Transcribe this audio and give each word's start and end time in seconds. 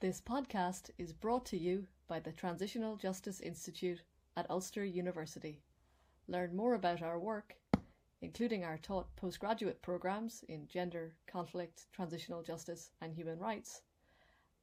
This 0.00 0.20
podcast 0.20 0.90
is 0.96 1.12
brought 1.12 1.44
to 1.46 1.58
you 1.58 1.88
by 2.06 2.20
the 2.20 2.30
Transitional 2.30 2.94
Justice 2.94 3.40
Institute 3.40 4.00
at 4.36 4.48
Ulster 4.48 4.84
University. 4.84 5.60
Learn 6.28 6.54
more 6.54 6.74
about 6.74 7.02
our 7.02 7.18
work, 7.18 7.56
including 8.22 8.62
our 8.62 8.78
taught 8.78 9.08
postgraduate 9.16 9.82
programs 9.82 10.44
in 10.48 10.68
gender, 10.68 11.14
conflict, 11.26 11.86
transitional 11.92 12.44
justice, 12.44 12.92
and 13.00 13.12
human 13.12 13.40
rights, 13.40 13.82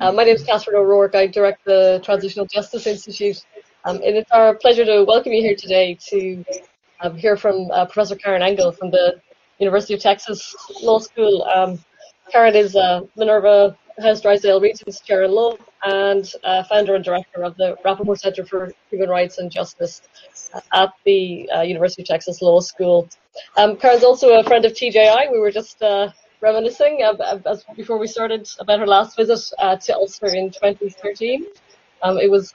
Uh, 0.00 0.12
my 0.12 0.22
name 0.22 0.36
is 0.36 0.44
Catherine 0.44 0.76
O'Rourke. 0.76 1.16
I 1.16 1.26
direct 1.26 1.64
the 1.64 2.00
Transitional 2.04 2.46
Justice 2.46 2.86
Institute, 2.86 3.44
um, 3.84 3.96
and 3.96 4.16
it's 4.16 4.30
our 4.30 4.54
pleasure 4.54 4.84
to 4.84 5.02
welcome 5.02 5.32
you 5.32 5.42
here 5.42 5.56
today 5.56 5.98
to 6.10 6.44
um, 7.00 7.16
hear 7.16 7.36
from 7.36 7.68
uh, 7.72 7.84
Professor 7.84 8.14
Karen 8.14 8.40
Engle 8.40 8.70
from 8.70 8.92
the 8.92 9.20
University 9.58 9.94
of 9.94 10.00
Texas 10.00 10.54
Law 10.82 11.00
School. 11.00 11.42
Um, 11.52 11.80
Karen 12.30 12.54
is 12.54 12.76
uh, 12.76 13.00
Minerva 13.16 13.76
House 14.00 14.20
Drysdale 14.20 14.60
Regents 14.60 15.00
Chair 15.00 15.24
in 15.24 15.32
Law 15.32 15.56
and 15.82 16.32
uh, 16.44 16.62
founder 16.62 16.94
and 16.94 17.04
director 17.04 17.42
of 17.42 17.56
the 17.56 17.76
Rapoport 17.84 18.20
Center 18.20 18.46
for 18.46 18.72
Human 18.90 19.08
Rights 19.08 19.38
and 19.38 19.50
Justice 19.50 20.02
at 20.72 20.92
the 21.06 21.50
uh, 21.52 21.62
University 21.62 22.02
of 22.02 22.06
Texas 22.06 22.40
Law 22.40 22.60
School. 22.60 23.08
Um, 23.56 23.76
Karen's 23.76 24.04
also 24.04 24.38
a 24.38 24.44
friend 24.44 24.64
of 24.64 24.74
TJI. 24.74 25.32
We 25.32 25.40
were 25.40 25.50
just 25.50 25.82
reminiscing 26.40 27.02
as 27.02 27.64
before 27.76 27.98
we 27.98 28.06
started 28.06 28.48
about 28.58 28.78
her 28.80 28.86
last 28.86 29.16
visit 29.16 29.40
uh, 29.58 29.76
to 29.76 29.94
Ulster 29.94 30.26
in 30.26 30.50
2013. 30.50 31.46
Um, 32.02 32.18
it 32.18 32.30
was, 32.30 32.54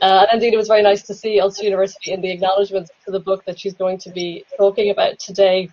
uh, 0.00 0.26
and 0.30 0.42
indeed, 0.42 0.54
it 0.54 0.56
was 0.56 0.68
very 0.68 0.82
nice 0.82 1.02
to 1.04 1.14
see 1.14 1.40
Ulster 1.40 1.64
University 1.64 2.12
in 2.12 2.20
the 2.20 2.30
acknowledgements 2.30 2.90
to 3.04 3.10
the 3.10 3.20
book 3.20 3.44
that 3.44 3.58
she's 3.58 3.74
going 3.74 3.98
to 3.98 4.10
be 4.10 4.44
talking 4.56 4.90
about 4.90 5.18
today. 5.18 5.68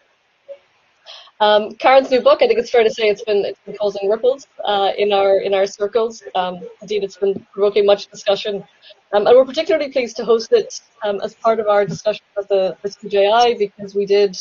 Um, 1.39 1.73
Karen's 1.75 2.09
new 2.09 2.21
book, 2.21 2.41
I 2.41 2.47
think 2.47 2.59
it's 2.59 2.71
fair 2.71 2.83
to 2.83 2.89
say 2.89 3.09
it's 3.09 3.23
been 3.23 3.45
it's 3.45 3.59
been 3.63 3.77
causing 3.77 4.09
ripples 4.09 4.47
uh, 4.65 4.91
in 4.97 5.13
our 5.13 5.37
in 5.37 5.53
our 5.53 5.67
circles. 5.67 6.23
Um, 6.33 6.59
indeed, 6.81 7.03
it's 7.03 7.17
been 7.17 7.45
provoking 7.53 7.85
much 7.85 8.07
discussion, 8.07 8.63
um, 9.13 9.27
and 9.27 9.37
we're 9.37 9.45
particularly 9.45 9.91
pleased 9.91 10.17
to 10.17 10.25
host 10.25 10.51
it 10.51 10.81
um, 11.03 11.21
as 11.23 11.35
part 11.35 11.59
of 11.59 11.67
our 11.67 11.85
discussion 11.85 12.25
with 12.35 12.47
the 12.47 12.75
TJI 12.83 13.55
because 13.59 13.93
we 13.93 14.07
did 14.07 14.35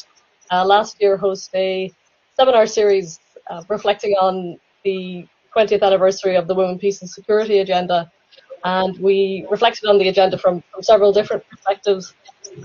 uh, 0.50 0.64
last 0.64 0.96
year 0.98 1.18
host 1.18 1.50
a 1.54 1.92
seminar 2.36 2.66
series 2.66 3.18
uh, 3.48 3.62
reflecting 3.68 4.12
on 4.12 4.58
the 4.84 5.26
20th 5.56 5.82
anniversary 5.82 6.36
of 6.36 6.46
the 6.46 6.54
Women, 6.54 6.78
Peace 6.78 7.00
and 7.00 7.08
Security 7.08 7.60
Agenda. 7.60 8.10
And 8.64 8.98
we 8.98 9.46
reflected 9.50 9.88
on 9.88 9.98
the 9.98 10.08
agenda 10.08 10.36
from, 10.36 10.62
from 10.70 10.82
several 10.82 11.12
different 11.12 11.48
perspectives. 11.48 12.14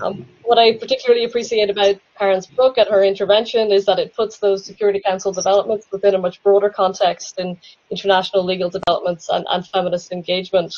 Um, 0.02 0.26
what 0.42 0.58
I 0.58 0.76
particularly 0.76 1.24
appreciate 1.24 1.70
about 1.70 1.96
Karen's 2.18 2.46
book 2.46 2.76
and 2.76 2.88
her 2.88 3.02
intervention 3.02 3.72
is 3.72 3.86
that 3.86 3.98
it 3.98 4.14
puts 4.14 4.38
those 4.38 4.64
Security 4.64 5.00
Council 5.00 5.32
developments 5.32 5.86
within 5.90 6.14
a 6.14 6.18
much 6.18 6.42
broader 6.42 6.68
context 6.68 7.38
in 7.38 7.56
international 7.90 8.44
legal 8.44 8.68
developments 8.68 9.28
and, 9.30 9.46
and 9.48 9.66
feminist 9.66 10.12
engagement. 10.12 10.74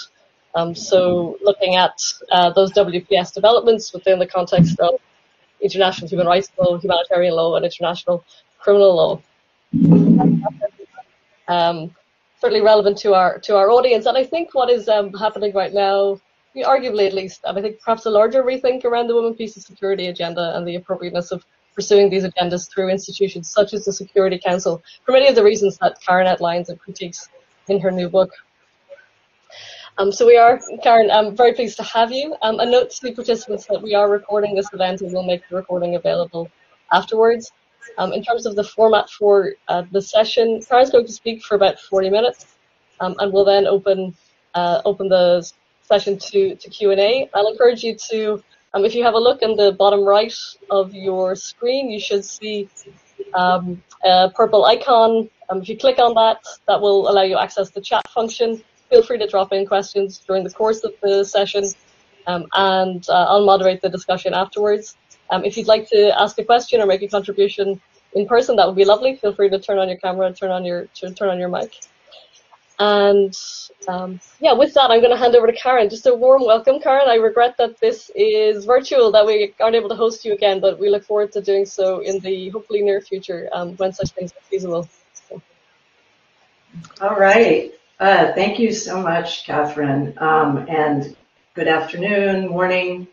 Um, 0.54 0.74
so 0.74 1.36
looking 1.42 1.74
at 1.74 2.00
uh, 2.30 2.50
those 2.50 2.72
WPS 2.72 3.34
developments 3.34 3.92
within 3.92 4.18
the 4.20 4.26
context 4.26 4.78
of 4.78 5.00
international 5.60 6.08
human 6.08 6.26
rights 6.26 6.50
law, 6.58 6.78
humanitarian 6.78 7.34
law, 7.34 7.56
and 7.56 7.64
international 7.64 8.24
criminal 8.64 8.96
law. 8.96 9.20
Um, 11.46 11.94
certainly 12.40 12.62
relevant 12.62 12.96
to 12.98 13.12
our 13.12 13.38
to 13.40 13.56
our 13.56 13.70
audience, 13.70 14.06
and 14.06 14.16
I 14.16 14.24
think 14.24 14.54
what 14.54 14.70
is 14.70 14.88
um, 14.88 15.12
happening 15.12 15.52
right 15.52 15.72
now, 15.72 16.18
arguably 16.56 17.06
at 17.06 17.12
least, 17.12 17.44
I 17.46 17.60
think 17.60 17.80
perhaps 17.80 18.06
a 18.06 18.10
larger 18.10 18.42
rethink 18.42 18.84
around 18.84 19.08
the 19.08 19.14
Women, 19.14 19.34
Peace 19.34 19.54
and 19.56 19.64
Security 19.64 20.06
agenda 20.06 20.56
and 20.56 20.66
the 20.66 20.76
appropriateness 20.76 21.30
of 21.30 21.44
pursuing 21.74 22.08
these 22.08 22.24
agendas 22.24 22.70
through 22.70 22.88
institutions 22.88 23.50
such 23.50 23.74
as 23.74 23.84
the 23.84 23.92
Security 23.92 24.38
Council, 24.38 24.82
for 25.04 25.12
many 25.12 25.28
of 25.28 25.34
the 25.34 25.44
reasons 25.44 25.76
that 25.78 26.00
Karen 26.00 26.26
outlines 26.26 26.70
and 26.70 26.78
critiques 26.80 27.28
in 27.68 27.80
her 27.80 27.90
new 27.90 28.08
book. 28.08 28.30
Um, 29.98 30.10
so 30.10 30.26
we 30.26 30.36
are, 30.36 30.60
Karen, 30.82 31.10
I'm 31.10 31.36
very 31.36 31.52
pleased 31.52 31.76
to 31.76 31.82
have 31.82 32.10
you. 32.10 32.34
Um, 32.42 32.58
a 32.60 32.66
note 32.66 32.90
to 32.90 33.02
the 33.02 33.12
participants 33.12 33.66
that 33.66 33.82
we 33.82 33.94
are 33.94 34.08
recording 34.08 34.54
this 34.54 34.72
event 34.72 35.02
and 35.02 35.12
we'll 35.12 35.22
make 35.22 35.42
the 35.48 35.56
recording 35.56 35.94
available 35.94 36.50
afterwards. 36.92 37.52
Um, 37.98 38.12
in 38.12 38.22
terms 38.22 38.46
of 38.46 38.56
the 38.56 38.64
format 38.64 39.08
for 39.10 39.54
uh, 39.68 39.82
the 39.92 40.02
session, 40.02 40.62
Karen's 40.68 40.90
going 40.90 41.06
to 41.06 41.12
speak 41.12 41.42
for 41.42 41.54
about 41.54 41.78
40 41.78 42.10
minutes, 42.10 42.46
um, 43.00 43.14
and 43.18 43.32
we'll 43.32 43.44
then 43.44 43.66
open 43.66 44.14
uh, 44.54 44.82
open 44.84 45.08
the 45.08 45.50
session 45.82 46.18
to, 46.18 46.54
to 46.56 46.70
Q&A. 46.70 47.28
I'll 47.34 47.48
encourage 47.48 47.82
you 47.82 47.96
to, 48.10 48.42
um, 48.72 48.84
if 48.84 48.94
you 48.94 49.04
have 49.04 49.14
a 49.14 49.18
look 49.18 49.42
in 49.42 49.56
the 49.56 49.72
bottom 49.72 50.04
right 50.04 50.34
of 50.70 50.94
your 50.94 51.34
screen, 51.36 51.90
you 51.90 52.00
should 52.00 52.24
see 52.24 52.68
um, 53.34 53.82
a 54.04 54.30
purple 54.34 54.64
icon. 54.64 55.28
Um, 55.50 55.60
if 55.60 55.68
you 55.68 55.76
click 55.76 55.98
on 55.98 56.14
that, 56.14 56.38
that 56.66 56.80
will 56.80 57.08
allow 57.10 57.22
you 57.22 57.38
access 57.38 57.70
the 57.70 57.80
chat 57.80 58.08
function. 58.08 58.62
Feel 58.90 59.02
free 59.02 59.18
to 59.18 59.26
drop 59.26 59.52
in 59.52 59.66
questions 59.66 60.18
during 60.26 60.44
the 60.44 60.50
course 60.50 60.84
of 60.84 60.92
the 61.02 61.24
session, 61.24 61.64
um, 62.26 62.46
and 62.54 63.06
uh, 63.08 63.26
I'll 63.28 63.44
moderate 63.44 63.82
the 63.82 63.88
discussion 63.88 64.34
afterwards. 64.34 64.96
Um, 65.30 65.44
if 65.44 65.56
you'd 65.56 65.66
like 65.66 65.88
to 65.90 66.20
ask 66.20 66.38
a 66.38 66.44
question 66.44 66.80
or 66.80 66.86
make 66.86 67.02
a 67.02 67.08
contribution 67.08 67.80
in 68.12 68.26
person, 68.26 68.56
that 68.56 68.66
would 68.66 68.76
be 68.76 68.84
lovely. 68.84 69.16
Feel 69.16 69.34
free 69.34 69.48
to 69.50 69.58
turn 69.58 69.78
on 69.78 69.88
your 69.88 69.98
camera, 69.98 70.32
turn 70.32 70.50
on 70.50 70.64
your 70.64 70.86
turn 70.86 71.28
on 71.28 71.38
your 71.38 71.48
mic. 71.48 71.72
And 72.78 73.34
um, 73.86 74.20
yeah, 74.40 74.52
with 74.52 74.74
that, 74.74 74.90
I'm 74.90 75.00
going 75.00 75.12
to 75.12 75.16
hand 75.16 75.36
over 75.36 75.46
to 75.46 75.52
Karen. 75.52 75.88
Just 75.88 76.06
a 76.06 76.14
warm 76.14 76.44
welcome, 76.44 76.80
Karen. 76.80 77.08
I 77.08 77.14
regret 77.14 77.56
that 77.58 77.78
this 77.80 78.10
is 78.16 78.64
virtual, 78.64 79.12
that 79.12 79.24
we 79.24 79.54
aren't 79.60 79.76
able 79.76 79.88
to 79.88 79.94
host 79.94 80.24
you 80.24 80.32
again, 80.32 80.60
but 80.60 80.78
we 80.78 80.90
look 80.90 81.04
forward 81.04 81.32
to 81.32 81.40
doing 81.40 81.66
so 81.66 82.00
in 82.00 82.18
the 82.20 82.48
hopefully 82.50 82.82
near 82.82 83.00
future 83.00 83.48
um, 83.52 83.76
when 83.76 83.92
such 83.92 84.10
things 84.10 84.32
are 84.32 84.44
feasible. 84.50 84.88
All 87.00 87.16
right. 87.16 87.72
Uh, 88.00 88.32
thank 88.34 88.58
you 88.58 88.72
so 88.72 89.00
much, 89.00 89.46
Catherine. 89.46 90.12
Um, 90.18 90.66
and 90.68 91.16
good 91.54 91.68
afternoon, 91.68 92.48
morning. 92.48 93.06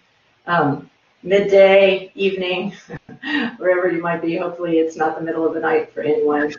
Um, 0.47 0.89
midday, 1.23 2.11
evening, 2.15 2.73
wherever 3.57 3.91
you 3.91 4.01
might 4.01 4.21
be. 4.21 4.37
Hopefully 4.37 4.79
it's 4.79 4.95
not 4.95 5.17
the 5.17 5.23
middle 5.23 5.45
of 5.45 5.53
the 5.53 5.59
night 5.59 5.93
for 5.93 6.01
anyone. 6.01 6.53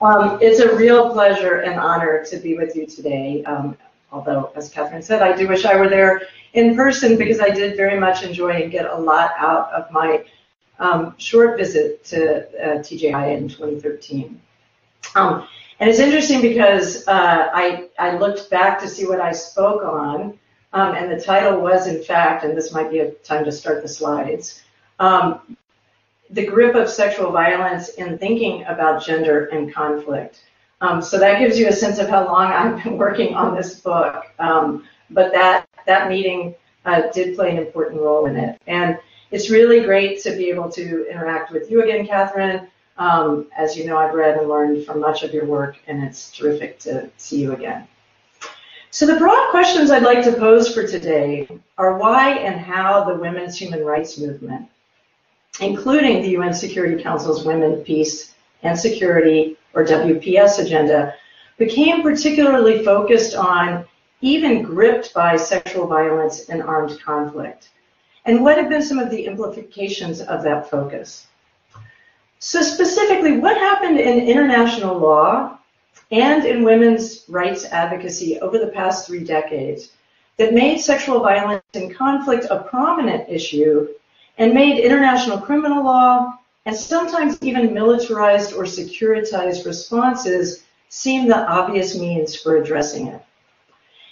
Um, 0.00 0.38
it's 0.40 0.60
a 0.60 0.76
real 0.76 1.12
pleasure 1.12 1.60
and 1.60 1.78
honor 1.78 2.24
to 2.26 2.36
be 2.36 2.56
with 2.56 2.76
you 2.76 2.86
today. 2.86 3.42
Um, 3.44 3.76
although, 4.12 4.52
as 4.54 4.68
Catherine 4.68 5.02
said, 5.02 5.22
I 5.22 5.36
do 5.36 5.48
wish 5.48 5.64
I 5.64 5.76
were 5.76 5.88
there 5.88 6.22
in 6.54 6.76
person 6.76 7.16
because 7.16 7.40
I 7.40 7.50
did 7.50 7.76
very 7.76 7.98
much 7.98 8.22
enjoy 8.22 8.62
and 8.62 8.70
get 8.70 8.86
a 8.86 8.96
lot 8.96 9.32
out 9.38 9.72
of 9.72 9.90
my 9.90 10.24
um, 10.78 11.14
short 11.18 11.58
visit 11.58 12.04
to 12.04 12.46
uh, 12.60 12.78
TJI 12.78 13.36
in 13.36 13.48
2013. 13.48 14.40
Um, 15.14 15.48
and 15.80 15.88
it's 15.88 15.98
interesting 15.98 16.40
because 16.40 17.06
uh, 17.06 17.50
I, 17.52 17.88
I 17.98 18.16
looked 18.16 18.50
back 18.50 18.80
to 18.80 18.88
see 18.88 19.06
what 19.06 19.20
I 19.20 19.32
spoke 19.32 19.82
on 19.82 20.38
um, 20.72 20.94
and 20.94 21.10
the 21.10 21.22
title 21.22 21.60
was, 21.60 21.86
in 21.86 22.02
fact, 22.02 22.44
and 22.44 22.56
this 22.56 22.72
might 22.72 22.90
be 22.90 22.98
a 23.00 23.10
time 23.10 23.44
to 23.44 23.52
start 23.52 23.82
the 23.82 23.88
slides, 23.88 24.62
um, 24.98 25.56
The 26.30 26.46
Grip 26.46 26.74
of 26.74 26.88
Sexual 26.88 27.32
Violence 27.32 27.90
in 27.90 28.18
Thinking 28.18 28.64
About 28.66 29.04
Gender 29.04 29.46
and 29.46 29.72
Conflict. 29.72 30.40
Um, 30.80 31.02
so 31.02 31.18
that 31.18 31.38
gives 31.38 31.58
you 31.58 31.68
a 31.68 31.72
sense 31.72 31.98
of 31.98 32.08
how 32.08 32.26
long 32.26 32.52
I've 32.52 32.84
been 32.84 32.98
working 32.98 33.34
on 33.34 33.56
this 33.56 33.80
book. 33.80 34.26
Um, 34.38 34.84
but 35.10 35.32
that, 35.32 35.66
that 35.86 36.08
meeting 36.08 36.54
uh, 36.84 37.10
did 37.12 37.34
play 37.34 37.50
an 37.50 37.58
important 37.58 38.00
role 38.00 38.26
in 38.26 38.36
it. 38.36 38.60
And 38.66 38.98
it's 39.30 39.50
really 39.50 39.80
great 39.80 40.22
to 40.22 40.30
be 40.36 40.50
able 40.50 40.70
to 40.72 41.08
interact 41.10 41.50
with 41.50 41.70
you 41.70 41.82
again, 41.82 42.06
Catherine. 42.06 42.68
Um, 42.96 43.46
as 43.56 43.76
you 43.76 43.86
know, 43.86 43.96
I've 43.96 44.14
read 44.14 44.36
and 44.36 44.48
learned 44.48 44.84
from 44.84 45.00
much 45.00 45.22
of 45.22 45.32
your 45.32 45.44
work, 45.44 45.78
and 45.86 46.02
it's 46.02 46.32
terrific 46.32 46.78
to 46.80 47.10
see 47.16 47.40
you 47.40 47.52
again. 47.52 47.86
So 48.98 49.06
the 49.06 49.14
broad 49.14 49.52
questions 49.52 49.92
I'd 49.92 50.02
like 50.02 50.24
to 50.24 50.32
pose 50.32 50.74
for 50.74 50.84
today 50.84 51.46
are 51.78 51.98
why 51.98 52.30
and 52.30 52.58
how 52.58 53.04
the 53.04 53.14
women's 53.14 53.56
human 53.56 53.84
rights 53.84 54.18
movement, 54.18 54.68
including 55.60 56.20
the 56.20 56.30
UN 56.30 56.52
Security 56.52 57.00
Council's 57.00 57.44
Women, 57.44 57.84
Peace, 57.84 58.34
and 58.64 58.76
Security, 58.76 59.56
or 59.72 59.84
WPS 59.84 60.58
agenda, 60.58 61.14
became 61.58 62.02
particularly 62.02 62.84
focused 62.84 63.36
on, 63.36 63.84
even 64.20 64.64
gripped 64.64 65.14
by 65.14 65.36
sexual 65.36 65.86
violence 65.86 66.48
and 66.48 66.60
armed 66.60 67.00
conflict. 67.00 67.68
And 68.24 68.42
what 68.42 68.58
have 68.58 68.68
been 68.68 68.82
some 68.82 68.98
of 68.98 69.10
the 69.10 69.26
implications 69.26 70.22
of 70.22 70.42
that 70.42 70.68
focus? 70.68 71.28
So 72.40 72.62
specifically, 72.62 73.38
what 73.38 73.56
happened 73.56 74.00
in 74.00 74.26
international 74.26 74.98
law 74.98 75.57
and 76.10 76.44
in 76.44 76.62
women's 76.62 77.24
rights 77.28 77.64
advocacy 77.66 78.38
over 78.40 78.58
the 78.58 78.68
past 78.68 79.06
three 79.06 79.24
decades 79.24 79.92
that 80.38 80.54
made 80.54 80.78
sexual 80.78 81.20
violence 81.20 81.62
and 81.74 81.94
conflict 81.94 82.46
a 82.50 82.62
prominent 82.64 83.28
issue 83.28 83.88
and 84.38 84.54
made 84.54 84.78
international 84.78 85.38
criminal 85.38 85.84
law 85.84 86.38
and 86.64 86.74
sometimes 86.74 87.38
even 87.42 87.74
militarized 87.74 88.52
or 88.52 88.64
securitized 88.64 89.66
responses 89.66 90.64
seem 90.88 91.28
the 91.28 91.48
obvious 91.50 91.98
means 91.98 92.36
for 92.36 92.56
addressing 92.56 93.08
it. 93.08 93.22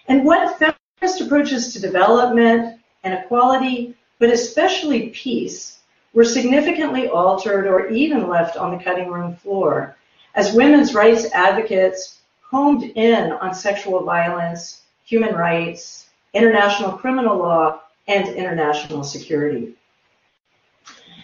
and 0.08 0.24
what 0.24 0.58
feminist 0.58 1.20
approaches 1.20 1.72
to 1.72 1.80
development 1.80 2.78
and 3.04 3.14
equality, 3.14 3.94
but 4.18 4.30
especially 4.30 5.10
peace, 5.10 5.78
were 6.12 6.24
significantly 6.24 7.08
altered 7.08 7.66
or 7.66 7.88
even 7.88 8.28
left 8.28 8.56
on 8.56 8.76
the 8.76 8.82
cutting 8.82 9.08
room 9.08 9.36
floor 9.36 9.96
as 10.36 10.52
women's 10.52 10.94
rights 10.94 11.26
advocates 11.32 12.20
homed 12.42 12.84
in 12.84 13.32
on 13.32 13.54
sexual 13.54 14.04
violence, 14.04 14.82
human 15.04 15.34
rights, 15.34 16.08
international 16.34 16.92
criminal 16.92 17.38
law, 17.38 17.80
and 18.06 18.28
international 18.28 19.02
security. 19.02 19.74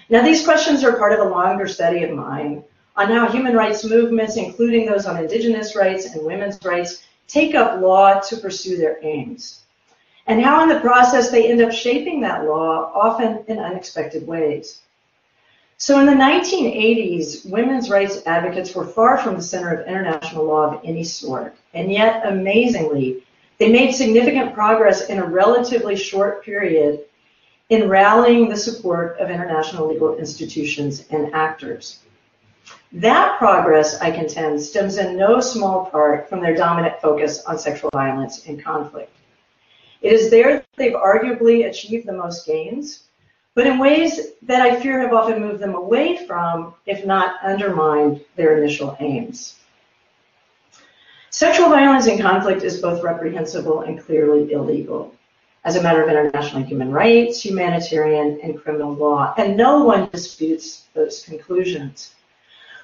Now, 0.08 0.22
these 0.22 0.44
questions 0.44 0.82
are 0.82 0.96
part 0.96 1.12
of 1.12 1.20
a 1.20 1.30
longer 1.30 1.68
study 1.68 2.02
of 2.02 2.10
mine 2.10 2.64
on 2.96 3.08
how 3.08 3.30
human 3.30 3.54
rights 3.54 3.84
movements, 3.84 4.36
including 4.36 4.86
those 4.86 5.06
on 5.06 5.16
indigenous 5.16 5.76
rights 5.76 6.06
and 6.06 6.24
women's 6.24 6.62
rights, 6.64 7.04
take 7.28 7.54
up 7.54 7.80
law 7.80 8.20
to 8.20 8.36
pursue 8.36 8.76
their 8.76 8.98
aims, 9.02 9.62
and 10.26 10.42
how 10.42 10.62
in 10.62 10.68
the 10.68 10.80
process 10.80 11.30
they 11.30 11.50
end 11.50 11.62
up 11.62 11.72
shaping 11.72 12.20
that 12.20 12.44
law, 12.44 12.90
often 12.94 13.44
in 13.48 13.58
unexpected 13.58 14.26
ways. 14.26 14.82
So 15.82 15.98
in 15.98 16.06
the 16.06 16.12
1980s, 16.12 17.44
women's 17.44 17.90
rights 17.90 18.22
advocates 18.24 18.72
were 18.72 18.86
far 18.86 19.18
from 19.18 19.34
the 19.34 19.42
center 19.42 19.74
of 19.74 19.88
international 19.88 20.44
law 20.44 20.72
of 20.76 20.80
any 20.84 21.02
sort, 21.02 21.56
and 21.74 21.90
yet, 21.90 22.24
amazingly, 22.24 23.24
they 23.58 23.68
made 23.68 23.90
significant 23.90 24.54
progress 24.54 25.08
in 25.08 25.18
a 25.18 25.26
relatively 25.26 25.96
short 25.96 26.44
period 26.44 27.00
in 27.68 27.88
rallying 27.88 28.48
the 28.48 28.56
support 28.56 29.18
of 29.18 29.28
international 29.28 29.88
legal 29.88 30.18
institutions 30.18 31.04
and 31.10 31.34
actors. 31.34 31.98
That 32.92 33.36
progress, 33.38 34.00
I 34.00 34.12
contend, 34.12 34.62
stems 34.62 34.98
in 34.98 35.16
no 35.16 35.40
small 35.40 35.86
part 35.86 36.28
from 36.28 36.40
their 36.40 36.54
dominant 36.54 37.00
focus 37.02 37.42
on 37.44 37.58
sexual 37.58 37.90
violence 37.92 38.46
and 38.46 38.62
conflict. 38.62 39.10
It 40.00 40.12
is 40.12 40.30
there 40.30 40.58
that 40.58 40.66
they've 40.76 40.92
arguably 40.92 41.68
achieved 41.68 42.06
the 42.06 42.12
most 42.12 42.46
gains, 42.46 43.08
but 43.54 43.66
in 43.66 43.78
ways 43.78 44.18
that 44.42 44.62
I 44.62 44.80
fear 44.80 45.00
have 45.00 45.12
often 45.12 45.40
moved 45.40 45.60
them 45.60 45.74
away 45.74 46.26
from, 46.26 46.74
if 46.86 47.04
not 47.04 47.42
undermined, 47.42 48.24
their 48.36 48.56
initial 48.56 48.96
aims. 49.00 49.56
Sexual 51.30 51.70
violence 51.70 52.06
in 52.06 52.20
conflict 52.20 52.62
is 52.62 52.80
both 52.80 53.02
reprehensible 53.02 53.80
and 53.80 54.00
clearly 54.00 54.52
illegal 54.52 55.14
as 55.64 55.76
a 55.76 55.82
matter 55.82 56.02
of 56.02 56.08
international 56.08 56.62
human 56.62 56.90
rights, 56.90 57.44
humanitarian, 57.44 58.40
and 58.42 58.60
criminal 58.60 58.92
law, 58.94 59.32
and 59.38 59.56
no 59.56 59.84
one 59.84 60.08
disputes 60.10 60.86
those 60.92 61.22
conclusions. 61.22 62.14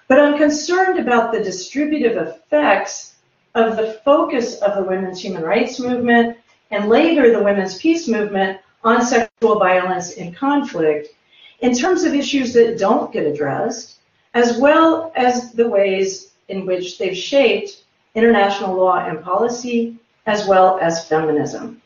But 0.06 0.20
I'm 0.20 0.38
concerned 0.38 0.98
about 0.98 1.32
the 1.32 1.42
distributive 1.42 2.16
effects 2.16 3.16
of 3.54 3.76
the 3.76 4.00
focus 4.04 4.60
of 4.62 4.76
the 4.76 4.84
women's 4.88 5.20
human 5.20 5.42
rights 5.42 5.80
movement 5.80 6.38
and 6.70 6.88
later 6.88 7.32
the 7.32 7.42
women's 7.42 7.78
peace 7.78 8.06
movement 8.06 8.60
on 8.84 9.04
sexual 9.04 9.58
violence 9.58 10.16
and 10.16 10.36
conflict 10.36 11.08
in 11.60 11.74
terms 11.74 12.04
of 12.04 12.14
issues 12.14 12.52
that 12.54 12.78
don't 12.78 13.12
get 13.12 13.26
addressed, 13.26 13.98
as 14.34 14.58
well 14.58 15.12
as 15.16 15.52
the 15.52 15.68
ways 15.68 16.32
in 16.48 16.64
which 16.64 16.98
they've 16.98 17.16
shaped 17.16 17.82
international 18.14 18.74
law 18.74 18.98
and 18.98 19.22
policy, 19.22 19.96
as 20.26 20.46
well 20.46 20.78
as 20.80 21.06
feminism. 21.08 21.80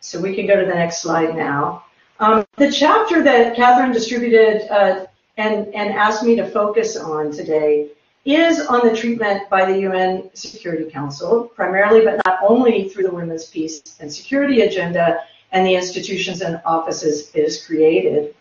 So 0.00 0.20
we 0.20 0.34
can 0.34 0.46
go 0.46 0.58
to 0.58 0.66
the 0.66 0.74
next 0.74 1.00
slide 1.00 1.34
now. 1.34 1.84
Um, 2.20 2.44
the 2.56 2.70
chapter 2.70 3.22
that 3.22 3.56
Catherine 3.56 3.92
distributed 3.92 4.70
uh, 4.70 5.06
and, 5.36 5.74
and 5.74 5.94
asked 5.94 6.22
me 6.22 6.36
to 6.36 6.48
focus 6.50 6.96
on 6.96 7.32
today 7.32 7.88
is 8.24 8.60
on 8.66 8.86
the 8.86 8.96
treatment 8.96 9.48
by 9.50 9.70
the 9.70 9.80
UN 9.80 10.30
Security 10.34 10.90
Council, 10.90 11.44
primarily 11.54 12.04
but 12.04 12.20
not 12.24 12.38
only 12.42 12.88
through 12.88 13.02
the 13.02 13.12
Women's 13.12 13.46
Peace 13.46 13.82
and 14.00 14.12
Security 14.12 14.62
Agenda 14.62 15.20
and 15.54 15.64
the 15.64 15.74
institutions 15.76 16.42
and 16.42 16.60
offices 16.66 17.32
has 17.32 17.64
created. 17.64 18.34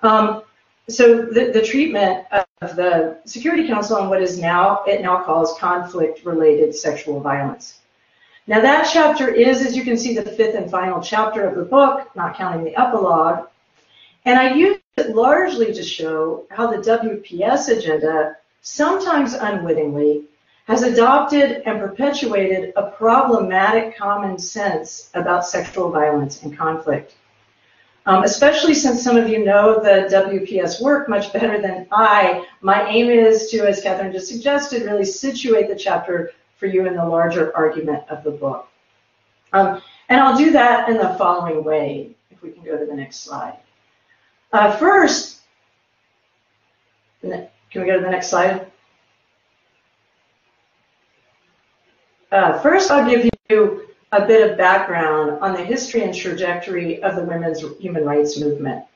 Um, 0.00 0.42
so 0.88 1.26
the, 1.26 1.50
the 1.52 1.60
treatment 1.60 2.24
of 2.30 2.76
the 2.76 3.18
Security 3.24 3.66
Council 3.66 3.96
on 3.96 4.08
what 4.08 4.22
is 4.22 4.38
now, 4.38 4.84
it 4.86 5.02
now 5.02 5.24
calls 5.24 5.58
conflict-related 5.58 6.74
sexual 6.74 7.20
violence. 7.20 7.80
Now 8.46 8.60
that 8.60 8.88
chapter 8.92 9.28
is, 9.28 9.64
as 9.64 9.76
you 9.76 9.82
can 9.82 9.96
see, 9.96 10.14
the 10.14 10.22
fifth 10.22 10.54
and 10.54 10.70
final 10.70 11.00
chapter 11.00 11.44
of 11.46 11.56
the 11.56 11.64
book, 11.64 12.14
not 12.14 12.36
counting 12.36 12.64
the 12.64 12.80
epilogue. 12.80 13.48
And 14.24 14.38
I 14.38 14.54
use 14.54 14.78
it 14.96 15.14
largely 15.14 15.72
to 15.74 15.82
show 15.82 16.46
how 16.50 16.68
the 16.68 16.78
WPS 16.78 17.76
agenda, 17.76 18.36
sometimes 18.60 19.34
unwittingly, 19.34 20.24
has 20.72 20.84
adopted 20.84 21.60
and 21.66 21.78
perpetuated 21.78 22.72
a 22.76 22.90
problematic 22.92 23.94
common 23.94 24.38
sense 24.38 25.10
about 25.12 25.46
sexual 25.46 25.90
violence 25.90 26.42
and 26.44 26.56
conflict. 26.56 27.14
Um, 28.06 28.24
especially 28.24 28.72
since 28.72 29.04
some 29.04 29.18
of 29.18 29.28
you 29.28 29.44
know 29.44 29.82
the 29.82 30.08
WPS 30.10 30.80
work 30.80 31.10
much 31.10 31.30
better 31.30 31.60
than 31.60 31.86
I, 31.92 32.46
my 32.62 32.88
aim 32.88 33.10
is 33.10 33.50
to, 33.50 33.68
as 33.68 33.82
Catherine 33.82 34.12
just 34.12 34.28
suggested, 34.28 34.84
really 34.84 35.04
situate 35.04 35.68
the 35.68 35.76
chapter 35.76 36.32
for 36.56 36.64
you 36.64 36.86
in 36.86 36.96
the 36.96 37.04
larger 37.04 37.54
argument 37.54 38.04
of 38.08 38.24
the 38.24 38.30
book. 38.30 38.66
Um, 39.52 39.82
and 40.08 40.22
I'll 40.22 40.38
do 40.38 40.52
that 40.52 40.88
in 40.88 40.96
the 40.96 41.14
following 41.18 41.62
way, 41.62 42.16
if 42.30 42.40
we 42.40 42.50
can 42.50 42.64
go 42.64 42.78
to 42.78 42.86
the 42.86 42.94
next 42.94 43.18
slide. 43.18 43.58
Uh, 44.54 44.74
first, 44.78 45.40
can 47.20 47.50
we 47.74 47.84
go 47.84 47.98
to 47.98 48.02
the 48.02 48.10
next 48.10 48.30
slide? 48.30 48.71
Uh, 52.32 52.58
first, 52.60 52.90
I'll 52.90 53.08
give 53.08 53.28
you 53.50 53.88
a 54.12 54.26
bit 54.26 54.50
of 54.50 54.56
background 54.56 55.38
on 55.42 55.52
the 55.52 55.62
history 55.62 56.02
and 56.02 56.14
trajectory 56.14 57.02
of 57.02 57.14
the 57.14 57.24
women's 57.24 57.60
human 57.78 58.06
rights 58.06 58.40
movement. 58.40 58.86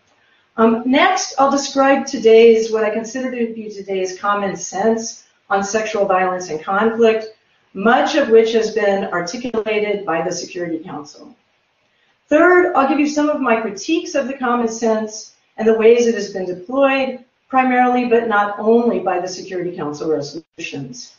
Um, 0.56 0.82
next, 0.86 1.34
I'll 1.38 1.50
describe 1.50 2.06
today's, 2.06 2.72
what 2.72 2.82
I 2.82 2.88
consider 2.88 3.30
to 3.30 3.52
be 3.52 3.68
today's 3.68 4.18
common 4.18 4.56
sense 4.56 5.24
on 5.50 5.62
sexual 5.62 6.06
violence 6.06 6.48
and 6.48 6.64
conflict, 6.64 7.26
much 7.74 8.14
of 8.14 8.30
which 8.30 8.52
has 8.52 8.70
been 8.70 9.04
articulated 9.04 10.06
by 10.06 10.22
the 10.22 10.32
Security 10.32 10.78
Council. 10.78 11.36
Third, 12.28 12.72
I'll 12.74 12.88
give 12.88 12.98
you 12.98 13.06
some 13.06 13.28
of 13.28 13.42
my 13.42 13.60
critiques 13.60 14.14
of 14.14 14.28
the 14.28 14.38
common 14.38 14.68
sense 14.68 15.34
and 15.58 15.68
the 15.68 15.76
ways 15.76 16.06
it 16.06 16.14
has 16.14 16.32
been 16.32 16.46
deployed, 16.46 17.22
primarily 17.48 18.06
but 18.06 18.28
not 18.28 18.58
only 18.58 19.00
by 19.00 19.20
the 19.20 19.28
Security 19.28 19.76
Council 19.76 20.10
resolutions. 20.10 21.16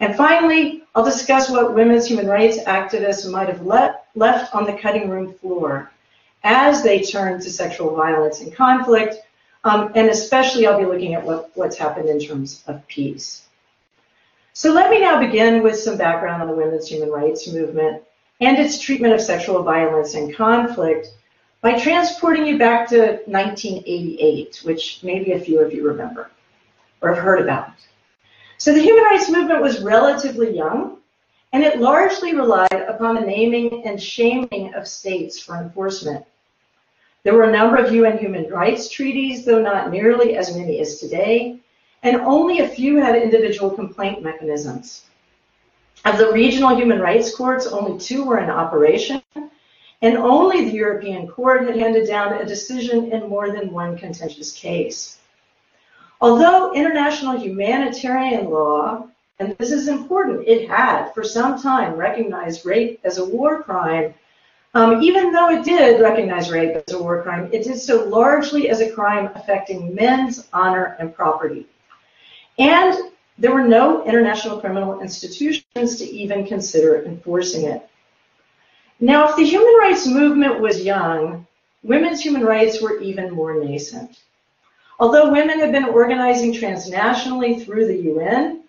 And 0.00 0.16
finally, 0.16 0.84
I'll 0.94 1.04
discuss 1.04 1.50
what 1.50 1.74
women's 1.74 2.06
human 2.06 2.26
rights 2.26 2.58
activists 2.64 3.30
might 3.30 3.48
have 3.48 3.66
let, 3.66 4.06
left 4.14 4.54
on 4.54 4.64
the 4.64 4.72
cutting 4.72 5.10
room 5.10 5.34
floor 5.34 5.90
as 6.42 6.82
they 6.82 7.02
turn 7.02 7.38
to 7.40 7.50
sexual 7.50 7.94
violence 7.94 8.40
and 8.40 8.54
conflict, 8.54 9.16
um, 9.64 9.92
and 9.94 10.08
especially 10.08 10.66
I'll 10.66 10.78
be 10.78 10.86
looking 10.86 11.12
at 11.12 11.22
what, 11.22 11.50
what's 11.54 11.76
happened 11.76 12.08
in 12.08 12.18
terms 12.18 12.64
of 12.66 12.86
peace. 12.88 13.42
So 14.54 14.72
let 14.72 14.90
me 14.90 15.00
now 15.00 15.20
begin 15.20 15.62
with 15.62 15.78
some 15.78 15.98
background 15.98 16.42
on 16.42 16.48
the 16.48 16.54
women's 16.54 16.88
human 16.88 17.10
rights 17.10 17.46
movement 17.46 18.02
and 18.40 18.58
its 18.58 18.78
treatment 18.78 19.12
of 19.12 19.20
sexual 19.20 19.62
violence 19.62 20.14
and 20.14 20.34
conflict 20.34 21.08
by 21.60 21.78
transporting 21.78 22.46
you 22.46 22.58
back 22.58 22.88
to 22.88 23.20
1988, 23.26 24.62
which 24.64 25.00
maybe 25.02 25.32
a 25.32 25.40
few 25.40 25.60
of 25.60 25.74
you 25.74 25.86
remember 25.86 26.30
or 27.02 27.14
have 27.14 27.22
heard 27.22 27.42
about. 27.42 27.70
So 28.60 28.74
the 28.74 28.82
human 28.82 29.04
rights 29.04 29.30
movement 29.30 29.62
was 29.62 29.80
relatively 29.80 30.54
young, 30.54 30.98
and 31.54 31.64
it 31.64 31.80
largely 31.80 32.34
relied 32.34 32.84
upon 32.88 33.14
the 33.14 33.22
naming 33.22 33.86
and 33.86 34.00
shaming 34.00 34.74
of 34.74 34.86
states 34.86 35.40
for 35.40 35.56
enforcement. 35.56 36.26
There 37.22 37.32
were 37.32 37.44
a 37.44 37.52
number 37.52 37.76
of 37.76 37.90
UN 37.90 38.18
human 38.18 38.50
rights 38.50 38.90
treaties, 38.90 39.46
though 39.46 39.62
not 39.62 39.90
nearly 39.90 40.36
as 40.36 40.54
many 40.54 40.78
as 40.78 41.00
today, 41.00 41.58
and 42.02 42.16
only 42.16 42.60
a 42.60 42.68
few 42.68 42.98
had 42.98 43.16
individual 43.16 43.70
complaint 43.70 44.22
mechanisms. 44.22 45.06
Of 46.04 46.18
the 46.18 46.30
regional 46.30 46.76
human 46.76 47.00
rights 47.00 47.34
courts, 47.34 47.66
only 47.66 47.98
two 47.98 48.26
were 48.26 48.40
in 48.40 48.50
operation, 48.50 49.22
and 50.02 50.18
only 50.18 50.66
the 50.66 50.76
European 50.76 51.28
Court 51.28 51.64
had 51.64 51.78
handed 51.78 52.06
down 52.06 52.34
a 52.34 52.44
decision 52.44 53.10
in 53.10 53.26
more 53.26 53.52
than 53.52 53.72
one 53.72 53.96
contentious 53.96 54.52
case. 54.52 55.19
Although 56.20 56.72
international 56.74 57.38
humanitarian 57.38 58.50
law, 58.50 59.06
and 59.38 59.56
this 59.56 59.72
is 59.72 59.88
important, 59.88 60.46
it 60.46 60.68
had 60.68 61.12
for 61.12 61.24
some 61.24 61.60
time 61.60 61.94
recognized 61.94 62.66
rape 62.66 63.00
as 63.04 63.16
a 63.16 63.24
war 63.24 63.62
crime, 63.62 64.12
um, 64.74 65.02
even 65.02 65.32
though 65.32 65.50
it 65.50 65.64
did 65.64 66.00
recognize 66.00 66.50
rape 66.50 66.76
as 66.86 66.94
a 66.94 67.02
war 67.02 67.22
crime, 67.22 67.48
it 67.52 67.64
did 67.64 67.78
so 67.78 68.04
largely 68.04 68.68
as 68.68 68.80
a 68.80 68.90
crime 68.90 69.30
affecting 69.34 69.94
men's 69.94 70.46
honor 70.52 70.96
and 71.00 71.14
property. 71.14 71.66
And 72.58 72.94
there 73.38 73.52
were 73.52 73.66
no 73.66 74.04
international 74.04 74.60
criminal 74.60 75.00
institutions 75.00 75.96
to 75.96 76.04
even 76.04 76.46
consider 76.46 77.04
enforcing 77.04 77.64
it. 77.64 77.88
Now, 79.00 79.30
if 79.30 79.36
the 79.36 79.46
human 79.46 79.74
rights 79.76 80.06
movement 80.06 80.60
was 80.60 80.84
young, 80.84 81.46
women's 81.82 82.20
human 82.20 82.42
rights 82.44 82.82
were 82.82 83.00
even 83.00 83.30
more 83.30 83.64
nascent. 83.64 84.20
Although 85.00 85.32
women 85.32 85.60
have 85.60 85.72
been 85.72 85.86
organizing 85.86 86.52
transnationally 86.52 87.64
through 87.64 87.86
the 87.86 88.02
UN 88.12 88.64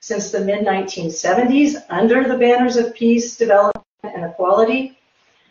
since 0.00 0.30
the 0.30 0.40
mid 0.40 0.64
1970s 0.64 1.76
under 1.90 2.26
the 2.26 2.38
banners 2.38 2.78
of 2.78 2.94
peace, 2.94 3.36
development, 3.36 3.84
and 4.02 4.24
equality, 4.24 4.98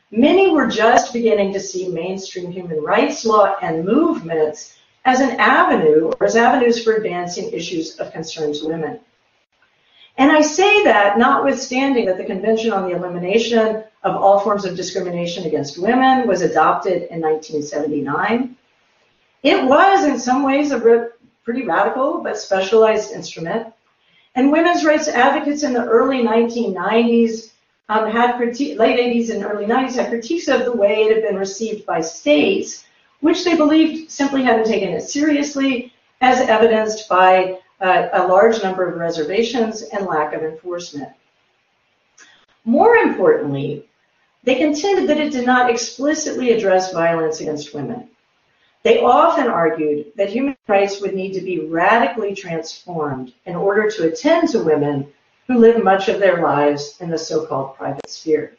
many 0.09 0.49
were 0.49 0.65
just 0.65 1.13
beginning 1.13 1.53
to 1.53 1.59
see 1.59 1.87
mainstream 1.87 2.51
human 2.51 2.81
rights 2.81 3.25
law 3.25 3.55
and 3.61 3.85
movements 3.85 4.75
as 5.05 5.19
an 5.19 5.39
avenue 5.39 6.11
or 6.19 6.25
as 6.25 6.35
avenues 6.35 6.83
for 6.83 6.93
advancing 6.93 7.51
issues 7.51 7.99
of 7.99 8.11
concern 8.11 8.53
to 8.53 8.67
women. 8.67 8.99
And 10.17 10.31
I 10.31 10.41
say 10.41 10.83
that 10.85 11.19
notwithstanding 11.19 12.05
that 12.05 12.17
the 12.17 12.25
Convention 12.25 12.73
on 12.73 12.89
the 12.89 12.95
Elimination 12.95 13.83
of 14.03 14.15
All 14.15 14.39
Forms 14.39 14.65
of 14.65 14.75
Discrimination 14.75 15.45
Against 15.45 15.77
Women 15.77 16.27
was 16.27 16.41
adopted 16.41 17.03
in 17.11 17.21
1979. 17.21 18.55
It 19.43 19.65
was 19.65 20.05
in 20.05 20.17
some 20.17 20.43
ways 20.43 20.71
a 20.71 21.09
pretty 21.43 21.65
radical 21.65 22.21
but 22.23 22.37
specialized 22.37 23.11
instrument. 23.11 23.73
And 24.35 24.51
women's 24.51 24.85
rights 24.85 25.07
advocates 25.07 25.63
in 25.63 25.73
the 25.73 25.85
early 25.85 26.23
1990s 26.23 27.51
um, 27.89 28.09
had 28.09 28.35
criti- 28.35 28.77
late 28.77 28.99
80s 28.99 29.29
and 29.29 29.43
early 29.43 29.65
90s 29.65 29.95
had 29.95 30.09
critiques 30.09 30.47
of 30.47 30.63
the 30.63 30.71
way 30.71 31.03
it 31.03 31.13
had 31.13 31.23
been 31.23 31.37
received 31.37 31.85
by 31.85 32.01
states, 32.01 32.85
which 33.19 33.43
they 33.43 33.55
believed 33.55 34.09
simply 34.09 34.43
hadn't 34.43 34.65
taken 34.65 34.89
it 34.89 35.01
seriously, 35.01 35.93
as 36.21 36.39
evidenced 36.47 37.09
by 37.09 37.59
uh, 37.81 38.07
a 38.13 38.27
large 38.27 38.63
number 38.63 38.87
of 38.87 38.97
reservations 38.97 39.81
and 39.81 40.05
lack 40.05 40.33
of 40.33 40.41
enforcement. 40.41 41.09
More 42.63 42.95
importantly, 42.95 43.85
they 44.43 44.55
contended 44.55 45.09
that 45.09 45.19
it 45.19 45.33
did 45.33 45.45
not 45.45 45.69
explicitly 45.69 46.53
address 46.53 46.93
violence 46.93 47.41
against 47.41 47.73
women. 47.73 48.09
They 48.83 49.01
often 49.01 49.47
argued 49.47 50.11
that 50.17 50.29
human 50.29 50.57
rights 50.67 50.99
would 50.99 51.13
need 51.13 51.33
to 51.33 51.41
be 51.41 51.67
radically 51.67 52.35
transformed 52.35 53.33
in 53.45 53.55
order 53.55 53.89
to 53.89 54.07
attend 54.09 54.49
to 54.49 54.63
women 54.63 55.07
who 55.47 55.57
live 55.57 55.81
much 55.81 56.09
of 56.09 56.19
their 56.19 56.41
lives 56.41 56.97
in 56.99 57.09
the 57.09 57.17
so-called 57.17 57.75
private 57.75 58.09
sphere. 58.09 58.57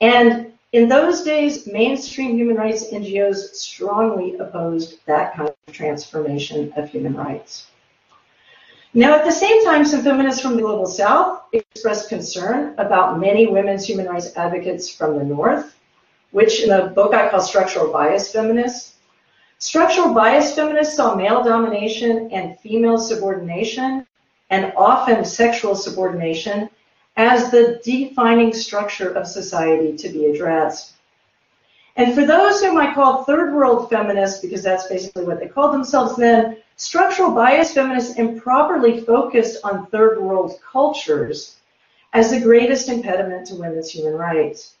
And 0.00 0.52
in 0.72 0.88
those 0.88 1.22
days, 1.22 1.66
mainstream 1.66 2.36
human 2.36 2.56
rights 2.56 2.92
NGOs 2.92 3.54
strongly 3.54 4.36
opposed 4.38 4.98
that 5.06 5.34
kind 5.34 5.48
of 5.48 5.72
transformation 5.72 6.72
of 6.76 6.90
human 6.90 7.14
rights. 7.14 7.68
Now, 8.92 9.14
at 9.14 9.24
the 9.24 9.32
same 9.32 9.64
time, 9.64 9.84
some 9.84 10.02
feminists 10.02 10.40
from 10.40 10.56
the 10.56 10.62
Global 10.62 10.86
South 10.86 11.42
expressed 11.52 12.08
concern 12.08 12.74
about 12.78 13.20
many 13.20 13.46
women's 13.46 13.86
human 13.86 14.06
rights 14.06 14.36
advocates 14.36 14.90
from 14.90 15.16
the 15.16 15.24
North, 15.24 15.76
which 16.32 16.62
in 16.62 16.70
a 16.70 16.88
book 16.88 17.14
I 17.14 17.28
call 17.30 17.40
Structural 17.40 17.92
Bias 17.92 18.32
Feminists. 18.32 18.95
Structural 19.58 20.12
bias 20.12 20.54
feminists 20.54 20.96
saw 20.96 21.14
male 21.14 21.42
domination 21.42 22.30
and 22.30 22.58
female 22.60 22.98
subordination, 22.98 24.06
and 24.50 24.72
often 24.76 25.24
sexual 25.24 25.74
subordination, 25.74 26.68
as 27.16 27.50
the 27.50 27.80
defining 27.82 28.52
structure 28.52 29.10
of 29.10 29.26
society 29.26 29.96
to 29.96 30.08
be 30.08 30.26
addressed. 30.26 30.92
And 31.96 32.14
for 32.14 32.26
those 32.26 32.62
whom 32.62 32.76
I 32.76 32.92
call 32.92 33.24
third 33.24 33.54
world 33.54 33.88
feminists, 33.88 34.40
because 34.40 34.62
that's 34.62 34.86
basically 34.88 35.24
what 35.24 35.40
they 35.40 35.48
called 35.48 35.72
themselves 35.72 36.16
then, 36.16 36.58
Structural 36.78 37.30
bias 37.30 37.72
feminists 37.72 38.18
improperly 38.18 39.00
focused 39.00 39.64
on 39.64 39.86
third 39.86 40.20
world 40.20 40.60
cultures 40.60 41.56
as 42.12 42.30
the 42.30 42.40
greatest 42.40 42.90
impediment 42.90 43.46
to 43.46 43.54
women's 43.54 43.90
human 43.90 44.12
rights. 44.12 44.74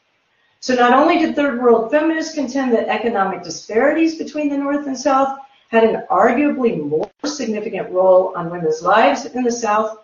So 0.66 0.74
not 0.74 0.94
only 0.94 1.18
did 1.18 1.36
third 1.36 1.62
world 1.62 1.92
feminists 1.92 2.34
contend 2.34 2.72
that 2.72 2.88
economic 2.88 3.44
disparities 3.44 4.16
between 4.16 4.48
the 4.48 4.58
North 4.58 4.88
and 4.88 4.98
South 4.98 5.38
had 5.68 5.84
an 5.84 6.02
arguably 6.10 6.84
more 6.84 7.08
significant 7.24 7.88
role 7.92 8.32
on 8.34 8.50
women's 8.50 8.82
lives 8.82 9.26
in 9.26 9.44
the 9.44 9.52
South, 9.52 9.96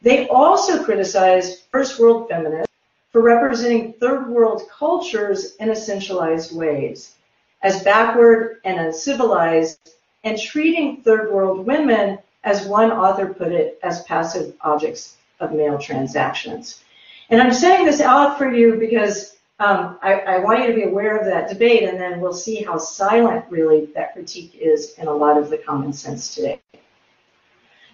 they 0.00 0.26
also 0.28 0.82
criticized 0.82 1.64
first 1.70 2.00
world 2.00 2.30
feminists 2.30 2.72
for 3.12 3.20
representing 3.20 3.92
third 3.92 4.30
world 4.30 4.62
cultures 4.70 5.54
in 5.56 5.68
essentialized 5.68 6.50
ways, 6.50 7.12
as 7.60 7.82
backward 7.82 8.62
and 8.64 8.80
uncivilized 8.80 9.90
and 10.24 10.40
treating 10.40 11.02
third 11.02 11.30
world 11.30 11.66
women, 11.66 12.18
as 12.42 12.66
one 12.66 12.90
author 12.90 13.34
put 13.34 13.52
it, 13.52 13.78
as 13.82 14.02
passive 14.04 14.54
objects 14.62 15.18
of 15.40 15.52
male 15.52 15.76
transactions. 15.76 16.82
And 17.28 17.42
I'm 17.42 17.52
saying 17.52 17.84
this 17.84 18.00
out 18.00 18.38
for 18.38 18.50
you 18.50 18.76
because 18.76 19.35
um, 19.58 19.98
I, 20.02 20.14
I, 20.20 20.38
want 20.40 20.60
you 20.60 20.66
to 20.66 20.74
be 20.74 20.82
aware 20.82 21.16
of 21.16 21.24
that 21.24 21.48
debate, 21.48 21.84
and 21.84 21.98
then 21.98 22.20
we'll 22.20 22.34
see 22.34 22.62
how 22.62 22.76
silent 22.76 23.46
really 23.48 23.86
that 23.94 24.12
critique 24.12 24.54
is 24.54 24.92
in 24.98 25.06
a 25.06 25.12
lot 25.12 25.38
of 25.38 25.48
the 25.48 25.56
common 25.56 25.94
sense 25.94 26.34
today. 26.34 26.60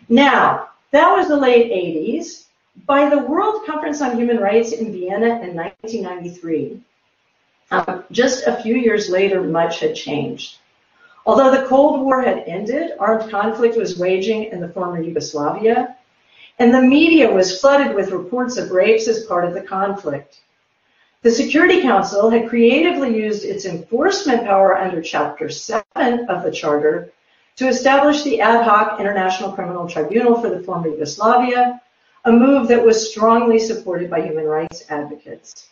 Now, 0.09 0.71
that 0.91 1.13
was 1.13 1.29
the 1.29 1.37
late 1.37 1.71
80s. 1.71 2.47
By 2.85 3.09
the 3.09 3.19
World 3.19 3.65
Conference 3.65 4.03
on 4.03 4.17
Human 4.17 4.39
Rights 4.39 4.73
in 4.73 4.91
Vienna 4.91 5.41
in 5.41 5.55
1993, 5.55 6.81
um, 7.71 8.05
just 8.11 8.47
a 8.47 8.61
few 8.61 8.75
years 8.75 9.09
later, 9.09 9.43
much 9.43 9.79
had 9.79 9.95
changed. 9.95 10.59
Although 11.25 11.53
the 11.53 11.69
Cold 11.69 12.01
War 12.01 12.23
had 12.23 12.39
ended, 12.49 12.93
armed 12.99 13.31
conflict 13.31 13.77
was 13.77 13.99
waging 13.99 14.45
in 14.45 14.61
the 14.61 14.71
former 14.71 15.01
Yugoslavia, 15.01 15.97
and 16.59 16.75
the 16.75 16.83
media 16.83 17.33
was 17.33 17.61
flooded 17.61 17.95
with 17.95 18.11
reports 18.11 18.57
of 18.57 18.73
rapes 18.73 19.07
as 19.07 19.27
part 19.27 19.45
of 19.45 19.55
the 19.55 19.63
conflict. 19.63 20.41
The 21.23 21.31
Security 21.31 21.83
Council 21.83 22.31
had 22.31 22.49
creatively 22.49 23.17
used 23.17 23.45
its 23.45 23.65
enforcement 23.65 24.45
power 24.45 24.77
under 24.77 25.01
Chapter 25.01 25.49
7 25.49 25.85
of 26.29 26.43
the 26.43 26.51
Charter 26.51 27.13
to 27.55 27.69
establish 27.69 28.23
the 28.23 28.41
ad 28.41 28.65
hoc 28.65 28.99
International 28.99 29.53
Criminal 29.53 29.89
Tribunal 29.89 30.41
for 30.41 30.51
the 30.51 30.65
former 30.65 30.89
Yugoslavia, 30.89 31.81
a 32.25 32.33
move 32.33 32.67
that 32.67 32.85
was 32.85 33.09
strongly 33.09 33.61
supported 33.61 34.11
by 34.11 34.23
human 34.23 34.47
rights 34.47 34.83
advocates. 34.89 35.69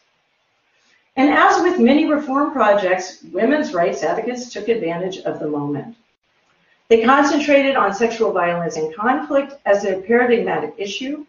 And 1.16 1.30
as 1.30 1.61
with 1.62 1.80
many 1.80 2.07
reform 2.07 2.52
projects, 2.52 3.25
women's 3.33 3.75
rights 3.75 4.04
advocates 4.04 4.52
took 4.52 4.69
advantage 4.69 5.19
of 5.19 5.40
the 5.40 5.49
moment. 5.49 5.97
They 6.88 7.02
concentrated 7.02 7.75
on 7.75 7.92
sexual 7.92 8.30
violence 8.30 8.76
and 8.76 8.95
conflict 8.95 9.54
as 9.66 9.83
their 9.83 10.00
paradigmatic 10.00 10.75
issue, 10.78 11.26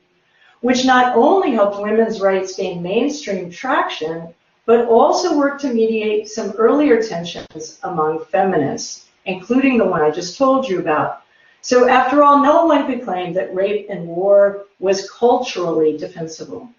which 0.62 0.86
not 0.86 1.16
only 1.16 1.52
helped 1.52 1.82
women's 1.82 2.22
rights 2.22 2.56
gain 2.56 2.82
mainstream 2.82 3.50
traction, 3.50 4.34
but 4.66 4.86
also 4.86 5.38
worked 5.38 5.62
to 5.62 5.74
mediate 5.74 6.30
some 6.30 6.52
earlier 6.52 7.02
tensions 7.02 7.80
among 7.84 8.24
feminists, 8.26 9.08
including 9.26 9.78
the 9.78 9.86
one 9.86 10.02
I 10.02 10.12
just 10.12 10.38
told 10.38 10.68
you 10.68 10.80
about. 10.80 11.24
So 11.62 11.88
after 11.88 12.24
all, 12.24 12.44
no 12.44 12.66
one 12.66 12.88
could 12.88 13.04
claim 13.04 13.34
that 13.34 13.54
rape 13.54 13.88
and 13.90 14.08
war 14.08 14.66
was 14.80 15.10
culturally 15.12 15.98
defensible. 15.98 16.70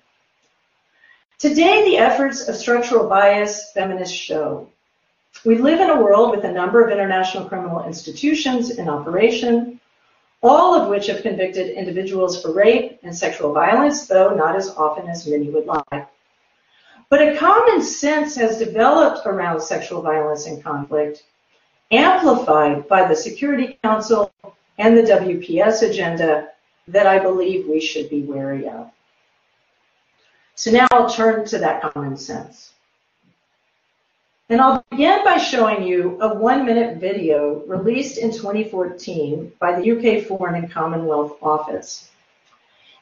Today, 1.38 1.84
the 1.84 1.98
efforts 1.98 2.48
of 2.48 2.54
structural 2.54 3.08
bias 3.08 3.72
feminists 3.72 4.16
show. 4.16 4.68
We 5.44 5.58
live 5.58 5.80
in 5.80 5.90
a 5.90 6.00
world 6.00 6.30
with 6.30 6.44
a 6.44 6.52
number 6.52 6.84
of 6.84 6.92
international 6.92 7.48
criminal 7.48 7.84
institutions 7.84 8.70
in 8.70 8.88
operation, 8.88 9.80
all 10.42 10.74
of 10.74 10.88
which 10.88 11.06
have 11.06 11.22
convicted 11.22 11.70
individuals 11.70 12.42
for 12.42 12.52
rape 12.52 12.98
and 13.02 13.14
sexual 13.14 13.52
violence, 13.52 14.06
though 14.06 14.34
not 14.34 14.56
as 14.56 14.70
often 14.70 15.08
as 15.08 15.26
many 15.26 15.48
would 15.50 15.66
like. 15.66 16.08
But 17.08 17.28
a 17.28 17.36
common 17.36 17.82
sense 17.82 18.34
has 18.36 18.58
developed 18.58 19.26
around 19.26 19.60
sexual 19.60 20.02
violence 20.02 20.46
and 20.46 20.62
conflict, 20.62 21.24
amplified 21.90 22.88
by 22.88 23.06
the 23.06 23.14
Security 23.14 23.78
Council 23.84 24.32
and 24.78 24.96
the 24.96 25.02
WPS 25.02 25.88
agenda 25.88 26.48
that 26.88 27.06
I 27.06 27.18
believe 27.18 27.68
we 27.68 27.80
should 27.80 28.10
be 28.10 28.22
wary 28.22 28.68
of. 28.68 28.90
So 30.54 30.70
now 30.70 30.86
I'll 30.90 31.08
turn 31.08 31.44
to 31.46 31.58
that 31.58 31.82
common 31.82 32.16
sense. 32.16 32.71
And 34.52 34.60
I'll 34.60 34.84
begin 34.90 35.24
by 35.24 35.38
showing 35.38 35.82
you 35.82 36.18
a 36.20 36.34
one 36.34 36.66
minute 36.66 36.98
video 36.98 37.64
released 37.66 38.18
in 38.18 38.30
2014 38.30 39.50
by 39.58 39.80
the 39.80 39.92
UK 39.92 40.26
Foreign 40.26 40.62
and 40.62 40.70
Commonwealth 40.70 41.38
Office. 41.40 42.10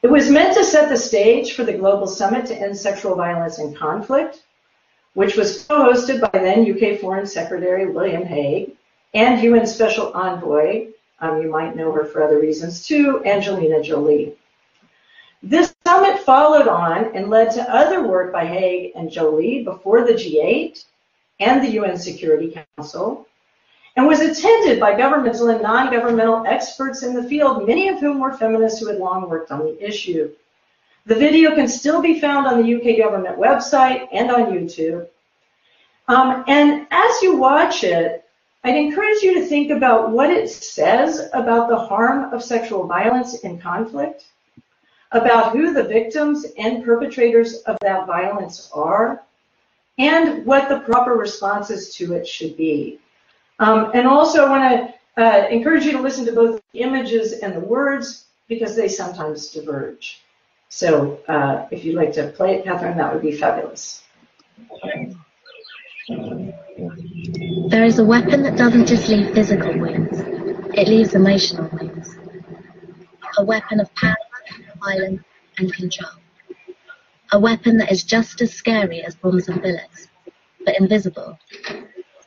It 0.01 0.13
was 0.13 0.31
meant 0.31 0.55
to 0.55 0.63
set 0.63 0.89
the 0.89 0.97
stage 0.97 1.55
for 1.55 1.65
the 1.65 1.73
Global 1.73 2.07
Summit 2.07 2.47
to 2.47 2.55
End 2.55 2.79
Sexual 2.79 3.17
Violence 3.17 3.59
and 3.59 3.77
Conflict, 3.77 4.45
which 5.15 5.35
was 5.35 5.65
co-hosted 5.65 6.21
by 6.21 6.39
then 6.39 6.71
UK 6.71 7.01
Foreign 7.01 7.27
Secretary 7.27 7.91
William 7.91 8.25
Hague 8.25 8.77
and 9.13 9.43
UN 9.43 9.67
Special 9.67 10.13
Envoy, 10.13 10.91
um, 11.19 11.43
you 11.43 11.51
might 11.51 11.75
know 11.75 11.91
her 11.91 12.05
for 12.05 12.23
other 12.23 12.39
reasons 12.39 12.87
too, 12.87 13.25
Angelina 13.25 13.83
Jolie. 13.83 14.37
This 15.43 15.75
summit 15.85 16.21
followed 16.21 16.69
on 16.69 17.17
and 17.17 17.29
led 17.29 17.51
to 17.55 17.75
other 17.75 18.07
work 18.07 18.33
by 18.33 18.47
Hague 18.47 18.93
and 18.95 19.11
Jolie 19.11 19.65
before 19.65 20.05
the 20.05 20.13
G8 20.13 20.85
and 21.41 21.65
the 21.65 21.73
UN 21.73 21.97
Security 21.97 22.57
Council, 22.77 23.27
and 23.97 24.07
was 24.07 24.21
attended 24.21 24.79
by 24.79 24.97
governmental 24.97 25.49
and 25.49 25.63
non-governmental 25.63 26.47
experts 26.47 27.03
in 27.03 27.15
the 27.15 27.25
field, 27.25 27.67
many 27.67 27.89
of 27.89 27.99
whom 27.99 28.21
were 28.21 28.33
feminists 28.33 28.79
who 28.79 28.87
had 28.87 28.99
long 28.99 29.29
worked 29.29 29.51
on 29.51 29.61
the 29.61 29.85
issue. 29.85 30.31
The 31.07 31.15
video 31.15 31.55
can 31.55 31.67
still 31.67 32.01
be 32.01 32.21
found 32.21 32.47
on 32.47 32.63
the 32.63 32.75
UK 32.75 32.99
government 32.99 33.39
website 33.39 34.07
and 34.13 34.31
on 34.31 34.53
YouTube. 34.53 35.09
Um, 36.07 36.45
and 36.47 36.87
as 36.91 37.23
you 37.23 37.37
watch 37.37 37.83
it, 37.83 38.25
I'd 38.63 38.77
encourage 38.77 39.23
you 39.23 39.35
to 39.35 39.47
think 39.47 39.71
about 39.71 40.11
what 40.11 40.31
it 40.31 40.51
says 40.51 41.31
about 41.33 41.69
the 41.69 41.79
harm 41.79 42.33
of 42.33 42.45
sexual 42.45 42.87
violence 42.87 43.41
in 43.41 43.59
conflict 43.59 44.27
about 45.13 45.53
who 45.53 45.73
the 45.73 45.83
victims 45.83 46.47
and 46.59 46.85
perpetrators 46.85 47.57
of 47.63 47.77
that 47.81 48.07
violence 48.07 48.71
are 48.73 49.23
and 50.01 50.47
what 50.47 50.71
the 50.71 50.81
proper 50.81 51.13
responses 51.13 51.95
to 51.95 52.15
it 52.15 52.27
should 52.27 52.57
be. 52.57 52.99
Um, 53.59 53.91
and 53.93 54.09
also 54.09 54.47
I 54.47 54.49
want 54.49 54.95
to 55.17 55.23
uh, 55.23 55.49
encourage 55.49 55.85
you 55.85 55.93
to 55.93 56.01
listen 56.01 56.25
to 56.25 56.33
both 56.33 56.63
the 56.73 56.81
images 56.81 57.35
and 57.35 57.55
the 57.55 57.61
words 57.61 58.25
because 58.49 58.75
they 58.75 58.89
sometimes 58.89 59.51
diverge. 59.51 60.23
So 60.71 61.21
uh, 61.29 61.67
if 61.71 61.85
you'd 61.85 61.97
like 61.97 62.15
to 62.15 62.29
play 62.29 62.55
it, 62.55 62.65
Catherine, 62.65 62.97
that 62.97 63.13
would 63.13 63.23
be 63.23 63.33
fabulous. 63.33 64.03
There 67.69 67.85
is 67.85 67.99
a 67.99 68.05
weapon 68.05 68.43
that 68.45 68.57
doesn't 68.57 68.87
just 68.87 69.09
leave 69.09 69.35
physical 69.35 69.79
wounds, 69.79 70.19
it 70.75 70.89
leaves 70.89 71.15
emotional 71.15 71.69
wounds. 71.73 72.17
A 73.37 73.45
weapon 73.45 73.81
of 73.81 73.95
power, 73.95 74.17
violence, 74.83 75.23
and 75.59 75.73
control. 75.75 76.11
A 77.33 77.39
weapon 77.39 77.77
that 77.77 77.93
is 77.93 78.03
just 78.03 78.41
as 78.41 78.53
scary 78.53 79.03
as 79.03 79.15
bombs 79.15 79.49
and 79.49 79.63
bullets, 79.63 80.09
but 80.65 80.79
invisible. 80.81 81.39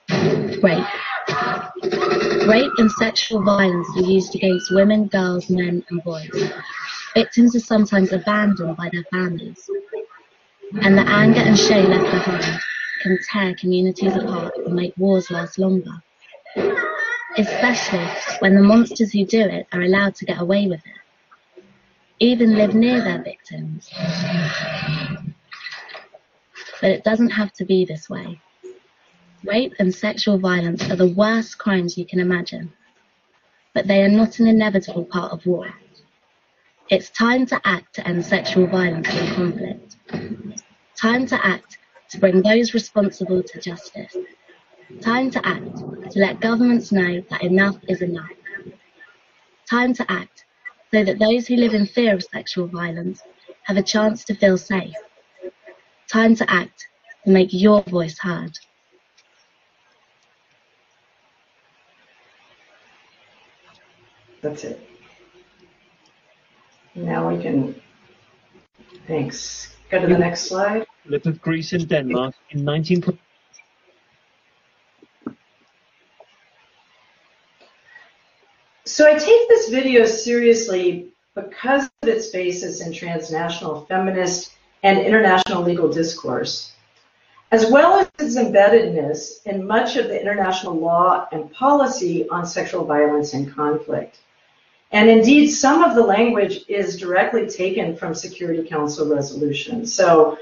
Rape. 0.10 0.86
Rape 2.48 2.72
and 2.77 2.91
sexual 2.91 3.41
violence 3.43 3.88
are 3.98 4.01
used 4.01 4.33
against 4.36 4.74
women, 4.74 5.07
girls, 5.07 5.50
men, 5.50 5.83
and 5.89 6.03
boys. 6.03 6.29
Victims 7.13 7.55
are 7.55 7.60
sometimes 7.60 8.13
abandoned 8.13 8.77
by 8.77 8.89
their 8.91 9.03
families. 9.12 9.69
And 10.81 10.98
the 10.98 11.07
anger 11.07 11.41
and 11.41 11.60
shame 11.60 11.89
left 11.89 12.10
behind 12.10 12.62
can 13.01 13.19
tear 13.29 13.55
communities 13.55 14.15
apart 14.15 14.53
and 14.65 14.74
make 14.74 14.93
wars 14.98 15.29
last 15.29 15.60
longer. 15.60 16.01
Especially 17.38 18.07
when 18.39 18.55
the 18.55 18.63
monsters 18.63 19.12
who 19.12 19.25
do 19.25 19.41
it 19.41 19.67
are 19.74 19.81
allowed 19.81 20.15
to 20.15 20.25
get 20.25 20.39
away 20.39 20.67
with 20.67 20.79
it. 20.79 21.02
Even 22.20 22.55
live 22.55 22.74
near 22.75 23.03
their 23.03 23.22
victims. 23.22 23.89
But 26.82 26.91
it 26.91 27.03
doesn't 27.03 27.32
have 27.32 27.53
to 27.53 27.65
be 27.65 27.86
this 27.86 28.10
way. 28.10 28.39
Rape 29.43 29.74
and 29.79 29.93
sexual 29.93 30.38
violence 30.38 30.89
are 30.89 30.96
the 30.96 31.13
worst 31.13 31.58
crimes 31.58 31.98
you 31.98 32.05
can 32.05 32.20
imagine. 32.20 32.72
But 33.74 33.88
they 33.88 34.03
are 34.03 34.10
not 34.10 34.39
an 34.39 34.48
inevitable 34.48 35.05
part 35.05 35.34
of 35.34 35.46
war. 35.46 35.74
It's 36.89 37.10
time 37.10 37.46
to 37.48 37.62
act 37.65 37.96
to 37.96 38.08
end 38.08 38.25
sexual 38.25 38.67
violence 38.67 39.08
and 39.10 39.36
conflict. 39.36 39.96
Time 40.96 41.25
to 41.27 41.46
act 41.46 41.77
to 42.12 42.20
bring 42.20 42.41
those 42.41 42.74
responsible 42.74 43.41
to 43.41 43.60
justice. 43.60 44.15
Time 45.01 45.32
to 45.32 45.46
act 45.46 45.77
to 46.12 46.20
let 46.20 46.39
governments 46.39 46.91
know 46.91 47.22
that 47.29 47.43
enough 47.43 47.77
is 47.88 48.01
enough. 48.01 48.29
Time 49.70 49.93
to 49.93 50.12
act 50.12 50.46
so 50.93 51.03
that 51.03 51.17
those 51.17 51.47
who 51.47 51.55
live 51.55 51.73
in 51.73 51.88
fear 51.88 52.13
of 52.13 52.23
sexual 52.23 52.67
violence 52.67 53.23
have 53.63 53.77
a 53.77 53.81
chance 53.81 54.23
to 54.23 54.35
feel 54.35 54.59
safe. 54.59 54.93
Time 56.07 56.35
to 56.35 56.45
act 56.51 56.88
to 57.25 57.31
make 57.31 57.50
your 57.51 57.81
voice 57.83 58.15
heard. 58.19 58.51
That's 64.43 64.63
it. 64.65 64.88
Now 66.93 67.29
we 67.29 67.41
can, 67.41 67.81
thanks. 69.07 69.75
Go 69.89 70.00
to 70.00 70.05
the 70.05 70.17
next 70.17 70.41
slide. 70.41 70.85
Lip 71.05 71.25
of 71.25 71.41
Greece 71.41 71.73
and 71.73 71.88
Denmark 71.88 72.35
in 72.51 72.63
19... 72.63 73.17
So 78.93 79.07
I 79.07 79.17
take 79.17 79.50
this 79.50 79.69
video 79.69 80.05
seriously 80.05 81.07
because 81.33 81.89
of 82.03 82.09
its 82.09 82.27
basis 82.27 82.79
in 82.79 82.93
transnational 82.93 83.85
feminist 83.85 84.51
and 84.83 85.00
international 85.00 85.63
legal 85.63 85.91
discourse, 85.91 86.73
as 87.51 87.71
well 87.71 87.95
as 87.95 88.12
its 88.19 88.38
embeddedness 88.38 89.43
in 89.47 89.65
much 89.65 89.95
of 89.95 90.09
the 90.09 90.21
international 90.21 90.75
law 90.75 91.27
and 91.31 91.51
policy 91.51 92.29
on 92.29 92.46
sexual 92.46 92.85
violence 92.85 93.33
and 93.33 93.51
conflict. 93.51 94.20
And 94.91 95.09
indeed, 95.09 95.48
some 95.48 95.83
of 95.83 95.96
the 95.96 96.03
language 96.03 96.59
is 96.68 97.00
directly 97.00 97.48
taken 97.48 97.96
from 97.96 98.13
Security 98.13 98.61
Council 98.61 99.09
resolutions. 99.09 99.91
So 99.91 100.37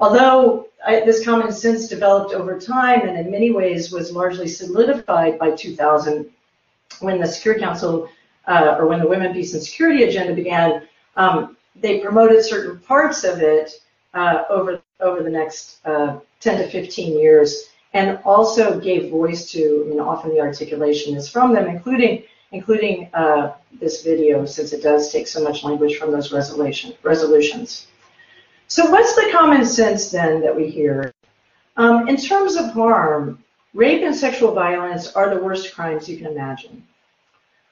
although 0.00 0.66
I, 0.84 1.04
this 1.04 1.24
common 1.24 1.52
sense 1.52 1.86
developed 1.86 2.34
over 2.34 2.58
time 2.58 3.02
and 3.06 3.16
in 3.16 3.30
many 3.30 3.52
ways 3.52 3.92
was 3.92 4.10
largely 4.10 4.48
solidified 4.48 5.38
by 5.38 5.52
2000 5.52 6.28
when 7.00 7.20
the 7.20 7.26
Security 7.26 7.62
Council 7.62 8.08
uh, 8.46 8.76
or 8.78 8.86
when 8.86 8.98
the 8.98 9.06
Women, 9.06 9.32
Peace 9.32 9.54
and 9.54 9.62
Security 9.62 10.04
agenda 10.04 10.34
began, 10.34 10.88
um, 11.16 11.56
they 11.76 12.00
promoted 12.00 12.44
certain 12.44 12.78
parts 12.80 13.24
of 13.24 13.40
it 13.40 13.72
uh, 14.14 14.42
over, 14.50 14.80
over 15.00 15.22
the 15.22 15.30
next 15.30 15.84
uh, 15.86 16.18
10 16.40 16.58
to 16.58 16.68
15 16.68 17.18
years 17.18 17.68
and 17.94 18.18
also 18.24 18.80
gave 18.80 19.10
voice 19.10 19.50
to, 19.52 19.84
I 19.84 19.90
mean, 19.90 20.00
often 20.00 20.30
the 20.30 20.40
articulation 20.40 21.14
is 21.16 21.28
from 21.28 21.54
them, 21.54 21.66
including 21.66 22.24
including 22.52 23.08
uh, 23.14 23.54
this 23.80 24.02
video, 24.02 24.44
since 24.44 24.72
it 24.72 24.82
does 24.82 25.10
take 25.10 25.26
so 25.26 25.42
much 25.42 25.64
language 25.64 25.96
from 25.96 26.12
those 26.12 26.32
resolution, 26.32 26.94
resolutions. 27.02 27.86
So 28.68 28.90
what's 28.90 29.14
the 29.14 29.30
common 29.32 29.64
sense 29.64 30.10
then 30.10 30.42
that 30.42 30.54
we 30.54 30.68
hear? 30.68 31.12
Um, 31.76 32.08
in 32.08 32.16
terms 32.18 32.56
of 32.56 32.72
harm, 32.72 33.42
rape 33.74 34.02
and 34.02 34.14
sexual 34.14 34.52
violence 34.52 35.12
are 35.12 35.34
the 35.34 35.40
worst 35.40 35.74
crimes 35.74 36.08
you 36.08 36.16
can 36.16 36.26
imagine. 36.26 36.86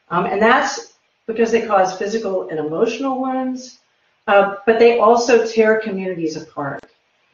Um, 0.09 0.27
and 0.27 0.41
that's 0.41 0.95
because 1.27 1.51
they 1.53 1.67
cause 1.67 1.97
physical 1.97 2.49
and 2.49 2.59
emotional 2.59 3.21
wounds, 3.21 3.79
uh, 4.27 4.57
but 4.67 4.79
they 4.79 4.99
also 4.99 5.47
tear 5.47 5.81
communities 5.81 6.37
apart. 6.37 6.85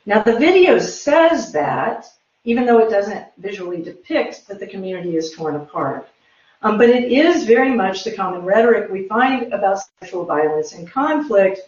Now 0.05 0.23
the 0.23 0.39
video 0.39 0.79
says 0.79 1.53
that, 1.53 2.07
even 2.45 2.67
though 2.67 2.79
it 2.79 2.91
doesn't 2.91 3.27
visually 3.39 3.83
depict 3.83 4.47
that 4.49 4.61
the 4.61 4.67
community 4.67 5.17
is 5.17 5.33
torn 5.33 5.57
apart. 5.57 6.09
Um, 6.63 6.79
but 6.79 6.89
it 6.89 7.11
is 7.13 7.45
very 7.45 7.75
much 7.75 8.05
the 8.05 8.13
common 8.13 8.43
rhetoric 8.43 8.91
we 8.91 9.09
find 9.09 9.53
about 9.53 9.81
sexual 10.01 10.25
violence 10.25 10.73
and 10.73 10.91
conflict, 10.91 11.61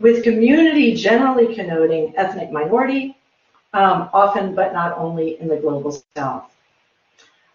with 0.00 0.24
community 0.24 0.94
generally 0.94 1.54
connoting 1.54 2.12
ethnic 2.16 2.50
minority, 2.50 3.16
um, 3.74 4.08
often 4.14 4.54
but 4.54 4.72
not 4.72 4.96
only 4.96 5.38
in 5.40 5.48
the 5.48 5.56
global 5.56 6.02
south. 6.16 6.50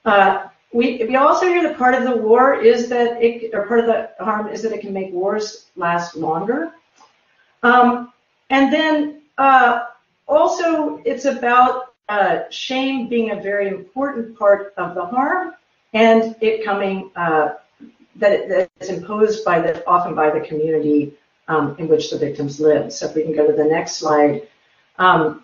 Uh, 0.05 0.47
we, 0.71 1.03
we 1.07 1.15
also 1.15 1.47
hear 1.47 1.63
that 1.63 1.77
part 1.77 1.95
of 1.95 2.03
the 2.03 2.15
war 2.15 2.61
is 2.61 2.89
that 2.89 3.23
it, 3.23 3.51
or 3.53 3.65
part 3.65 3.79
of 3.79 3.87
the 3.87 4.11
harm 4.23 4.47
is 4.47 4.61
that 4.61 4.71
it 4.71 4.81
can 4.81 4.93
make 4.93 5.11
wars 5.11 5.65
last 5.75 6.15
longer. 6.15 6.73
Um, 7.63 8.13
and 8.51 8.71
then 8.71 9.21
uh, 9.37 9.85
also 10.27 11.01
it's 11.05 11.25
about 11.25 11.93
uh, 12.09 12.41
shame 12.49 13.07
being 13.07 13.31
a 13.31 13.41
very 13.41 13.67
important 13.67 14.37
part 14.37 14.73
of 14.77 14.95
the 14.95 15.05
harm 15.05 15.53
and 15.93 16.35
it 16.41 16.63
coming 16.63 17.11
uh, 17.15 17.55
that, 18.17 18.31
it, 18.31 18.71
it's 18.79 18.89
imposed 18.89 19.45
by 19.45 19.59
the 19.59 19.85
often 19.87 20.13
by 20.15 20.29
the 20.29 20.41
community 20.41 21.13
um, 21.47 21.75
in 21.79 21.87
which 21.87 22.11
the 22.11 22.17
victims 22.17 22.59
live. 22.59 22.91
So 22.93 23.07
if 23.07 23.15
we 23.15 23.23
can 23.23 23.33
go 23.33 23.47
to 23.47 23.53
the 23.53 23.63
next 23.63 23.97
slide, 23.97 24.47
um, 24.97 25.43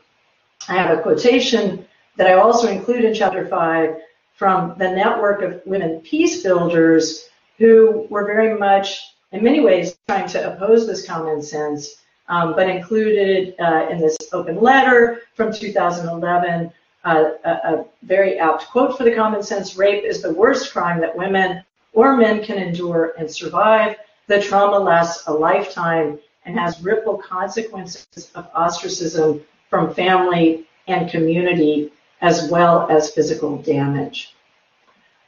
I 0.68 0.74
have 0.76 0.98
a 0.98 1.02
quotation 1.02 1.86
that 2.18 2.28
I 2.28 2.34
also 2.34 2.68
include 2.68 3.06
in 3.06 3.14
chapter 3.14 3.48
five 3.48 3.98
from 4.36 4.76
the 4.78 4.90
network 4.90 5.42
of 5.42 5.62
women 5.66 6.02
peace 6.02 6.44
builders 6.44 7.30
who 7.58 8.08
were 8.10 8.26
very 8.26 8.58
much, 8.58 9.02
in 9.32 9.44
many 9.44 9.62
ways, 9.62 9.98
trying 10.08 10.28
to 10.30 10.54
oppose 10.54 10.88
this 10.88 11.06
common 11.06 11.42
sense, 11.42 12.02
um, 12.28 12.56
but 12.56 12.70
included 12.70 13.56
uh, 13.60 13.88
in 13.90 14.00
this 14.00 14.18
open 14.34 14.60
letter 14.60 15.22
from 15.36 15.54
2011 15.54 16.72
uh, 17.06 17.32
a, 17.44 17.50
a 17.50 17.86
very 18.02 18.40
apt 18.40 18.66
quote 18.68 18.98
for 18.98 19.04
the 19.04 19.14
common 19.14 19.44
sense, 19.44 19.78
rape 19.78 20.04
is 20.04 20.22
the 20.22 20.34
worst 20.34 20.74
crime 20.74 21.00
that 21.00 21.16
women 21.16 21.64
or 21.94 22.18
men 22.18 22.44
can 22.44 22.58
endure 22.58 23.14
and 23.18 23.30
survive. 23.30 23.96
The 24.28 24.42
trauma 24.42 24.80
lasts 24.80 25.28
a 25.28 25.32
lifetime 25.32 26.20
and 26.46 26.58
has 26.58 26.82
ripple 26.82 27.18
consequences 27.18 28.32
of 28.34 28.50
ostracism 28.56 29.44
from 29.70 29.94
family 29.94 30.68
and 30.88 31.10
community 31.10 31.92
as 32.22 32.50
well 32.50 32.88
as 32.90 33.12
physical 33.12 33.58
damage. 33.58 34.36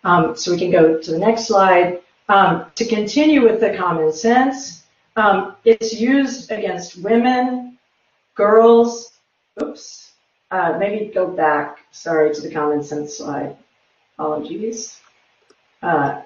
Um, 0.04 0.36
so 0.36 0.52
we 0.52 0.58
can 0.58 0.72
go 0.72 1.00
to 1.00 1.12
the 1.12 1.20
next 1.20 1.48
slide. 1.48 2.02
Um, 2.30 2.66
to 2.76 2.86
continue 2.86 3.42
with 3.44 3.60
the 3.60 3.76
common 3.76 4.12
sense, 4.12 4.84
um, 5.16 5.56
it's 5.66 5.94
used 5.94 6.52
against 6.52 7.02
women, 7.02 7.78
girls, 8.36 9.14
oops, 9.62 10.12
uh, 10.52 10.78
maybe 10.80 11.12
go 11.12 11.28
back, 11.28 11.80
sorry, 11.92 12.34
to 12.34 12.42
the 12.42 12.52
common 12.52 12.84
sense 12.84 13.18
slide. 13.18 13.58
Apologies. 14.18 15.00
Uh, 15.82 16.22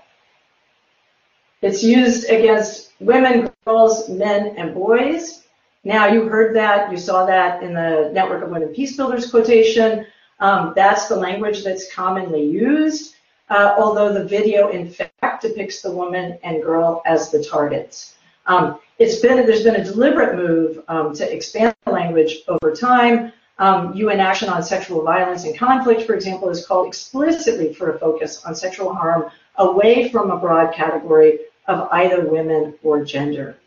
it's 1.62 1.84
used 1.84 2.30
against 2.30 2.94
women, 3.00 3.52
girls, 3.66 4.10
men, 4.10 4.56
and 4.58 4.74
boys. 4.74 5.44
Now 5.84 6.06
you 6.08 6.30
heard 6.30 6.56
that, 6.56 6.92
you 6.92 6.98
saw 6.98 7.26
that 7.26 7.64
in 7.64 7.74
the 7.74 8.12
Network 8.14 8.44
of 8.44 8.50
Women 8.52 8.70
Peace 8.70 8.96
Builders 8.96 9.32
quotation. 9.32 10.06
Um, 10.40 10.74
that's 10.76 11.08
the 11.08 11.16
language 11.16 11.64
that's 11.64 11.92
commonly 11.92 12.44
used, 12.44 13.16
uh, 13.50 13.74
although 13.78 14.14
the 14.14 14.24
video 14.24 14.70
in 14.70 14.92
fact 14.92 15.42
depicts 15.42 15.82
the 15.82 15.92
woman 15.92 16.38
and 16.44 16.62
girl 16.62 17.02
as 17.06 17.32
the 17.32 17.44
targets. 17.44 18.16
Um, 18.46 18.80
it's 19.00 19.20
been 19.20 19.38
there's 19.38 19.64
been 19.64 19.78
a 19.78 19.84
deliberate 19.84 20.36
move 20.36 20.84
um, 20.88 21.16
to 21.16 21.32
expand 21.34 21.76
the 21.86 21.92
language 21.92 22.44
over 22.48 22.76
time. 22.76 23.34
Um, 23.58 23.96
UN 23.96 24.20
Action 24.20 24.50
on 24.50 24.62
Sexual 24.64 25.04
Violence 25.04 25.46
and 25.46 25.58
Conflict, 25.58 26.04
for 26.04 26.14
example, 26.14 26.50
is 26.50 26.66
called 26.66 26.88
explicitly 26.88 27.74
for 27.74 27.92
a 27.92 28.00
focus 28.00 28.44
on 28.46 28.56
sexual 28.56 28.94
harm 28.94 29.32
away 29.56 30.10
from 30.10 30.30
a 30.30 30.38
broad 30.38 30.74
category 30.74 31.40
of 31.68 31.88
either 31.92 32.28
women 32.28 32.76
or 32.84 33.04
gender. 33.04 33.58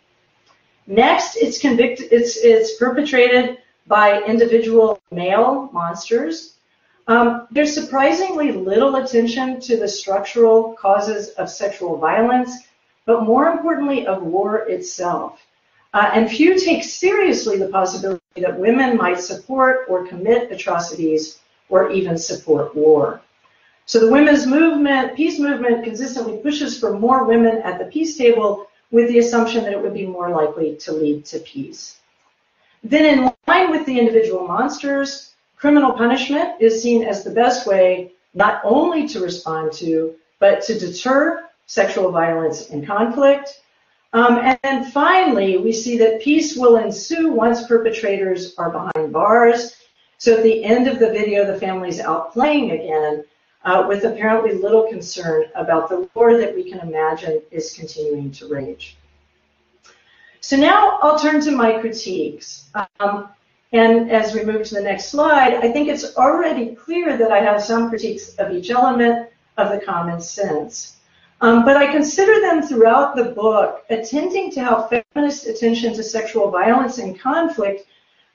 Next, 0.86 1.36
it's 1.36 1.58
convicted, 1.58 2.08
it's, 2.12 2.36
it's 2.36 2.76
perpetrated 2.76 3.58
by 3.86 4.22
individual 4.22 5.00
male 5.10 5.70
monsters. 5.72 6.54
Um, 7.06 7.46
there's 7.50 7.74
surprisingly 7.74 8.52
little 8.52 8.96
attention 8.96 9.60
to 9.60 9.76
the 9.76 9.88
structural 9.88 10.74
causes 10.74 11.30
of 11.30 11.50
sexual 11.50 11.98
violence, 11.98 12.66
but 13.06 13.24
more 13.24 13.48
importantly, 13.48 14.06
of 14.06 14.22
war 14.22 14.68
itself. 14.68 15.40
Uh, 15.92 16.10
and 16.12 16.30
few 16.30 16.58
take 16.58 16.82
seriously 16.82 17.58
the 17.58 17.68
possibility 17.68 18.20
that 18.36 18.58
women 18.58 18.96
might 18.96 19.20
support 19.20 19.86
or 19.88 20.06
commit 20.06 20.50
atrocities 20.50 21.38
or 21.68 21.90
even 21.92 22.18
support 22.18 22.74
war. 22.74 23.20
So 23.86 24.00
the 24.00 24.10
women's 24.10 24.46
movement, 24.46 25.14
peace 25.14 25.38
movement, 25.38 25.84
consistently 25.84 26.38
pushes 26.38 26.78
for 26.78 26.98
more 26.98 27.24
women 27.24 27.58
at 27.58 27.78
the 27.78 27.84
peace 27.84 28.16
table 28.16 28.66
with 28.94 29.08
the 29.08 29.18
assumption 29.18 29.64
that 29.64 29.72
it 29.72 29.82
would 29.82 29.92
be 29.92 30.06
more 30.06 30.30
likely 30.30 30.76
to 30.76 30.92
lead 30.92 31.24
to 31.24 31.40
peace. 31.40 31.98
Then 32.84 33.04
in 33.04 33.32
line 33.48 33.72
with 33.72 33.84
the 33.86 33.98
individual 33.98 34.46
monsters, 34.46 35.34
criminal 35.56 35.94
punishment 35.94 36.60
is 36.60 36.80
seen 36.80 37.02
as 37.02 37.24
the 37.24 37.32
best 37.42 37.66
way 37.66 38.12
not 38.34 38.60
only 38.62 39.08
to 39.08 39.18
respond 39.18 39.72
to, 39.72 40.14
but 40.38 40.62
to 40.66 40.78
deter 40.78 41.44
sexual 41.66 42.12
violence 42.12 42.70
and 42.70 42.86
conflict, 42.86 43.60
um, 44.12 44.38
and 44.38 44.56
then 44.62 44.84
finally, 44.92 45.56
we 45.56 45.72
see 45.72 45.98
that 45.98 46.22
peace 46.22 46.56
will 46.56 46.76
ensue 46.76 47.32
once 47.32 47.66
perpetrators 47.66 48.54
are 48.58 48.70
behind 48.70 49.12
bars. 49.12 49.74
So 50.18 50.36
at 50.36 50.44
the 50.44 50.62
end 50.62 50.86
of 50.86 51.00
the 51.00 51.10
video, 51.10 51.44
the 51.44 51.58
family's 51.58 51.98
out 51.98 52.32
playing 52.32 52.70
again 52.70 53.24
uh, 53.64 53.84
with 53.88 54.04
apparently 54.04 54.54
little 54.54 54.88
concern 54.88 55.46
about 55.54 55.88
the 55.88 56.08
war 56.14 56.36
that 56.36 56.54
we 56.54 56.70
can 56.70 56.80
imagine 56.80 57.40
is 57.50 57.72
continuing 57.72 58.30
to 58.32 58.48
rage. 58.48 58.96
So 60.40 60.56
now 60.56 60.98
I'll 61.00 61.18
turn 61.18 61.40
to 61.42 61.50
my 61.50 61.78
critiques. 61.78 62.68
Um, 63.00 63.28
and 63.72 64.10
as 64.10 64.34
we 64.34 64.44
move 64.44 64.64
to 64.66 64.74
the 64.74 64.82
next 64.82 65.06
slide, 65.06 65.54
I 65.54 65.72
think 65.72 65.88
it's 65.88 66.16
already 66.16 66.74
clear 66.74 67.16
that 67.16 67.32
I 67.32 67.40
have 67.40 67.62
some 67.62 67.88
critiques 67.88 68.34
of 68.34 68.52
each 68.52 68.70
element 68.70 69.30
of 69.56 69.70
the 69.70 69.84
common 69.84 70.20
sense. 70.20 70.96
Um, 71.40 71.64
but 71.64 71.76
I 71.76 71.90
consider 71.90 72.40
them 72.40 72.62
throughout 72.62 73.16
the 73.16 73.24
book 73.24 73.84
attending 73.90 74.50
to 74.52 74.62
how 74.62 74.88
feminist 74.88 75.46
attention 75.46 75.94
to 75.94 76.02
sexual 76.02 76.50
violence 76.50 76.98
and 76.98 77.18
conflict 77.18 77.86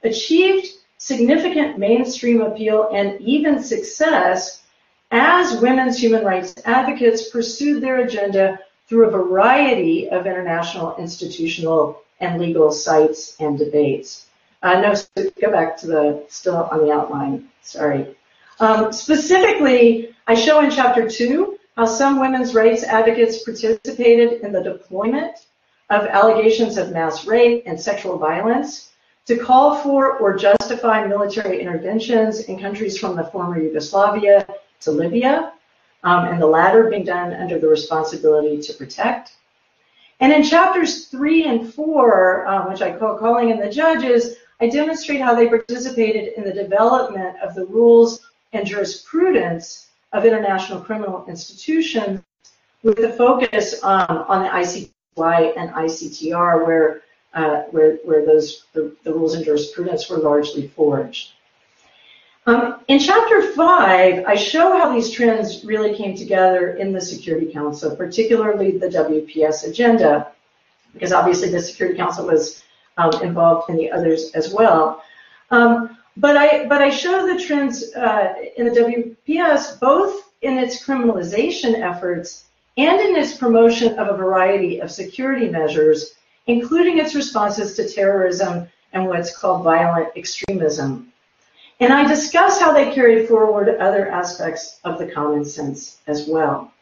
achieved 0.03 0.67
significant 0.97 1.77
mainstream 1.77 2.41
appeal 2.41 2.89
and 2.93 3.19
even 3.21 3.63
success 3.63 4.63
as 5.11 5.59
women's 5.61 6.01
human 6.01 6.23
rights 6.23 6.55
advocates 6.65 7.29
pursued 7.29 7.81
their 7.81 7.99
agenda 7.99 8.59
through 8.87 9.07
a 9.07 9.11
variety 9.11 10.09
of 10.09 10.25
international, 10.25 10.95
institutional, 10.97 12.01
and 12.19 12.39
legal 12.39 12.71
sites 12.71 13.35
and 13.39 13.57
debates. 13.57 14.25
Uh, 14.61 14.81
no, 14.81 14.93
go 15.41 15.51
back 15.51 15.77
to 15.77 15.87
the, 15.87 16.25
still 16.27 16.67
on 16.71 16.85
the 16.85 16.91
outline, 16.91 17.47
sorry. 17.61 18.15
Um, 18.59 18.91
specifically, 18.91 20.15
I 20.27 20.35
show 20.35 20.59
in 20.59 20.69
chapter 20.69 21.09
two 21.09 21.57
how 21.77 21.85
some 21.85 22.19
women's 22.19 22.53
rights 22.53 22.83
advocates 22.83 23.43
participated 23.43 24.41
in 24.41 24.51
the 24.51 24.61
deployment 24.61 25.45
of 25.89 26.05
allegations 26.07 26.77
of 26.77 26.91
mass 26.91 27.25
rape 27.25 27.63
and 27.65 27.79
sexual 27.79 28.17
violence 28.17 28.91
to 29.27 29.37
call 29.37 29.77
for 29.77 30.17
or 30.17 30.35
justify 30.35 31.05
military 31.05 31.61
interventions 31.61 32.41
in 32.41 32.59
countries 32.59 32.97
from 32.97 33.15
the 33.15 33.23
former 33.25 33.61
Yugoslavia 33.61 34.45
to 34.81 34.91
Libya, 34.91 35.53
um, 36.03 36.25
and 36.25 36.41
the 36.41 36.47
latter 36.47 36.89
being 36.89 37.03
done 37.03 37.33
under 37.33 37.59
the 37.59 37.67
responsibility 37.67 38.61
to 38.61 38.73
protect. 38.73 39.33
And 40.19 40.33
in 40.33 40.43
chapters 40.43 41.05
three 41.05 41.45
and 41.45 41.73
four, 41.73 42.45
um, 42.47 42.69
which 42.69 42.81
I 42.81 42.97
call 42.97 43.17
calling 43.17 43.49
in 43.49 43.59
the 43.59 43.69
judges, 43.69 44.35
I 44.59 44.67
demonstrate 44.67 45.21
how 45.21 45.33
they 45.33 45.47
participated 45.47 46.33
in 46.33 46.43
the 46.43 46.53
development 46.53 47.37
of 47.41 47.55
the 47.55 47.65
rules 47.65 48.29
and 48.51 48.67
jurisprudence 48.67 49.87
of 50.11 50.25
international 50.25 50.81
criminal 50.81 51.25
institutions 51.27 52.21
with 52.83 52.99
a 52.99 53.13
focus 53.13 53.81
um, 53.83 54.25
on 54.27 54.43
the 54.43 54.49
ICTY 54.49 55.53
and 55.57 55.69
ICTR, 55.71 56.65
where 56.65 57.01
uh, 57.33 57.61
where, 57.71 57.97
where 57.97 58.25
those 58.25 58.65
the, 58.73 58.95
the, 59.03 59.13
rules 59.13 59.35
and 59.35 59.45
jurisprudence 59.45 60.09
were 60.09 60.17
largely 60.17 60.67
forged. 60.69 61.33
Um, 62.49 62.79
in 62.87 62.97
chapter 62.97 63.53
five, 63.53 64.25
I 64.25 64.33
show 64.33 64.75
how 64.75 64.91
these 64.91 65.11
trends 65.11 65.63
really 65.63 65.95
came 65.95 66.15
together 66.15 66.77
in 66.77 66.91
the 66.91 66.99
Security 66.99 67.53
Council, 67.53 67.95
particularly 67.95 68.75
the 68.75 68.87
WPS 68.87 69.67
agenda, 69.67 70.31
because 70.93 71.13
obviously 71.13 71.51
the 71.51 71.61
Security 71.61 71.95
Council 71.95 72.25
was 72.25 72.63
um, 72.97 73.11
involved 73.21 73.69
in 73.69 73.77
the 73.77 73.91
others 73.91 74.31
as 74.31 74.51
well. 74.51 75.03
Um, 75.51 75.95
but 76.17 76.37
I, 76.37 76.65
but 76.65 76.81
I 76.81 76.89
show 76.89 77.27
the 77.27 77.39
trends 77.39 77.93
uh, 77.93 78.33
in 78.57 78.65
the 78.65 79.15
WPS 79.27 79.79
both 79.79 80.31
in 80.41 80.57
its 80.57 80.83
criminalization 80.83 81.79
efforts 81.79 82.45
and 82.77 82.99
in 82.99 83.15
its 83.15 83.37
promotion 83.37 83.99
of 83.99 84.07
a 84.07 84.17
variety 84.17 84.79
of 84.79 84.89
security 84.89 85.49
measures, 85.49 86.15
including 86.47 86.97
its 86.97 87.13
responses 87.13 87.75
to 87.75 87.87
terrorism 87.87 88.67
and 88.93 89.05
what's 89.05 89.37
called 89.37 89.63
violent 89.63 90.09
extremism. 90.17 91.13
And 91.79 91.93
I 91.93 92.05
discuss 92.05 92.59
how 92.59 92.73
they 92.73 92.93
carry 92.93 93.25
forward 93.25 93.69
other 93.77 94.09
aspects 94.09 94.79
of 94.83 94.99
the 94.99 95.07
common 95.07 95.45
sense 95.45 95.99
as 96.07 96.27
well. 96.27 96.73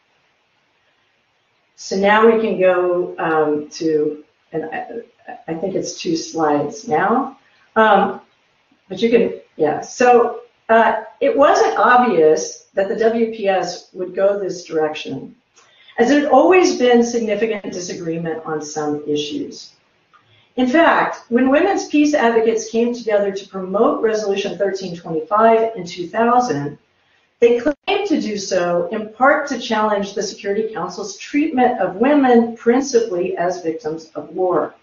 So 1.76 1.96
now 1.96 2.26
we 2.26 2.40
can 2.40 2.58
go 2.58 3.14
um, 3.18 3.68
to, 3.70 4.24
and 4.50 4.64
I, 4.64 4.86
I, 5.46 5.54
think 5.54 5.76
it's 5.76 6.00
two 6.00 6.16
slides 6.16 6.88
now. 6.88 7.38
Um, 7.76 8.20
but 8.88 9.00
you 9.00 9.10
can, 9.10 9.40
yeah. 9.54 9.82
So 9.82 10.40
uh, 10.68 11.04
it 11.20 11.36
wasn't 11.36 11.78
obvious 11.78 12.66
that 12.74 12.88
the 12.88 12.96
WPS 12.96 13.94
would 13.94 14.16
go 14.16 14.40
this 14.40 14.64
direction, 14.64 15.36
as 15.98 16.08
there 16.08 16.20
had 16.20 16.30
always 16.30 16.76
been 16.76 17.04
significant 17.04 17.72
disagreement 17.72 18.44
on 18.44 18.60
some 18.60 19.04
issues. 19.06 19.74
In 20.58 20.66
fact, 20.66 21.22
when 21.28 21.50
women's 21.50 21.86
peace 21.86 22.14
advocates 22.14 22.68
came 22.68 22.92
together 22.92 23.30
to 23.30 23.48
promote 23.48 24.02
Resolution 24.02 24.58
1325 24.58 25.76
in 25.76 25.86
2000, 25.86 26.76
they 27.38 27.60
claimed 27.60 28.08
to 28.08 28.20
do 28.20 28.36
so 28.36 28.88
in 28.90 29.10
part 29.10 29.46
to 29.48 29.60
challenge 29.60 30.14
the 30.14 30.22
Security 30.22 30.74
Council's 30.74 31.16
treatment 31.16 31.80
of 31.80 31.94
women 31.94 32.56
principally 32.56 33.36
as 33.36 33.62
victims 33.62 34.10
of 34.16 34.30
war. 34.30 34.74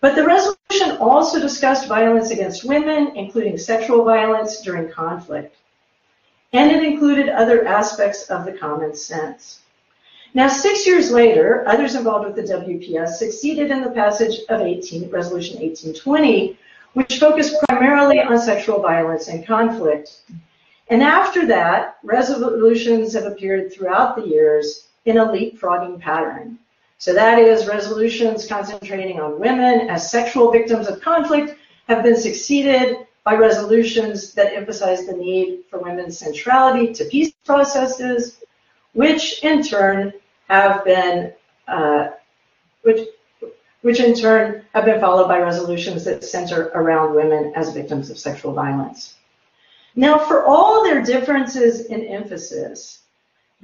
But 0.00 0.14
the 0.16 0.24
resolution 0.24 0.96
also 0.98 1.38
discussed 1.38 1.86
violence 1.86 2.30
against 2.30 2.64
women, 2.64 3.12
including 3.16 3.58
sexual 3.58 4.02
violence 4.02 4.62
during 4.62 4.90
conflict. 4.90 5.54
And 6.54 6.70
it 6.70 6.82
included 6.82 7.28
other 7.28 7.66
aspects 7.66 8.30
of 8.30 8.46
the 8.46 8.52
common 8.52 8.94
sense. 8.94 9.60
Now, 10.36 10.48
six 10.48 10.84
years 10.84 11.12
later, 11.12 11.62
others 11.68 11.94
involved 11.94 12.26
with 12.26 12.34
the 12.34 12.52
WPS 12.52 13.10
succeeded 13.10 13.70
in 13.70 13.82
the 13.82 13.90
passage 13.90 14.40
of 14.48 14.62
18, 14.62 15.08
Resolution 15.08 15.60
1820, 15.60 16.58
which 16.94 17.20
focused 17.20 17.54
primarily 17.68 18.18
on 18.18 18.40
sexual 18.40 18.82
violence 18.82 19.28
and 19.28 19.46
conflict. 19.46 20.22
And 20.88 21.04
after 21.04 21.46
that, 21.46 21.98
resolutions 22.02 23.12
have 23.12 23.26
appeared 23.26 23.72
throughout 23.72 24.16
the 24.16 24.26
years 24.26 24.88
in 25.04 25.18
a 25.18 25.24
leapfrogging 25.24 26.00
pattern. 26.00 26.58
So 26.98 27.14
that 27.14 27.38
is 27.38 27.68
resolutions 27.68 28.48
concentrating 28.48 29.20
on 29.20 29.38
women 29.38 29.88
as 29.88 30.10
sexual 30.10 30.50
victims 30.50 30.88
of 30.88 31.00
conflict 31.00 31.56
have 31.86 32.02
been 32.02 32.16
succeeded 32.16 33.06
by 33.22 33.36
resolutions 33.36 34.34
that 34.34 34.52
emphasize 34.52 35.06
the 35.06 35.12
need 35.12 35.60
for 35.70 35.78
women's 35.78 36.18
centrality 36.18 36.92
to 36.94 37.04
peace 37.04 37.32
processes, 37.44 38.40
which 38.94 39.42
in 39.44 39.62
turn 39.62 40.12
have 40.48 40.84
been 40.84 41.32
uh, 41.68 42.10
which 42.82 43.08
which 43.82 44.00
in 44.00 44.14
turn 44.14 44.64
have 44.74 44.86
been 44.86 45.00
followed 45.00 45.28
by 45.28 45.38
resolutions 45.38 46.04
that 46.04 46.24
center 46.24 46.68
around 46.74 47.14
women 47.14 47.52
as 47.54 47.74
victims 47.74 48.08
of 48.08 48.18
sexual 48.18 48.54
violence. 48.54 49.16
Now, 49.94 50.18
for 50.18 50.44
all 50.44 50.82
their 50.82 51.02
differences 51.02 51.86
in 51.86 52.02
emphasis, 52.02 53.04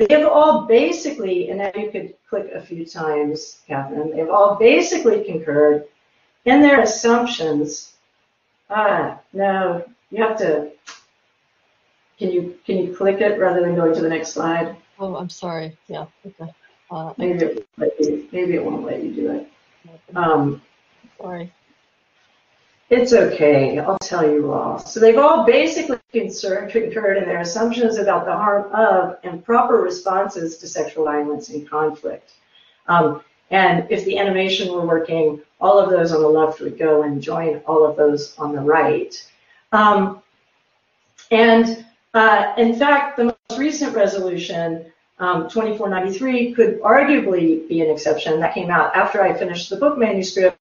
They've 0.00 0.26
all 0.26 0.62
basically, 0.62 1.50
and 1.50 1.58
now 1.58 1.70
you 1.76 1.90
could 1.90 2.14
click 2.28 2.50
a 2.54 2.60
few 2.62 2.86
times, 2.86 3.60
Catherine, 3.66 4.16
they've 4.16 4.30
all 4.30 4.54
basically 4.54 5.24
concurred 5.24 5.84
in 6.46 6.62
their 6.62 6.80
assumptions. 6.80 7.92
Ah, 8.70 9.20
no, 9.34 9.84
you 10.10 10.22
have 10.22 10.38
to, 10.38 10.70
can 12.18 12.30
you, 12.30 12.58
can 12.64 12.78
you 12.78 12.94
click 12.96 13.20
it 13.20 13.38
rather 13.38 13.60
than 13.60 13.74
going 13.74 13.94
to 13.94 14.00
the 14.00 14.08
next 14.08 14.32
slide? 14.32 14.74
Oh, 14.98 15.16
I'm 15.16 15.28
sorry. 15.28 15.76
Yeah, 15.88 16.06
okay. 16.24 16.50
Uh, 16.90 17.12
maybe, 17.16 17.44
it, 17.78 18.32
maybe 18.32 18.54
it 18.54 18.64
won't 18.64 18.84
let 18.84 19.02
you 19.02 19.12
do 19.12 19.30
it. 19.30 19.52
Um, 20.16 20.60
Sorry. 21.20 21.52
it's 22.88 23.12
okay. 23.12 23.78
I'll 23.78 23.98
tell 23.98 24.28
you 24.28 24.52
all. 24.52 24.78
So 24.78 24.98
they've 24.98 25.16
all 25.16 25.44
basically 25.46 25.98
concerned, 26.12 26.72
concurred 26.72 27.18
in 27.18 27.24
their 27.26 27.40
assumptions 27.40 27.96
about 27.96 28.24
the 28.26 28.32
harm 28.32 28.72
of 28.72 29.18
and 29.22 29.44
proper 29.44 29.76
responses 29.76 30.58
to 30.58 30.66
sexual 30.66 31.04
violence 31.04 31.48
and 31.50 31.68
conflict. 31.68 32.32
Um, 32.88 33.22
and 33.50 33.86
if 33.90 34.04
the 34.04 34.18
animation 34.18 34.72
were 34.72 34.84
working, 34.84 35.40
all 35.60 35.78
of 35.78 35.90
those 35.90 36.12
on 36.12 36.22
the 36.22 36.28
left 36.28 36.60
would 36.60 36.78
go 36.78 37.02
and 37.02 37.22
join 37.22 37.58
all 37.66 37.84
of 37.84 37.96
those 37.96 38.36
on 38.38 38.52
the 38.54 38.60
right. 38.60 39.14
Um, 39.72 40.22
and 41.30 41.84
uh, 42.14 42.54
in 42.58 42.76
fact, 42.76 43.16
the 43.16 43.24
most 43.24 43.58
recent 43.58 43.94
resolution, 43.94 44.89
um, 45.20 45.48
2493, 45.48 46.54
could 46.54 46.80
arguably 46.80 47.68
be 47.68 47.82
an 47.82 47.90
exception. 47.90 48.40
That 48.40 48.54
came 48.54 48.70
out 48.70 48.94
after 48.96 49.22
I 49.22 49.32
finished 49.32 49.70
the 49.70 49.76
book 49.76 49.98
manuscript 49.98 50.58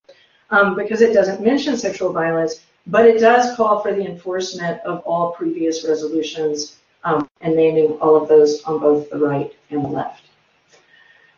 um, 0.51 0.75
because 0.75 1.01
it 1.01 1.13
doesn't 1.13 1.41
mention 1.41 1.77
sexual 1.77 2.11
violence, 2.11 2.61
but 2.85 3.05
it 3.05 3.19
does 3.19 3.55
call 3.55 3.81
for 3.81 3.93
the 3.93 4.05
enforcement 4.05 4.81
of 4.81 4.99
all 5.05 5.31
previous 5.31 5.87
resolutions 5.87 6.77
um, 7.05 7.27
and 7.41 7.55
naming 7.55 7.97
all 7.99 8.21
of 8.21 8.27
those 8.27 8.61
on 8.63 8.79
both 8.79 9.09
the 9.09 9.17
right 9.17 9.53
and 9.69 9.83
the 9.83 9.87
left. 9.87 10.23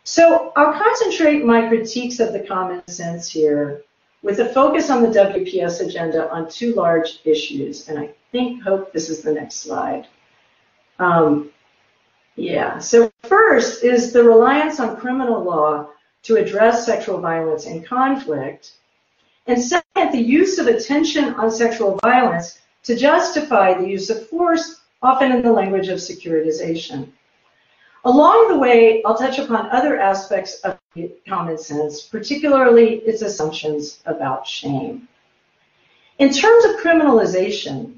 So 0.04 0.52
I'll 0.56 0.72
concentrate 0.72 1.44
my 1.44 1.68
critiques 1.68 2.18
of 2.18 2.32
the 2.32 2.40
common 2.40 2.86
sense 2.88 3.28
here 3.30 3.84
with 4.22 4.40
a 4.40 4.48
focus 4.48 4.90
on 4.90 5.02
the 5.02 5.08
WPS 5.08 5.86
agenda 5.86 6.30
on 6.30 6.50
two 6.50 6.74
large 6.74 7.20
issues, 7.24 7.88
and 7.88 7.98
I 7.98 8.10
think, 8.32 8.62
hope 8.62 8.92
this 8.92 9.08
is 9.10 9.22
the 9.22 9.32
next 9.32 9.56
slide. 9.56 10.06
Um, 10.98 11.50
yeah, 12.36 12.78
so 12.78 13.12
first 13.22 13.84
is 13.84 14.12
the 14.12 14.24
reliance 14.24 14.80
on 14.80 14.96
criminal 14.96 15.42
law 15.42 15.88
to 16.22 16.36
address 16.36 16.86
sexual 16.86 17.20
violence 17.20 17.66
and 17.66 17.84
conflict. 17.84 18.72
And 19.46 19.60
second, 19.60 20.12
the 20.12 20.22
use 20.22 20.58
of 20.58 20.66
attention 20.66 21.34
on 21.34 21.50
sexual 21.50 21.98
violence 22.02 22.60
to 22.84 22.96
justify 22.96 23.74
the 23.74 23.88
use 23.88 24.08
of 24.08 24.28
force, 24.28 24.80
often 25.02 25.32
in 25.32 25.42
the 25.42 25.52
language 25.52 25.88
of 25.88 25.98
securitization. 25.98 27.08
Along 28.04 28.48
the 28.48 28.58
way, 28.58 29.02
I'll 29.04 29.16
touch 29.16 29.38
upon 29.38 29.70
other 29.70 29.98
aspects 29.98 30.54
of 30.60 30.78
common 31.28 31.58
sense, 31.58 32.02
particularly 32.02 32.96
its 33.00 33.22
assumptions 33.22 34.00
about 34.06 34.46
shame. 34.46 35.06
In 36.18 36.32
terms 36.32 36.64
of 36.64 36.80
criminalization, 36.80 37.94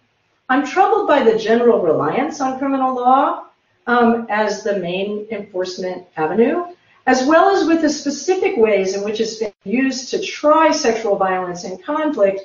I'm 0.49 0.67
troubled 0.67 1.09
by 1.09 1.23
the 1.23 1.39
general 1.39 1.81
reliance 1.81 2.41
on 2.41 2.59
criminal 2.59 2.95
law 2.95 3.44
um, 3.87 4.27
as 4.31 4.63
the 4.63 4.79
main 4.79 5.27
enforcement 5.31 6.07
avenue, 6.17 6.65
as 7.07 7.27
well 7.27 7.55
as 7.55 7.67
with 7.67 7.83
the 7.83 7.91
specific 7.91 8.57
ways 8.57 8.95
in 8.95 9.05
which 9.05 9.21
it's 9.21 9.37
been 9.37 9.53
used 9.65 10.11
to 10.11 10.23
try 10.23 10.71
sexual 10.71 11.17
violence 11.17 11.65
and 11.65 11.83
conflict, 11.85 12.41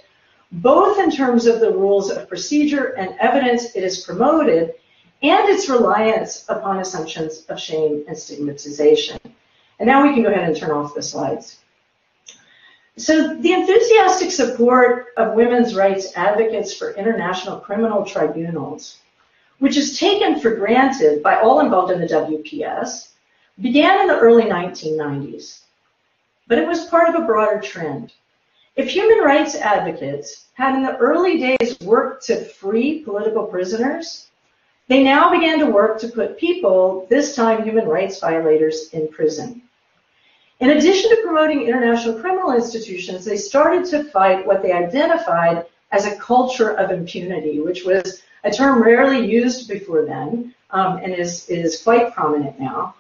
both 0.52 1.00
in 1.00 1.12
terms 1.12 1.46
of 1.46 1.60
the 1.60 1.72
rules 1.72 2.10
of 2.10 2.28
procedure 2.28 2.96
and 2.98 3.16
evidence 3.20 3.76
it 3.76 3.84
is 3.84 4.04
promoted, 4.04 4.74
and 5.22 5.50
its 5.50 5.70
reliance 5.70 6.46
upon 6.50 6.80
assumptions 6.80 7.46
of 7.50 7.60
shame 7.60 8.04
and 8.08 8.18
stigmatization. 8.18 9.20
And 9.80 9.88
now 9.88 10.04
we 10.04 10.14
can 10.14 10.24
go 10.24 10.30
ahead 10.30 10.48
and 10.48 10.58
turn 10.58 10.72
off 10.72 10.96
the 10.96 11.02
slides. 11.02 11.60
So 12.98 13.36
the 13.36 13.54
enthusiastic 13.54 14.32
support 14.32 15.08
of 15.16 15.34
women's 15.34 15.74
rights 15.74 16.18
advocates 16.18 16.74
for 16.74 16.92
international 16.92 17.60
criminal 17.60 18.04
tribunals, 18.04 18.98
which 19.60 19.78
is 19.78 20.00
taken 20.00 20.40
for 20.40 20.56
granted 20.56 21.22
by 21.22 21.40
all 21.40 21.60
involved 21.60 21.92
in 21.92 22.00
the 22.00 22.08
WPS, 22.08 23.10
began 23.62 24.02
in 24.02 24.08
the 24.08 24.18
early 24.20 24.44
1990s. 24.44 25.62
But 26.48 26.58
it 26.58 26.68
was 26.68 26.86
part 26.86 27.10
of 27.10 27.22
a 27.22 27.26
broader 27.26 27.62
trend. 27.62 28.14
If 28.76 28.90
human 28.90 29.20
rights 29.20 29.56
advocates 29.56 30.46
had 30.54 30.76
in 30.76 30.84
the 30.84 30.98
early 30.98 31.38
days 31.38 31.80
worked 31.82 32.26
to 32.28 32.46
free 32.46 33.04
political 33.04 33.46
prisoners, 33.46 34.28
they 34.88 35.04
now 35.04 35.30
began 35.30 35.60
to 35.60 35.68
work 35.68 36.00
to 36.00 36.08
put 36.08 36.40
people, 36.40 37.06
this 37.10 37.36
time 37.36 37.64
human 37.64 37.88
rights 37.88 38.20
violators, 38.20 38.90
in 38.94 39.08
prison. 39.10 39.62
In 40.62 40.72
addition 40.72 41.10
to 41.10 41.22
promoting 41.24 41.64
international 41.64 42.20
criminal 42.20 42.54
institutions, 42.54 43.24
they 43.24 43.38
started 43.38 43.86
to 43.86 44.06
fight 44.06 44.46
what 44.46 44.62
they 44.62 44.72
identified 44.72 45.66
as 45.92 46.06
a 46.06 46.18
culture 46.18 46.72
of 46.72 46.92
impunity, 46.92 47.60
which 47.60 47.86
was 47.86 48.24
a 48.44 48.52
term 48.52 48.82
rarely 48.82 49.30
used 49.30 49.68
before 49.68 50.06
then 50.06 50.54
um, 50.72 50.98
and 50.98 51.14
is, 51.14 51.48
is 51.50 51.82
quite 51.82 52.14
prominent 52.14 52.60
now. 52.60 52.96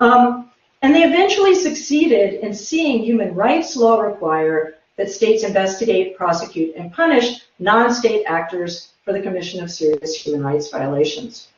Um, 0.00 0.50
and 0.82 0.94
they 0.94 1.04
eventually 1.04 1.54
succeeded 1.54 2.34
in 2.34 2.52
seeing 2.52 3.04
human 3.04 3.34
rights 3.34 3.76
law 3.76 4.00
require 4.00 4.74
that 4.96 5.10
states 5.10 5.44
investigate, 5.44 6.16
prosecute, 6.16 6.74
and 6.76 6.92
punish 6.92 7.40
non-state 7.58 8.24
actors 8.26 8.92
for 9.04 9.12
the 9.12 9.22
commission 9.22 9.62
of 9.62 9.70
serious 9.70 10.14
human 10.14 10.42
rights 10.42 10.70
violations. 10.70 11.48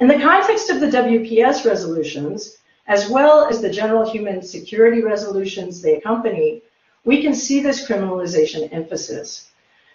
In 0.00 0.08
the 0.08 0.18
context 0.18 0.70
of 0.70 0.80
the 0.80 0.86
WPS 0.86 1.66
resolutions, 1.66 2.56
as 2.86 3.08
well 3.08 3.46
as 3.46 3.60
the 3.60 3.70
general 3.70 4.10
human 4.10 4.42
security 4.42 5.02
resolutions 5.02 5.82
they 5.82 5.96
accompany, 5.96 6.62
we 7.04 7.22
can 7.22 7.34
see 7.34 7.60
this 7.60 7.86
criminalization 7.86 8.72
emphasis. 8.72 9.49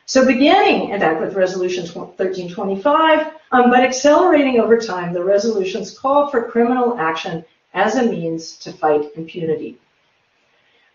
So 0.07 0.23
beginning, 0.23 0.89
in 0.91 0.99
fact, 0.99 1.19
with 1.19 1.33
Resolution 1.33 1.83
1325, 1.85 3.33
um, 3.51 3.71
but 3.71 3.79
accelerating 3.79 4.59
over 4.59 4.77
time, 4.77 5.13
the 5.13 5.23
resolutions 5.23 5.97
call 5.97 6.29
for 6.29 6.47
criminal 6.47 6.99
action 6.99 7.43
as 7.73 7.95
a 7.95 8.05
means 8.05 8.55
to 8.57 8.71
fight 8.71 9.09
impunity. 9.15 9.79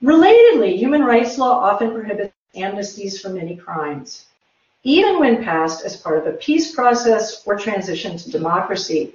Relatedly, 0.00 0.76
human 0.76 1.02
rights 1.02 1.38
law 1.38 1.58
often 1.58 1.92
prohibits 1.92 2.32
amnesties 2.54 3.20
for 3.20 3.30
many 3.30 3.56
crimes, 3.56 4.26
even 4.84 5.18
when 5.18 5.44
passed 5.44 5.84
as 5.84 5.96
part 5.96 6.18
of 6.18 6.26
a 6.32 6.36
peace 6.36 6.72
process 6.72 7.42
or 7.46 7.58
transition 7.58 8.16
to 8.16 8.30
democracy. 8.30 9.14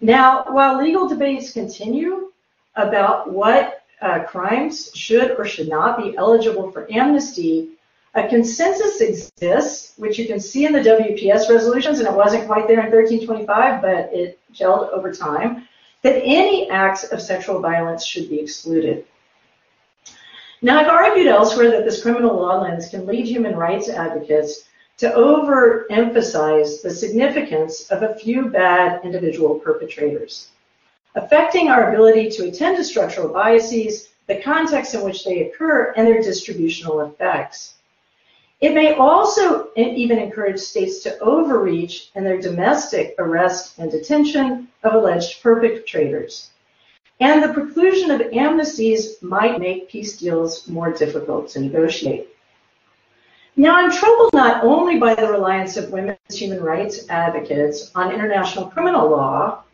Now, 0.00 0.44
while 0.48 0.80
legal 0.80 1.08
debates 1.08 1.52
continue 1.52 2.32
about 2.76 3.30
what 3.30 3.82
uh, 4.00 4.20
crimes 4.20 4.92
should 4.94 5.32
or 5.32 5.44
should 5.44 5.68
not 5.68 5.98
be 5.98 6.16
eligible 6.16 6.70
for 6.70 6.90
amnesty, 6.90 7.72
a 8.14 8.28
consensus 8.28 9.00
exists, 9.00 9.94
which 9.96 10.18
you 10.18 10.26
can 10.26 10.38
see 10.38 10.66
in 10.66 10.72
the 10.72 10.80
WPS 10.80 11.48
resolutions, 11.48 11.98
and 11.98 12.08
it 12.08 12.14
wasn't 12.14 12.46
quite 12.46 12.68
there 12.68 12.84
in 12.84 12.92
1325, 12.92 13.80
but 13.80 14.12
it 14.12 14.38
gelled 14.52 14.90
over 14.90 15.12
time, 15.12 15.66
that 16.02 16.20
any 16.22 16.68
acts 16.68 17.04
of 17.04 17.22
sexual 17.22 17.60
violence 17.60 18.04
should 18.04 18.28
be 18.28 18.40
excluded. 18.40 19.06
Now, 20.60 20.78
I've 20.78 20.88
argued 20.88 21.26
elsewhere 21.26 21.70
that 21.70 21.84
this 21.84 22.02
criminal 22.02 22.36
law 22.36 22.60
lens 22.60 22.88
can 22.88 23.06
lead 23.06 23.26
human 23.26 23.56
rights 23.56 23.88
advocates 23.88 24.68
to 24.98 25.08
overemphasize 25.08 26.82
the 26.82 26.90
significance 26.90 27.90
of 27.90 28.02
a 28.02 28.14
few 28.14 28.50
bad 28.50 29.00
individual 29.04 29.58
perpetrators, 29.58 30.50
affecting 31.14 31.68
our 31.68 31.92
ability 31.92 32.30
to 32.30 32.48
attend 32.48 32.76
to 32.76 32.84
structural 32.84 33.32
biases, 33.32 34.10
the 34.28 34.40
context 34.42 34.94
in 34.94 35.02
which 35.02 35.24
they 35.24 35.48
occur, 35.48 35.94
and 35.96 36.06
their 36.06 36.22
distributional 36.22 37.00
effects. 37.00 37.74
It 38.62 38.74
may 38.74 38.94
also 38.94 39.70
even 39.74 40.20
encourage 40.20 40.60
states 40.60 41.00
to 41.00 41.18
overreach 41.18 42.12
in 42.14 42.22
their 42.22 42.40
domestic 42.40 43.16
arrest 43.18 43.76
and 43.78 43.90
detention 43.90 44.68
of 44.84 44.94
alleged 44.94 45.42
perpetrators. 45.42 46.50
And 47.18 47.42
the 47.42 47.48
preclusion 47.48 48.14
of 48.14 48.30
amnesties 48.30 49.20
might 49.20 49.58
make 49.58 49.88
peace 49.88 50.16
deals 50.16 50.68
more 50.68 50.92
difficult 50.92 51.48
to 51.50 51.60
negotiate. 51.60 52.28
Now, 53.56 53.74
I'm 53.76 53.90
troubled 53.90 54.32
not 54.32 54.62
only 54.62 54.96
by 54.96 55.16
the 55.16 55.26
reliance 55.26 55.76
of 55.76 55.90
women's 55.90 56.18
human 56.30 56.62
rights 56.62 57.08
advocates 57.10 57.90
on 57.96 58.14
international 58.14 58.66
criminal 58.66 59.10
law, 59.10 59.64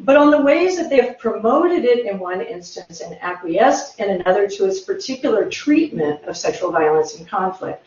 but 0.00 0.16
on 0.16 0.32
the 0.32 0.42
ways 0.42 0.76
that 0.76 0.90
they 0.90 1.00
have 1.00 1.20
promoted 1.20 1.84
it 1.84 2.04
in 2.04 2.18
one 2.18 2.40
instance 2.40 3.00
and 3.00 3.16
acquiesced 3.22 4.00
in 4.00 4.10
another 4.10 4.48
to 4.48 4.66
its 4.66 4.80
particular 4.80 5.48
treatment 5.48 6.24
of 6.24 6.36
sexual 6.36 6.72
violence 6.72 7.14
and 7.16 7.28
conflict. 7.28 7.86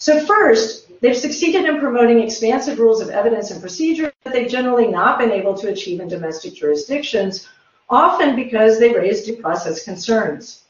So 0.00 0.24
first, 0.24 0.90
they've 1.02 1.16
succeeded 1.16 1.66
in 1.66 1.78
promoting 1.78 2.20
expansive 2.20 2.78
rules 2.78 3.02
of 3.02 3.10
evidence 3.10 3.50
and 3.50 3.60
procedure 3.60 4.10
that 4.24 4.32
they've 4.32 4.50
generally 4.50 4.88
not 4.88 5.18
been 5.18 5.30
able 5.30 5.54
to 5.58 5.68
achieve 5.68 6.00
in 6.00 6.08
domestic 6.08 6.54
jurisdictions, 6.54 7.46
often 7.90 8.34
because 8.34 8.78
they 8.80 8.94
raise 8.94 9.26
due 9.26 9.36
process 9.36 9.84
concerns. 9.84 10.64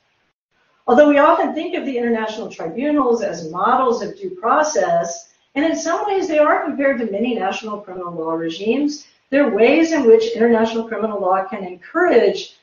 Although 0.89 1.09
we 1.09 1.19
often 1.19 1.55
think 1.55 1.77
of 1.77 1.87
the 1.87 1.97
international 1.97 2.51
tribunals 2.51 3.23
as 3.23 3.53
models 3.53 4.03
of 4.03 4.19
due 4.19 4.31
process, 4.31 5.33
and 5.55 5.65
in 5.65 5.77
some 5.77 6.07
ways 6.07 6.27
they 6.27 6.39
are 6.39 6.65
compared 6.65 6.99
to 6.99 7.13
many 7.13 7.37
national 7.37 7.83
criminal 7.83 8.13
law 8.13 8.33
regimes, 8.33 9.07
there 9.31 9.47
are 9.47 9.55
ways 9.55 9.93
in 9.93 10.09
which 10.09 10.35
international 10.35 10.89
criminal 10.89 11.21
law 11.21 11.45
can 11.45 11.63
encourage 11.63 12.57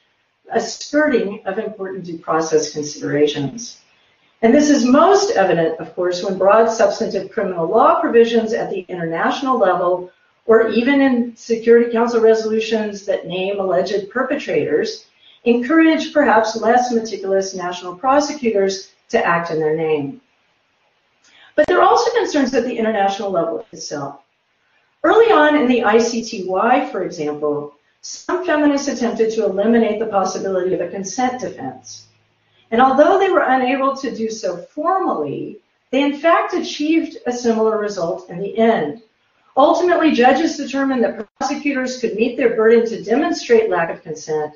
a 0.51 0.59
skirting 0.59 1.41
of 1.45 1.59
important 1.59 2.03
due 2.03 2.17
process 2.17 2.73
considerations. 2.73 3.79
And 4.41 4.53
this 4.53 4.69
is 4.69 4.85
most 4.85 5.31
evident, 5.31 5.79
of 5.79 5.95
course, 5.95 6.23
when 6.23 6.37
broad 6.37 6.69
substantive 6.69 7.31
criminal 7.31 7.67
law 7.67 7.99
provisions 7.99 8.53
at 8.53 8.69
the 8.69 8.85
international 8.87 9.57
level, 9.57 10.11
or 10.45 10.69
even 10.69 11.01
in 11.01 11.35
Security 11.35 11.91
Council 11.91 12.21
resolutions 12.21 13.05
that 13.05 13.25
name 13.25 13.59
alleged 13.59 14.09
perpetrators, 14.11 15.07
encourage 15.43 16.13
perhaps 16.13 16.55
less 16.55 16.91
meticulous 16.91 17.55
national 17.55 17.95
prosecutors 17.95 18.91
to 19.09 19.25
act 19.25 19.49
in 19.49 19.59
their 19.59 19.75
name. 19.75 20.21
But 21.55 21.65
there 21.67 21.79
are 21.79 21.89
also 21.89 22.11
concerns 22.11 22.53
at 22.53 22.63
the 22.63 22.77
international 22.77 23.31
level 23.31 23.65
itself. 23.71 24.21
Early 25.03 25.31
on 25.31 25.55
in 25.55 25.67
the 25.67 25.81
ICTY, 25.81 26.91
for 26.91 27.03
example, 27.03 27.73
some 28.01 28.45
feminists 28.45 28.87
attempted 28.87 29.31
to 29.31 29.45
eliminate 29.45 29.99
the 29.99 30.05
possibility 30.07 30.73
of 30.75 30.81
a 30.81 30.89
consent 30.89 31.41
defense. 31.41 32.07
And 32.71 32.81
although 32.81 33.17
they 33.17 33.29
were 33.29 33.45
unable 33.47 33.95
to 33.97 34.15
do 34.15 34.29
so 34.29 34.57
formally, 34.57 35.59
they 35.91 36.03
in 36.03 36.19
fact 36.19 36.53
achieved 36.53 37.17
a 37.25 37.31
similar 37.31 37.77
result 37.77 38.29
in 38.29 38.39
the 38.39 38.57
end. 38.57 39.01
Ultimately, 39.55 40.11
judges 40.11 40.57
determined 40.57 41.03
that 41.03 41.27
prosecutors 41.39 41.99
could 41.99 42.15
meet 42.15 42.37
their 42.37 42.55
burden 42.55 42.85
to 42.87 43.03
demonstrate 43.03 43.69
lack 43.69 43.89
of 43.89 44.03
consent 44.03 44.53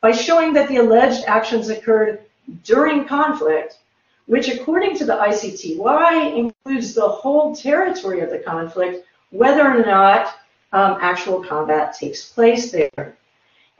by 0.00 0.12
showing 0.12 0.52
that 0.52 0.68
the 0.68 0.76
alleged 0.76 1.24
actions 1.26 1.68
occurred 1.68 2.20
during 2.62 3.06
conflict, 3.06 3.78
which 4.26 4.48
according 4.48 4.96
to 4.98 5.04
the 5.04 5.14
ICTY 5.14 6.36
includes 6.36 6.94
the 6.94 7.08
whole 7.08 7.56
territory 7.56 8.20
of 8.20 8.30
the 8.30 8.38
conflict, 8.38 9.04
whether 9.30 9.66
or 9.66 9.84
not 9.84 10.36
um, 10.72 10.98
actual 11.00 11.42
combat 11.42 11.96
takes 11.98 12.30
place 12.30 12.70
there. 12.70 13.16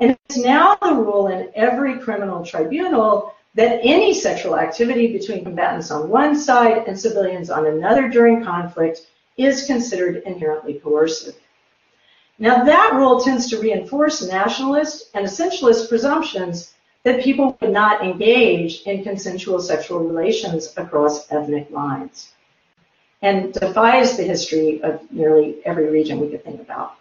And 0.01 0.17
it's 0.29 0.39
now 0.39 0.77
the 0.77 0.95
rule 0.95 1.29
in 1.29 1.51
every 1.55 1.99
criminal 1.99 2.45
tribunal 2.45 3.36
that 3.57 3.81
any 3.83 4.13
sexual 4.13 4.59
activity 4.59 5.13
between 5.13 5.43
combatants 5.43 5.91
on 5.91 6.11
one 6.11 6.39
side 6.39 6.85
and 6.87 6.99
civilians 6.99 7.51
on 7.51 7.67
another 7.67 8.09
during 8.09 8.45
conflict 8.45 9.01
is 9.39 9.67
considered 9.67 10.23
inherently 10.27 10.75
coercive. 10.75 11.35
Now 12.39 12.65
that 12.65 12.93
rule 12.95 13.19
tends 13.19 13.49
to 13.49 13.59
reinforce 13.59 14.27
nationalist 14.29 15.11
and 15.15 15.27
essentialist 15.27 15.89
presumptions 15.89 16.75
that 17.03 17.25
people 17.25 17.57
would 17.61 17.73
not 17.73 18.05
engage 18.05 18.83
in 18.83 19.03
consensual 19.03 19.61
sexual 19.61 20.01
relations 20.01 20.75
across 20.77 21.31
ethnic 21.33 21.71
lines 21.71 22.33
and 23.23 23.55
defies 23.55 24.19
the 24.19 24.23
history 24.23 24.83
of 24.83 25.01
nearly 25.11 25.65
every 25.65 25.89
region 25.89 26.21
we 26.21 26.29
could 26.29 26.45
think 26.45 26.61
about. 26.61 26.97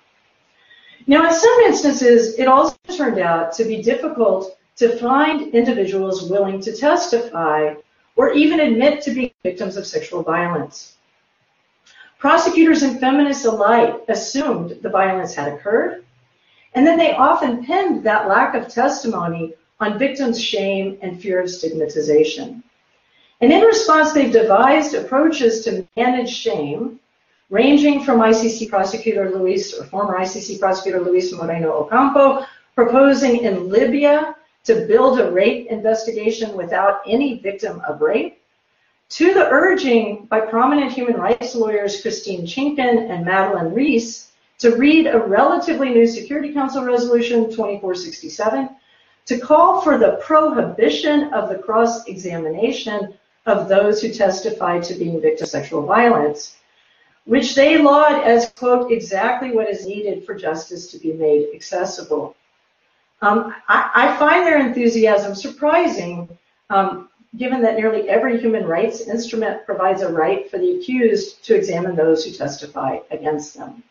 Now, 1.06 1.28
in 1.28 1.34
some 1.34 1.60
instances, 1.66 2.40
it 2.40 2.48
also 2.48 2.78
turned 2.96 3.20
out 3.20 3.52
to 3.54 3.66
be 3.66 3.82
difficult 3.82 4.58
to 4.78 4.98
find 4.98 5.54
individuals 5.54 6.30
willing 6.30 6.60
to 6.62 6.76
testify 6.76 7.74
or 8.16 8.34
even 8.34 8.60
admit 8.60 9.02
to 9.04 9.12
being 9.12 9.32
victims 9.44 9.78
of 9.78 9.86
sexual 9.86 10.24
violence. 10.24 10.96
Prosecutors 12.18 12.82
and 12.82 13.00
feminists 13.00 13.46
alike 13.46 14.04
assumed 14.08 14.78
the 14.82 14.90
violence 14.90 15.36
had 15.36 15.52
occurred, 15.54 16.06
and 16.74 16.86
then 16.86 16.98
they 16.98 17.14
often 17.14 17.66
pinned 17.66 18.04
that 18.04 18.28
lack 18.28 18.56
of 18.56 18.68
testimony 18.68 19.54
on 19.80 20.00
victims' 20.00 20.42
shame 20.42 20.98
and 21.02 21.22
fear 21.22 21.42
of 21.42 21.50
stigmatization. 21.50 22.64
And 23.42 23.52
in 23.52 23.62
response, 23.62 24.14
they've 24.14 24.32
devised 24.32 24.96
approaches 24.96 25.64
to 25.66 25.86
manage 25.98 26.34
shame, 26.34 27.00
ranging 27.50 28.04
from 28.04 28.20
ICC 28.20 28.70
prosecutor 28.70 29.30
Luis, 29.30 29.74
or 29.78 29.84
former 29.86 30.18
ICC 30.18 30.60
prosecutor 30.60 31.02
Luis 31.02 31.34
Moreno 31.34 31.72
Ocampo, 31.84 32.46
proposing 32.76 33.44
in 33.44 33.70
Libya 33.70 34.35
to 34.66 34.86
build 34.88 35.20
a 35.20 35.32
rape 35.32 35.68
investigation 35.68 36.56
without 36.56 37.02
any 37.08 37.40
victim 37.40 37.82
of 37.88 38.02
rape, 38.02 38.42
to 39.10 39.34
the 39.34 39.48
urging 39.50 40.26
by 40.26 40.40
prominent 40.40 40.92
human 40.92 41.16
rights 41.16 41.56
lawyers 41.56 42.02
Christine 42.02 42.46
Chinkin 42.46 43.10
and 43.10 43.24
Madeleine 43.24 43.74
Rees 43.74 44.32
to 44.58 44.76
read 44.76 45.08
a 45.08 45.20
relatively 45.20 45.90
new 45.90 46.08
Security 46.08 46.54
Council 46.54 46.84
resolution 46.84 47.52
2467 47.52 48.70
to 49.26 49.40
call 49.40 49.82
for 49.82 49.98
the 49.98 50.20
prohibition 50.24 51.34
of 51.34 51.50
the 51.50 51.58
cross-examination 51.58 53.14
of 53.46 53.68
those 53.68 54.02
who 54.02 54.12
testify 54.12 54.80
to 54.80 54.96
being 54.96 55.22
victims 55.22 55.42
of 55.42 55.50
sexual 55.50 55.84
violence, 55.84 56.58
which 57.26 57.56
they 57.56 57.78
laud 57.78 58.24
as, 58.24 58.52
quote, 58.52 58.92
exactly 58.92 59.52
what 59.52 59.70
is 59.70 59.86
needed 59.86 60.26
for 60.26 60.36
justice 60.36 60.92
to 60.92 61.00
be 61.00 61.14
made 61.14 61.50
accessible. 61.54 62.36
Um, 63.22 63.56
I, 63.68 63.92
I, 63.96 64.18
find 64.18 64.46
their 64.46 64.60
enthusiasm 64.60 65.36
surprising, 65.36 66.28
um, 66.70 67.10
given 67.38 67.62
that 67.62 67.76
nearly 67.76 68.10
every 68.10 68.40
human 68.40 68.66
rights 68.66 69.02
instrument 69.02 69.66
provides 69.66 70.02
a 70.02 70.12
right 70.12 70.50
for 70.52 70.58
the 70.58 70.78
accused 70.78 71.44
to 71.46 71.56
examine 71.56 71.96
those 71.96 72.26
who 72.26 72.32
testify 72.32 73.00
against 73.12 73.58
them. 73.58 73.84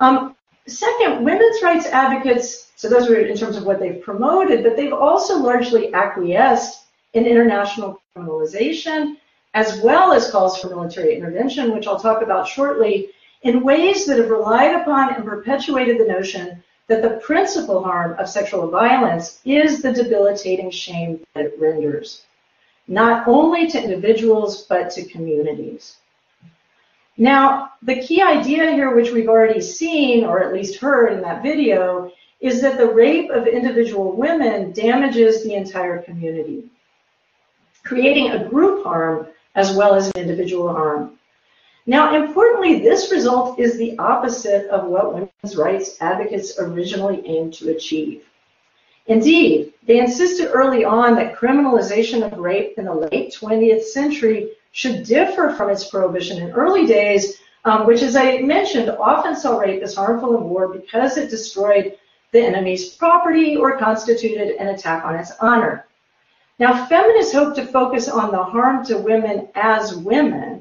Um, 0.00 0.36
second, 0.66 1.24
women's 1.24 1.62
rights 1.62 1.86
advocates, 1.86 2.72
so 2.76 2.88
those 2.88 3.08
are 3.08 3.16
in 3.16 3.36
terms 3.36 3.56
of 3.56 3.64
what 3.64 3.78
they've 3.78 4.02
promoted, 4.02 4.62
but 4.62 4.76
they've 4.76 4.92
also 4.92 5.38
largely 5.38 5.94
acquiesced 5.94 6.84
in 7.14 7.24
international 7.24 8.02
criminalization, 8.14 9.16
as 9.54 9.80
well 9.80 10.12
as 10.12 10.30
calls 10.30 10.60
for 10.60 10.68
military 10.68 11.16
intervention, 11.16 11.72
which 11.72 11.86
I'll 11.86 12.00
talk 12.00 12.20
about 12.20 12.48
shortly, 12.48 13.10
in 13.42 13.62
ways 13.62 14.06
that 14.06 14.18
have 14.18 14.28
relied 14.28 14.74
upon 14.74 15.14
and 15.14 15.24
perpetuated 15.24 15.98
the 15.98 16.04
notion 16.04 16.62
that 16.88 17.02
the 17.02 17.20
principal 17.24 17.82
harm 17.82 18.16
of 18.18 18.28
sexual 18.28 18.68
violence 18.70 19.40
is 19.44 19.82
the 19.82 19.92
debilitating 19.92 20.70
shame 20.70 21.20
that 21.34 21.46
it 21.46 21.60
renders, 21.60 22.22
not 22.86 23.26
only 23.26 23.66
to 23.68 23.82
individuals, 23.82 24.62
but 24.64 24.90
to 24.90 25.04
communities. 25.04 25.96
Now, 27.18 27.72
the 27.82 28.00
key 28.00 28.22
idea 28.22 28.72
here, 28.72 28.94
which 28.94 29.10
we've 29.10 29.28
already 29.28 29.60
seen, 29.60 30.24
or 30.24 30.42
at 30.42 30.52
least 30.52 30.80
heard 30.80 31.12
in 31.12 31.22
that 31.22 31.42
video, 31.42 32.12
is 32.40 32.60
that 32.60 32.76
the 32.76 32.90
rape 32.90 33.30
of 33.30 33.46
individual 33.46 34.12
women 34.12 34.72
damages 34.72 35.42
the 35.42 35.54
entire 35.54 36.02
community 36.02 36.70
creating 37.86 38.32
a 38.32 38.48
group 38.48 38.84
harm 38.84 39.28
as 39.54 39.74
well 39.74 39.94
as 39.94 40.08
an 40.08 40.22
individual 40.22 40.68
harm. 40.72 41.16
Now, 41.86 42.16
importantly, 42.16 42.80
this 42.80 43.12
result 43.12 43.60
is 43.60 43.78
the 43.78 43.96
opposite 43.98 44.68
of 44.70 44.88
what 44.88 45.14
women's 45.14 45.56
rights 45.56 45.96
advocates 46.00 46.58
originally 46.58 47.22
aimed 47.26 47.54
to 47.54 47.70
achieve. 47.70 48.24
Indeed, 49.06 49.72
they 49.86 50.00
insisted 50.00 50.50
early 50.50 50.84
on 50.84 51.14
that 51.14 51.36
criminalization 51.36 52.24
of 52.24 52.38
rape 52.38 52.76
in 52.76 52.86
the 52.86 52.94
late 52.94 53.32
20th 53.32 53.84
century 53.84 54.50
should 54.72 55.04
differ 55.04 55.50
from 55.50 55.70
its 55.70 55.88
prohibition 55.88 56.42
in 56.42 56.50
early 56.50 56.86
days, 56.86 57.38
um, 57.64 57.86
which, 57.86 58.02
as 58.02 58.16
I 58.16 58.38
mentioned, 58.38 58.90
often 58.90 59.36
saw 59.36 59.58
rape 59.58 59.82
as 59.82 59.94
harmful 59.94 60.36
in 60.36 60.44
war 60.44 60.68
because 60.68 61.16
it 61.16 61.30
destroyed 61.30 61.96
the 62.32 62.40
enemy's 62.40 62.94
property 62.94 63.56
or 63.56 63.78
constituted 63.78 64.56
an 64.56 64.68
attack 64.68 65.04
on 65.04 65.14
its 65.14 65.32
honor. 65.40 65.86
Now, 66.58 66.86
feminists 66.86 67.32
hope 67.34 67.54
to 67.56 67.66
focus 67.66 68.08
on 68.08 68.32
the 68.32 68.42
harm 68.42 68.84
to 68.86 68.98
women 68.98 69.48
as 69.54 69.94
women, 69.94 70.55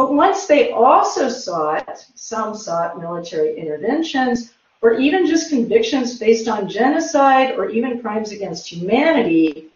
but 0.00 0.14
once 0.14 0.46
they 0.46 0.70
also 0.70 1.28
sought, 1.28 2.06
some 2.14 2.56
sought 2.56 2.98
military 2.98 3.58
interventions, 3.58 4.54
or 4.80 4.94
even 4.94 5.26
just 5.26 5.50
convictions 5.50 6.18
based 6.18 6.48
on 6.48 6.70
genocide 6.70 7.58
or 7.58 7.68
even 7.68 8.00
crimes 8.00 8.32
against 8.32 8.72
humanity, 8.72 9.66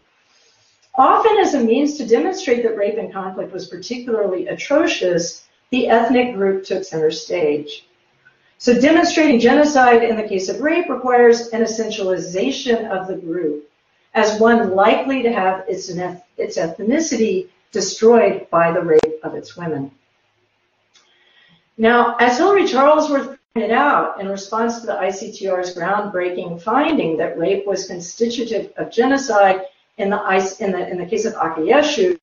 often 0.95 1.37
as 1.41 1.53
a 1.53 1.63
means 1.63 1.99
to 1.99 2.07
demonstrate 2.07 2.63
that 2.63 2.75
rape 2.75 2.97
and 2.97 3.13
conflict 3.13 3.53
was 3.53 3.69
particularly 3.69 4.47
atrocious, 4.47 5.45
the 5.69 5.89
ethnic 5.89 6.35
group 6.35 6.65
took 6.65 6.85
center 6.85 7.11
stage. 7.11 7.87
So 8.57 8.81
demonstrating 8.81 9.39
genocide 9.39 10.03
in 10.03 10.17
the 10.17 10.27
case 10.27 10.49
of 10.49 10.63
rape 10.63 10.89
requires 10.89 11.49
an 11.49 11.61
essentialization 11.61 12.89
of 12.89 13.09
the 13.09 13.17
group 13.17 13.71
as 14.15 14.41
one 14.41 14.71
likely 14.71 15.23
to 15.23 15.31
have 15.31 15.67
its, 15.69 15.91
its 16.39 16.57
ethnicity 16.57 17.51
destroyed 17.73 18.49
by 18.49 18.73
the 18.73 18.81
rape 18.81 19.21
of 19.23 19.35
its 19.35 19.55
women. 19.55 19.91
Now, 21.77 22.17
as 22.17 22.39
Hilary 22.39 22.65
Charlesworth 22.65 23.39
pointed 23.55 23.73
out 23.73 24.21
in 24.21 24.29
response 24.29 24.81
to 24.81 24.87
the 24.87 24.95
ICTR's 24.95 25.75
groundbreaking 25.75 26.61
finding 26.63 27.17
that 27.19 27.39
rape 27.39 27.67
was 27.67 27.87
constitutive 27.87 28.73
of 28.77 28.91
genocide 28.91 29.63
in 29.99 30.11
the, 30.11 30.57
in 30.61 30.73
the, 30.73 30.89
in 30.89 30.99
the 30.99 31.07
case 31.07 31.25
of 31.25 31.35
Akayesu, 31.35 32.19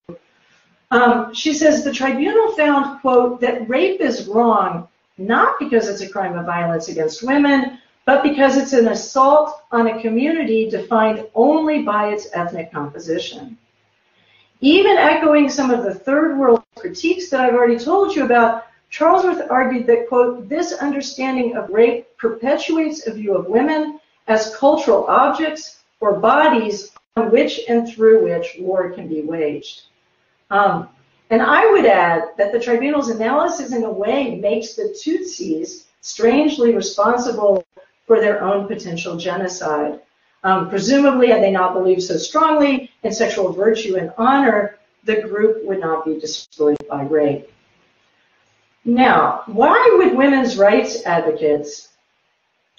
um, 0.91 1.33
she 1.33 1.53
says 1.53 1.83
the 1.83 1.93
tribunal 1.93 2.51
found, 2.51 3.01
quote, 3.01 3.39
that 3.41 3.67
rape 3.69 4.01
is 4.01 4.27
wrong 4.27 4.87
not 5.17 5.59
because 5.59 5.87
it's 5.87 6.01
a 6.01 6.09
crime 6.09 6.37
of 6.37 6.45
violence 6.45 6.87
against 6.87 7.25
women, 7.25 7.79
but 8.05 8.23
because 8.23 8.57
it's 8.57 8.73
an 8.73 8.87
assault 8.87 9.63
on 9.71 9.87
a 9.87 10.01
community 10.01 10.69
defined 10.69 11.27
only 11.35 11.83
by 11.83 12.09
its 12.09 12.27
ethnic 12.33 12.71
composition. 12.71 13.57
Even 14.59 14.97
echoing 14.97 15.49
some 15.49 15.71
of 15.71 15.83
the 15.83 15.93
third 15.93 16.37
world 16.37 16.63
critiques 16.75 17.29
that 17.29 17.39
I've 17.39 17.53
already 17.53 17.79
told 17.79 18.15
you 18.15 18.25
about, 18.25 18.65
Charlesworth 18.91 19.49
argued 19.49 19.87
that, 19.87 20.09
quote, 20.09 20.49
this 20.49 20.73
understanding 20.73 21.55
of 21.55 21.69
rape 21.69 22.17
perpetuates 22.17 23.07
a 23.07 23.13
view 23.13 23.35
of 23.35 23.47
women 23.47 23.99
as 24.27 24.55
cultural 24.55 25.05
objects 25.05 25.79
or 26.01 26.19
bodies 26.19 26.91
on 27.15 27.31
which 27.31 27.61
and 27.69 27.87
through 27.87 28.23
which 28.23 28.57
war 28.59 28.91
can 28.91 29.07
be 29.07 29.21
waged. 29.21 29.83
Um, 30.49 30.89
and 31.29 31.41
I 31.41 31.71
would 31.71 31.85
add 31.85 32.31
that 32.37 32.51
the 32.51 32.59
tribunal's 32.59 33.09
analysis 33.09 33.71
in 33.71 33.83
a 33.83 33.89
way 33.89 34.35
makes 34.35 34.73
the 34.73 34.93
Tutsis 35.01 35.85
strangely 36.01 36.75
responsible 36.75 37.63
for 38.05 38.19
their 38.19 38.43
own 38.43 38.67
potential 38.67 39.15
genocide. 39.15 40.01
Um, 40.43 40.69
presumably, 40.69 41.27
had 41.27 41.41
they 41.41 41.51
not 41.51 41.73
believed 41.73 42.03
so 42.03 42.17
strongly 42.17 42.91
in 43.03 43.13
sexual 43.13 43.53
virtue 43.53 43.95
and 43.95 44.11
honor, 44.17 44.77
the 45.05 45.21
group 45.21 45.63
would 45.65 45.79
not 45.79 46.03
be 46.03 46.19
destroyed 46.19 46.77
by 46.89 47.03
rape. 47.03 47.49
Now, 48.83 49.43
why 49.45 49.95
would 49.97 50.17
women's 50.17 50.57
rights 50.57 51.05
advocates, 51.05 51.89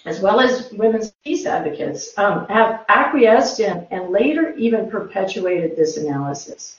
as 0.04 0.20
well 0.20 0.40
as 0.40 0.72
women's 0.72 1.12
peace 1.24 1.46
advocates, 1.46 2.16
um, 2.18 2.46
have 2.48 2.84
acquiesced 2.88 3.60
in 3.60 3.86
and 3.90 4.10
later 4.10 4.54
even 4.56 4.90
perpetuated 4.90 5.76
this 5.76 5.96
analysis? 5.96 6.78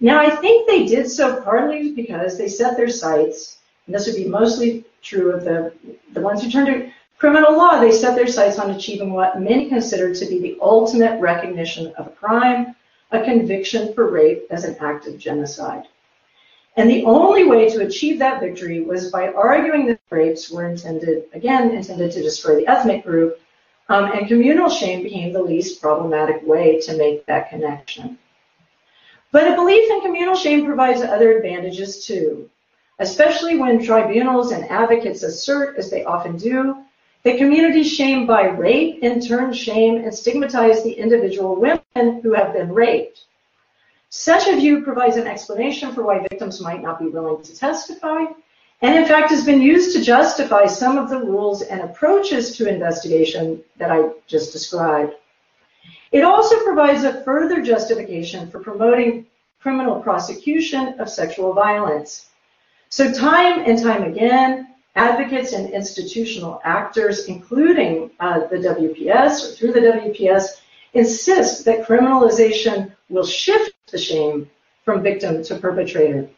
Now, 0.00 0.18
I 0.18 0.30
think 0.30 0.66
they 0.66 0.86
did 0.86 1.10
so 1.10 1.42
partly 1.42 1.92
because 1.92 2.38
they 2.38 2.48
set 2.48 2.76
their 2.76 2.88
sights, 2.88 3.58
and 3.86 3.94
this 3.94 4.06
would 4.06 4.16
be 4.16 4.28
mostly 4.28 4.84
true 5.02 5.32
of 5.32 5.44
the, 5.44 5.72
the 6.12 6.20
ones 6.20 6.42
who 6.42 6.50
turned 6.50 6.68
to 6.68 6.90
criminal 7.18 7.56
law, 7.56 7.78
they 7.78 7.92
set 7.92 8.16
their 8.16 8.26
sights 8.26 8.58
on 8.58 8.70
achieving 8.70 9.12
what 9.12 9.40
many 9.40 9.68
consider 9.68 10.12
to 10.12 10.26
be 10.26 10.40
the 10.40 10.58
ultimate 10.60 11.20
recognition 11.20 11.92
of 11.96 12.08
a 12.08 12.10
crime, 12.10 12.74
a 13.12 13.22
conviction 13.22 13.92
for 13.94 14.10
rape 14.10 14.44
as 14.50 14.64
an 14.64 14.74
act 14.80 15.06
of 15.06 15.18
genocide. 15.18 15.86
And 16.76 16.88
the 16.88 17.04
only 17.04 17.44
way 17.44 17.68
to 17.68 17.84
achieve 17.86 18.18
that 18.18 18.40
victory 18.40 18.80
was 18.80 19.10
by 19.10 19.28
arguing 19.28 19.86
that 19.86 20.00
rapes 20.08 20.50
were 20.50 20.66
intended, 20.66 21.24
again, 21.34 21.70
intended 21.72 22.12
to 22.12 22.22
destroy 22.22 22.56
the 22.56 22.66
ethnic 22.66 23.04
group, 23.04 23.38
um, 23.90 24.10
and 24.12 24.26
communal 24.26 24.70
shame 24.70 25.02
became 25.02 25.32
the 25.32 25.42
least 25.42 25.82
problematic 25.82 26.46
way 26.46 26.80
to 26.80 26.96
make 26.96 27.26
that 27.26 27.50
connection. 27.50 28.18
But 29.32 29.52
a 29.52 29.54
belief 29.54 29.90
in 29.90 30.00
communal 30.00 30.34
shame 30.34 30.64
provides 30.64 31.02
other 31.02 31.36
advantages 31.36 32.06
too, 32.06 32.48
especially 32.98 33.58
when 33.58 33.84
tribunals 33.84 34.52
and 34.52 34.64
advocates 34.70 35.22
assert, 35.22 35.76
as 35.76 35.90
they 35.90 36.04
often 36.04 36.36
do, 36.36 36.84
that 37.22 37.38
communities 37.38 37.92
shamed 37.92 38.26
by 38.26 38.44
rape 38.44 39.02
in 39.02 39.20
turn 39.20 39.52
shame 39.52 39.96
and 39.96 40.14
stigmatize 40.14 40.82
the 40.82 40.92
individual 40.92 41.54
women 41.56 42.20
who 42.22 42.32
have 42.32 42.52
been 42.52 42.72
raped. 42.72 43.24
Such 44.14 44.46
a 44.46 44.56
view 44.56 44.82
provides 44.82 45.16
an 45.16 45.26
explanation 45.26 45.94
for 45.94 46.02
why 46.02 46.18
victims 46.18 46.60
might 46.60 46.82
not 46.82 46.98
be 46.98 47.06
willing 47.06 47.42
to 47.44 47.56
testify, 47.56 48.26
and 48.82 48.94
in 48.94 49.06
fact 49.06 49.30
has 49.30 49.42
been 49.42 49.62
used 49.62 49.96
to 49.96 50.04
justify 50.04 50.66
some 50.66 50.98
of 50.98 51.08
the 51.08 51.18
rules 51.18 51.62
and 51.62 51.80
approaches 51.80 52.54
to 52.58 52.68
investigation 52.68 53.64
that 53.78 53.90
I 53.90 54.10
just 54.26 54.52
described. 54.52 55.14
It 56.12 56.24
also 56.24 56.62
provides 56.62 57.04
a 57.04 57.24
further 57.24 57.62
justification 57.62 58.50
for 58.50 58.60
promoting 58.60 59.28
criminal 59.62 60.02
prosecution 60.02 61.00
of 61.00 61.08
sexual 61.08 61.54
violence. 61.54 62.26
So 62.90 63.10
time 63.10 63.60
and 63.64 63.82
time 63.82 64.02
again, 64.02 64.74
advocates 64.94 65.54
and 65.54 65.70
institutional 65.70 66.60
actors, 66.64 67.28
including 67.28 68.10
uh, 68.20 68.40
the 68.48 68.56
WPS 68.58 69.42
or 69.42 69.54
through 69.54 69.72
the 69.72 69.80
WPS, 69.80 70.60
insist 70.92 71.64
that 71.64 71.86
criminalization 71.86 72.92
will 73.08 73.24
shift 73.24 73.71
the 73.90 73.98
shame 73.98 74.50
from 74.84 75.02
victim 75.02 75.42
to 75.44 75.56
perpetrator. 75.56 76.28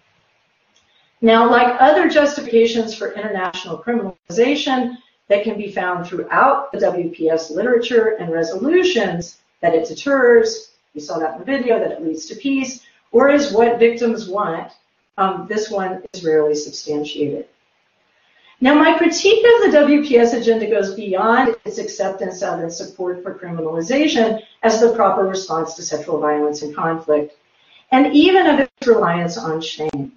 Now, 1.20 1.50
like 1.50 1.80
other 1.80 2.08
justifications 2.08 2.94
for 2.94 3.12
international 3.12 3.78
criminalization 3.78 4.98
that 5.28 5.44
can 5.44 5.56
be 5.56 5.72
found 5.72 6.06
throughout 6.06 6.70
the 6.72 6.78
WPS 6.78 7.50
literature 7.50 8.16
and 8.20 8.30
resolutions, 8.30 9.38
that 9.60 9.74
it 9.74 9.88
deters, 9.88 10.72
we 10.94 11.00
saw 11.00 11.18
that 11.18 11.34
in 11.34 11.38
the 11.38 11.44
video, 11.44 11.78
that 11.78 11.92
it 11.92 12.02
leads 12.02 12.26
to 12.26 12.34
peace, 12.34 12.82
or 13.10 13.30
is 13.30 13.52
what 13.52 13.78
victims 13.78 14.28
want, 14.28 14.72
um, 15.16 15.46
this 15.48 15.70
one 15.70 16.02
is 16.12 16.24
rarely 16.24 16.54
substantiated. 16.54 17.46
Now, 18.60 18.74
my 18.74 18.96
critique 18.96 19.44
of 19.44 19.72
the 19.72 19.78
WPS 19.78 20.40
agenda 20.40 20.66
goes 20.66 20.94
beyond 20.94 21.56
its 21.64 21.78
acceptance 21.78 22.42
of 22.42 22.60
and 22.60 22.72
support 22.72 23.22
for 23.22 23.34
criminalization 23.34 24.42
as 24.62 24.80
the 24.80 24.94
proper 24.94 25.24
response 25.24 25.74
to 25.74 25.82
sexual 25.82 26.20
violence 26.20 26.62
and 26.62 26.74
conflict, 26.74 27.36
and 27.90 28.14
even 28.14 28.46
of 28.46 28.60
its 28.60 28.86
reliance 28.86 29.36
on 29.36 29.60
shame. 29.60 30.12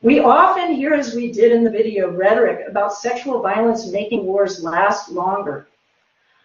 We 0.00 0.20
often 0.20 0.74
hear, 0.74 0.94
as 0.94 1.14
we 1.14 1.30
did 1.30 1.52
in 1.52 1.62
the 1.62 1.70
video, 1.70 2.10
rhetoric 2.10 2.66
about 2.68 2.94
sexual 2.94 3.42
violence 3.42 3.86
making 3.86 4.24
wars 4.24 4.62
last 4.62 5.10
longer. 5.10 5.68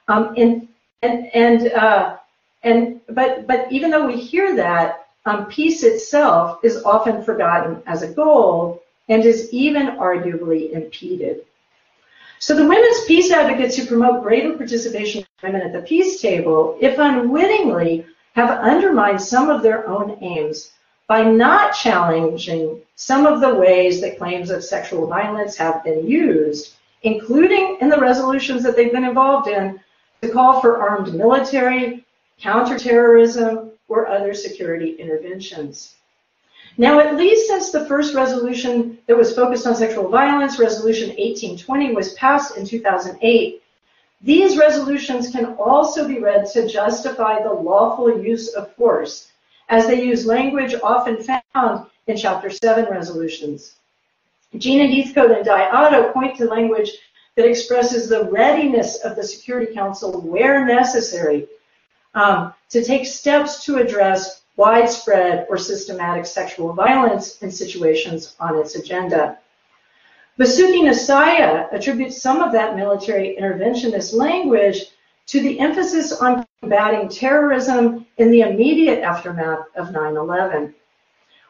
Um, 0.07 0.33
and 0.35 0.67
and 1.01 1.33
and 1.33 1.71
uh, 1.71 2.17
and 2.63 2.99
but 3.09 3.47
but 3.47 3.71
even 3.71 3.91
though 3.91 4.07
we 4.07 4.17
hear 4.17 4.55
that, 4.57 5.07
um, 5.25 5.45
peace 5.45 5.83
itself 5.83 6.59
is 6.63 6.83
often 6.83 7.23
forgotten 7.23 7.81
as 7.85 8.01
a 8.01 8.11
goal 8.11 8.82
and 9.09 9.23
is 9.23 9.51
even 9.51 9.97
arguably 9.97 10.71
impeded. 10.71 11.45
So 12.39 12.55
the 12.55 12.67
women's 12.67 13.05
peace 13.05 13.31
advocates 13.31 13.77
who 13.77 13.85
promote 13.85 14.23
greater 14.23 14.57
participation 14.57 15.21
of 15.21 15.43
women 15.43 15.61
at 15.61 15.73
the 15.73 15.81
peace 15.81 16.21
table, 16.21 16.77
if 16.81 16.97
unwittingly, 16.99 18.05
have 18.35 18.59
undermined 18.59 19.21
some 19.21 19.49
of 19.49 19.61
their 19.61 19.87
own 19.87 20.17
aims 20.21 20.73
by 21.07 21.23
not 21.23 21.73
challenging 21.73 22.81
some 22.95 23.25
of 23.25 23.41
the 23.41 23.53
ways 23.53 24.01
that 24.01 24.17
claims 24.17 24.49
of 24.49 24.63
sexual 24.63 25.07
violence 25.07 25.55
have 25.55 25.83
been 25.83 26.07
used, 26.07 26.75
including 27.03 27.77
in 27.81 27.89
the 27.89 27.97
resolutions 27.97 28.63
that 28.63 28.75
they've 28.75 28.91
been 28.91 29.03
involved 29.03 29.47
in, 29.47 29.79
to 30.21 30.29
call 30.29 30.61
for 30.61 30.81
armed 30.81 31.13
military, 31.13 32.05
counterterrorism, 32.39 33.71
or 33.87 34.07
other 34.07 34.33
security 34.33 34.91
interventions. 34.95 35.95
Now, 36.77 36.99
at 36.99 37.15
least 37.15 37.47
since 37.47 37.71
the 37.71 37.85
first 37.85 38.15
resolution 38.15 38.97
that 39.07 39.17
was 39.17 39.35
focused 39.35 39.67
on 39.67 39.75
sexual 39.75 40.09
violence, 40.09 40.57
Resolution 40.57 41.09
1820, 41.09 41.93
was 41.93 42.13
passed 42.13 42.57
in 42.57 42.65
2008, 42.65 43.61
these 44.21 44.57
resolutions 44.57 45.29
can 45.29 45.53
also 45.59 46.07
be 46.07 46.19
read 46.19 46.47
to 46.53 46.67
justify 46.67 47.43
the 47.43 47.53
lawful 47.53 48.23
use 48.23 48.49
of 48.53 48.73
force, 48.75 49.31
as 49.69 49.85
they 49.85 50.03
use 50.03 50.25
language 50.25 50.73
often 50.81 51.21
found 51.21 51.85
in 52.07 52.17
Chapter 52.17 52.49
7 52.49 52.85
resolutions. 52.89 53.75
Gina 54.57 54.87
Heathcote 54.87 55.31
and 55.31 55.45
Di 55.45 55.69
Otto 55.69 56.11
point 56.11 56.37
to 56.37 56.45
language 56.45 56.91
that 57.35 57.47
expresses 57.47 58.07
the 58.07 58.25
readiness 58.25 58.97
of 59.03 59.15
the 59.15 59.23
Security 59.23 59.73
Council 59.73 60.21
where 60.21 60.65
necessary 60.65 61.47
um, 62.13 62.53
to 62.69 62.83
take 62.83 63.05
steps 63.05 63.65
to 63.65 63.77
address 63.77 64.42
widespread 64.55 65.47
or 65.49 65.57
systematic 65.57 66.25
sexual 66.25 66.73
violence 66.73 67.37
in 67.39 67.51
situations 67.51 68.35
on 68.39 68.57
its 68.57 68.75
agenda. 68.75 69.39
Vasuki 70.39 70.81
Nesiah 70.81 71.71
attributes 71.71 72.21
some 72.21 72.41
of 72.41 72.51
that 72.53 72.75
military 72.75 73.37
interventionist 73.39 74.13
language 74.13 74.85
to 75.27 75.41
the 75.41 75.59
emphasis 75.59 76.11
on 76.11 76.45
combating 76.61 77.09
terrorism 77.09 78.05
in 78.17 78.31
the 78.31 78.41
immediate 78.41 79.03
aftermath 79.03 79.65
of 79.75 79.89
9-11. 79.89 80.73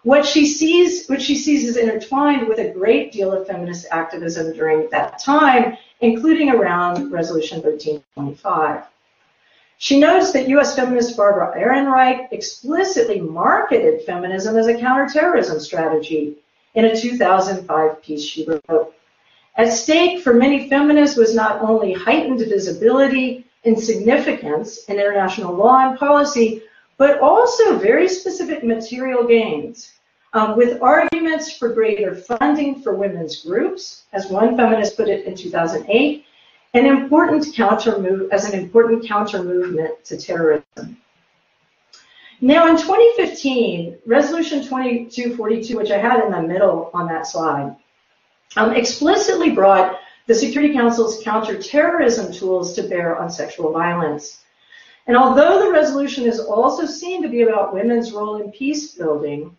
What 0.03 0.25
she 0.25 0.45
sees, 0.45 1.07
which 1.07 1.21
she 1.21 1.35
sees 1.35 1.63
is 1.63 1.77
intertwined 1.77 2.47
with 2.49 2.59
a 2.59 2.71
great 2.71 3.13
deal 3.13 3.31
of 3.31 3.47
feminist 3.47 3.87
activism 3.89 4.53
during 4.53 4.89
that 4.91 5.17
time, 5.17 5.77
including 6.01 6.49
around 6.49 7.09
Resolution 7.09 7.61
1325. 7.61 8.83
She 9.84 9.99
notes 9.99 10.31
that 10.31 10.47
U.S. 10.47 10.77
feminist 10.77 11.17
Barbara 11.17 11.59
Ehrenreich 11.59 12.31
explicitly 12.31 13.19
marketed 13.19 14.03
feminism 14.05 14.55
as 14.55 14.67
a 14.67 14.79
counterterrorism 14.79 15.59
strategy 15.59 16.38
in 16.73 16.86
a 16.86 16.95
2005 16.95 18.01
piece 18.01 18.23
she 18.23 18.47
wrote. 18.47 18.95
At 19.57 19.73
stake 19.73 20.23
for 20.23 20.34
many 20.34 20.69
feminists 20.69 21.17
was 21.17 21.36
not 21.36 21.61
only 21.61 21.91
heightened 21.91 22.39
visibility 22.39 23.45
and 23.65 23.77
significance 23.77 24.86
in 24.86 25.01
international 25.01 25.53
law 25.53 25.89
and 25.89 25.99
policy, 25.99 26.63
but 26.97 27.19
also 27.19 27.77
very 27.77 28.07
specific 28.07 28.63
material 28.63 29.25
gains, 29.27 29.91
um, 30.31 30.55
with 30.55 30.81
arguments 30.81 31.57
for 31.57 31.67
greater 31.67 32.15
funding 32.15 32.81
for 32.81 32.95
women's 32.95 33.43
groups, 33.43 34.03
as 34.13 34.27
one 34.27 34.55
feminist 34.55 34.95
put 34.95 35.09
it 35.09 35.25
in 35.25 35.36
2008, 35.36 36.25
an 36.74 36.86
important 36.86 37.53
counter 37.53 37.99
move 37.99 38.32
as 38.32 38.45
an 38.45 38.59
important 38.59 39.05
counter 39.05 39.43
movement 39.43 40.03
to 40.05 40.17
terrorism. 40.17 40.97
Now 42.41 42.67
in 42.67 42.78
2015, 42.78 43.99
Resolution 44.05 44.63
2242, 44.63 45.78
which 45.78 45.91
I 45.91 45.97
had 45.97 46.24
in 46.26 46.32
the 46.32 46.41
middle 46.41 46.89
on 46.93 47.07
that 47.07 47.28
slide, 47.28 47.76
um, 48.57 48.76
explicitly 48.76 49.51
brought 49.51 49.99
the 50.28 50.36
Security 50.36 50.74
Council's 50.74 51.21
counterterrorism 51.24 52.34
tools 52.34 52.74
to 52.74 52.84
bear 52.84 53.17
on 53.17 53.30
sexual 53.30 53.71
violence. 53.71 54.41
And 55.05 55.17
although 55.17 55.63
the 55.63 55.71
resolution 55.71 56.26
is 56.26 56.39
also 56.39 56.86
seen 56.86 57.21
to 57.24 57.30
be 57.30 57.43
about 57.43 57.74
women's 57.74 58.13
role 58.13 58.41
in 58.41 58.51
peace 58.51 58.93
building, 58.93 59.55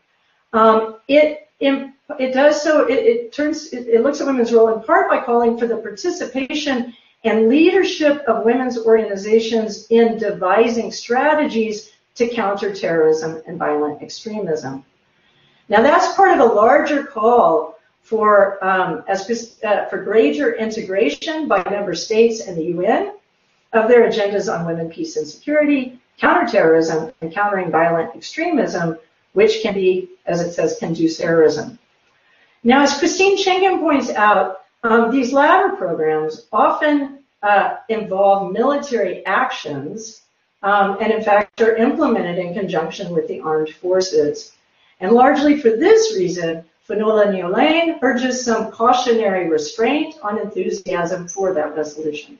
um, 0.53 0.97
it 1.07 1.49
it 1.61 2.35
does 2.35 2.63
so. 2.63 2.87
It, 2.87 2.99
it 2.99 3.33
turns 3.33 3.73
it, 3.73 3.89
it 3.89 4.03
looks 4.03 4.21
at 4.21 4.27
women's 4.27 4.53
role 4.53 4.73
in 4.75 4.83
part 4.83 5.09
by 5.09 5.21
calling 5.21 5.59
for 5.59 5.67
the 5.67 5.77
participation 5.77 6.95
and 7.25 7.49
leadership 7.49 8.23
of 8.29 8.45
women's 8.45 8.79
organizations 8.79 9.87
in 9.89 10.19
devising 10.19 10.93
strategies 10.93 11.93
to 12.15 12.29
counter 12.29 12.73
terrorism 12.73 13.43
and 13.47 13.59
violent 13.59 14.03
extremism. 14.03 14.85
Now 15.69 15.83
that's 15.83 16.15
part 16.15 16.39
of 16.39 16.41
a 16.41 16.53
larger 16.55 17.05
call 17.05 17.79
for 18.03 18.63
um, 18.63 19.03
as, 19.09 19.59
uh, 19.65 19.87
for 19.87 20.03
greater 20.03 20.55
integration 20.55 21.49
by 21.49 21.65
member 21.71 21.95
states 21.95 22.47
and 22.47 22.57
the 22.57 22.65
UN 22.65 23.15
of 23.73 23.89
their 23.89 24.09
agendas 24.09 24.53
on 24.53 24.67
women, 24.67 24.91
peace, 24.91 25.17
and 25.17 25.27
security, 25.27 25.99
counterterrorism, 26.19 27.13
and 27.23 27.33
countering 27.33 27.71
violent 27.71 28.15
extremism, 28.15 28.99
which 29.33 29.63
can 29.63 29.75
be, 29.75 30.11
as 30.27 30.41
it 30.41 30.53
says, 30.53 30.77
can 30.79 30.93
do 30.93 31.09
terrorism. 31.09 31.79
Now, 32.63 32.83
as 32.83 32.99
Christine 32.99 33.37
Chinkin 33.37 33.81
points 33.81 34.11
out, 34.11 34.64
um, 34.85 35.11
these 35.11 35.33
latter 35.33 35.71
programs 35.77 36.47
often 36.53 37.25
uh, 37.43 37.77
involve 37.89 38.53
military 38.53 39.25
actions 39.27 40.23
um, 40.63 40.99
and 41.01 41.13
in 41.13 41.23
fact 41.23 41.61
are 41.61 41.77
implemented 41.77 42.39
in 42.39 42.55
conjunction 42.55 43.13
with 43.13 43.27
the 43.27 43.41
armed 43.41 43.71
forces. 43.71 44.53
And 45.01 45.13
largely 45.13 45.61
for 45.61 45.71
this 45.71 46.15
reason, 46.17 46.65
Ní 46.89 47.01
Aoláin 47.01 47.99
urges 48.03 48.45
some 48.45 48.71
cautionary 48.71 49.49
restraint 49.49 50.17
on 50.23 50.39
enthusiasm 50.39 51.29
for 51.29 51.55
that 51.55 51.75
resolution. 51.75 52.39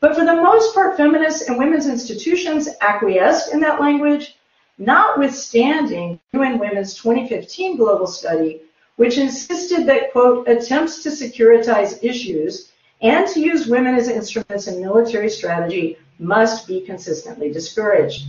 But 0.00 0.14
for 0.14 0.24
the 0.24 0.36
most 0.36 0.74
part, 0.74 0.98
feminists 0.98 1.48
and 1.48 1.58
women's 1.58 1.86
institutions 1.86 2.68
acquiesced 2.82 3.54
in 3.54 3.60
that 3.60 3.80
language, 3.80 4.36
notwithstanding 4.76 6.20
UN 6.34 6.58
Women's 6.58 6.94
2015 6.94 7.78
global 7.78 8.06
study, 8.06 8.60
which 8.96 9.18
insisted 9.18 9.86
that, 9.86 10.12
quote, 10.12 10.48
attempts 10.48 11.02
to 11.02 11.08
securitize 11.08 12.02
issues 12.02 12.72
and 13.02 13.26
to 13.28 13.40
use 13.40 13.66
women 13.66 13.94
as 13.94 14.08
instruments 14.08 14.66
in 14.68 14.80
military 14.80 15.28
strategy 15.28 15.98
must 16.18 16.66
be 16.66 16.80
consistently 16.80 17.50
discouraged. 17.52 18.26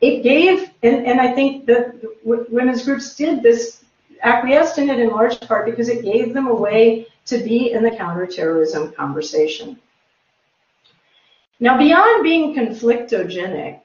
It 0.00 0.22
gave, 0.22 0.70
and, 0.82 1.06
and 1.06 1.20
I 1.20 1.34
think 1.34 1.66
that 1.66 2.00
women's 2.24 2.84
groups 2.84 3.14
did 3.16 3.42
this, 3.42 3.84
acquiesced 4.22 4.78
in 4.78 4.88
it 4.90 4.98
in 4.98 5.10
large 5.10 5.40
part 5.40 5.66
because 5.66 5.88
it 5.88 6.04
gave 6.04 6.34
them 6.34 6.46
a 6.46 6.54
way 6.54 7.06
to 7.26 7.38
be 7.38 7.72
in 7.72 7.82
the 7.82 7.90
counterterrorism 7.90 8.92
conversation. 8.92 9.78
Now, 11.58 11.76
beyond 11.76 12.22
being 12.22 12.54
conflictogenic, 12.54 13.80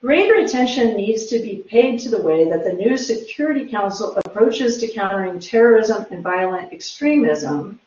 greater 0.00 0.36
attention 0.36 0.96
needs 0.96 1.26
to 1.26 1.40
be 1.40 1.64
paid 1.68 1.98
to 2.00 2.08
the 2.08 2.22
way 2.22 2.48
that 2.48 2.64
the 2.64 2.72
new 2.72 2.96
Security 2.96 3.66
Council 3.68 4.16
approaches 4.16 4.78
to 4.78 4.88
countering 4.88 5.40
terrorism 5.40 6.06
and 6.10 6.22
violent 6.22 6.72
extremism. 6.72 7.80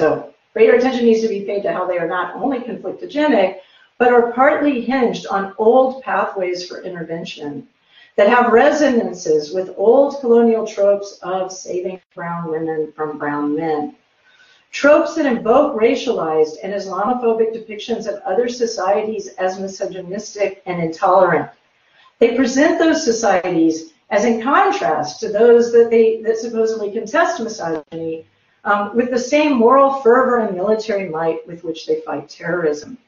So, 0.00 0.32
greater 0.54 0.74
attention 0.74 1.04
needs 1.04 1.20
to 1.20 1.28
be 1.28 1.44
paid 1.44 1.62
to 1.64 1.72
how 1.72 1.86
they 1.86 1.98
are 1.98 2.08
not 2.08 2.34
only 2.34 2.60
conflictogenic, 2.60 3.58
but 3.98 4.12
are 4.12 4.32
partly 4.32 4.80
hinged 4.80 5.26
on 5.26 5.54
old 5.58 6.02
pathways 6.02 6.66
for 6.66 6.82
intervention 6.82 7.68
that 8.16 8.28
have 8.28 8.52
resonances 8.52 9.52
with 9.52 9.74
old 9.76 10.20
colonial 10.20 10.66
tropes 10.66 11.18
of 11.22 11.52
saving 11.52 12.00
brown 12.14 12.50
women 12.50 12.92
from 12.96 13.18
brown 13.18 13.54
men. 13.54 13.94
Tropes 14.72 15.16
that 15.16 15.26
invoke 15.26 15.76
racialized 15.76 16.56
and 16.62 16.72
Islamophobic 16.72 17.52
depictions 17.54 18.06
of 18.06 18.22
other 18.22 18.48
societies 18.48 19.28
as 19.38 19.58
misogynistic 19.58 20.62
and 20.64 20.80
intolerant. 20.80 21.50
They 22.20 22.36
present 22.36 22.78
those 22.78 23.04
societies 23.04 23.92
as 24.10 24.24
in 24.24 24.42
contrast 24.42 25.20
to 25.20 25.28
those 25.28 25.72
that 25.72 25.90
they 25.90 26.22
that 26.22 26.36
supposedly 26.36 26.92
contest 26.92 27.40
misogyny 27.40 28.26
um, 28.64 28.96
with 28.96 29.10
the 29.10 29.18
same 29.18 29.56
moral 29.56 29.94
fervor 30.02 30.38
and 30.38 30.54
military 30.56 31.08
might 31.08 31.46
with 31.46 31.64
which 31.64 31.86
they 31.86 32.00
fight 32.02 32.28
terrorism. 32.28 32.98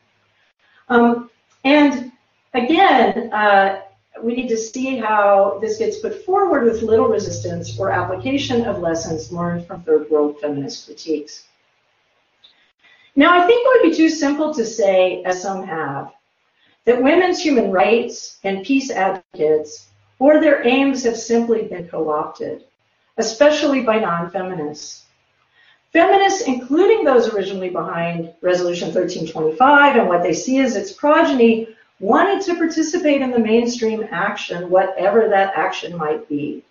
Um, 0.89 1.31
and 1.65 2.11
again, 2.55 3.33
uh, 3.33 3.83
we 4.23 4.35
need 4.35 4.49
to 4.49 4.57
see 4.57 4.97
how 4.97 5.59
this 5.61 5.79
gets 5.79 5.99
put 5.99 6.25
forward 6.25 6.65
with 6.65 6.83
little 6.83 7.09
resistance 7.09 7.79
or 7.79 7.91
application 7.91 8.65
of 8.65 8.81
lessons 8.81 9.33
learned 9.33 9.67
from 9.67 9.83
third 9.83 10.11
world 10.11 10.41
feminist 10.41 10.87
critiques. 10.87 11.45
Now, 13.15 13.39
I 13.39 13.47
think 13.47 13.65
it 13.65 13.83
would 13.83 13.91
be 13.91 13.97
too 13.97 14.09
simple 14.09 14.55
to 14.55 14.65
say, 14.65 15.23
as 15.25 15.43
some 15.43 15.67
have, 15.67 16.13
that 16.85 17.03
women's 17.03 17.41
human 17.41 17.71
rights 17.71 18.39
and 18.43 18.65
peace 18.65 18.91
advocates 18.91 19.89
or 20.19 20.41
their 20.41 20.67
aims 20.67 21.05
have 21.05 21.17
simply 21.17 21.65
been 21.65 21.89
co-opted, 21.89 22.65
especially 23.19 23.83
by 23.83 23.99
non-feminists. 23.99 25.05
Feminists, 25.93 26.43
including 26.47 27.05
those 27.05 27.35
originally 27.35 27.69
behind 27.69 28.33
Resolution 28.41 28.89
1325 28.95 29.97
and 29.97 30.09
what 30.09 30.23
they 30.23 30.33
see 30.33 30.61
as 30.61 30.75
its 30.75 30.93
progeny, 30.93 31.69
wanted 32.01 32.43
to 32.43 32.55
participate 32.55 33.21
in 33.21 33.31
the 33.31 33.39
mainstream 33.39 34.07
action, 34.11 34.71
whatever 34.71 35.29
that 35.29 35.53
action 35.55 35.97
might 35.97 36.27
be. 36.29 36.65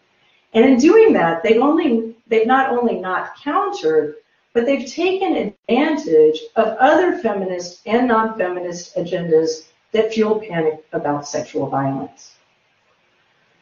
And 0.54 0.66
in 0.66 0.78
doing 0.78 1.14
that, 1.14 1.44
they've 1.44 1.62
only 1.62 2.16
they've 2.28 2.48
not 2.48 2.72
only 2.72 3.00
not 3.00 3.38
countered, 3.42 4.16
but 4.54 4.66
they've 4.66 4.90
taken 4.90 5.36
advantage 5.36 6.40
of 6.56 6.78
other 6.80 7.18
feminist 7.20 7.82
and 7.86 8.08
non-feminist 8.08 8.96
agendas 8.96 9.68
that 9.92 10.14
fuel 10.14 10.40
panic 10.40 10.86
about 10.94 11.28
sexual 11.28 11.68
violence. 11.68 12.36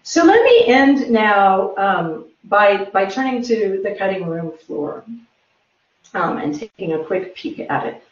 So 0.04 0.24
let 0.24 0.44
me 0.44 0.66
end 0.66 1.12
now 1.12 1.76
um, 1.76 2.26
by, 2.46 2.86
by 2.86 3.06
turning 3.06 3.44
to 3.44 3.82
the 3.84 3.96
cutting 3.96 4.28
room 4.28 4.58
floor 4.58 5.04
um, 6.14 6.38
and 6.38 6.58
taking 6.58 6.94
a 6.94 7.04
quick 7.04 7.36
peek 7.36 7.60
at 7.60 7.86
it. 7.86 8.04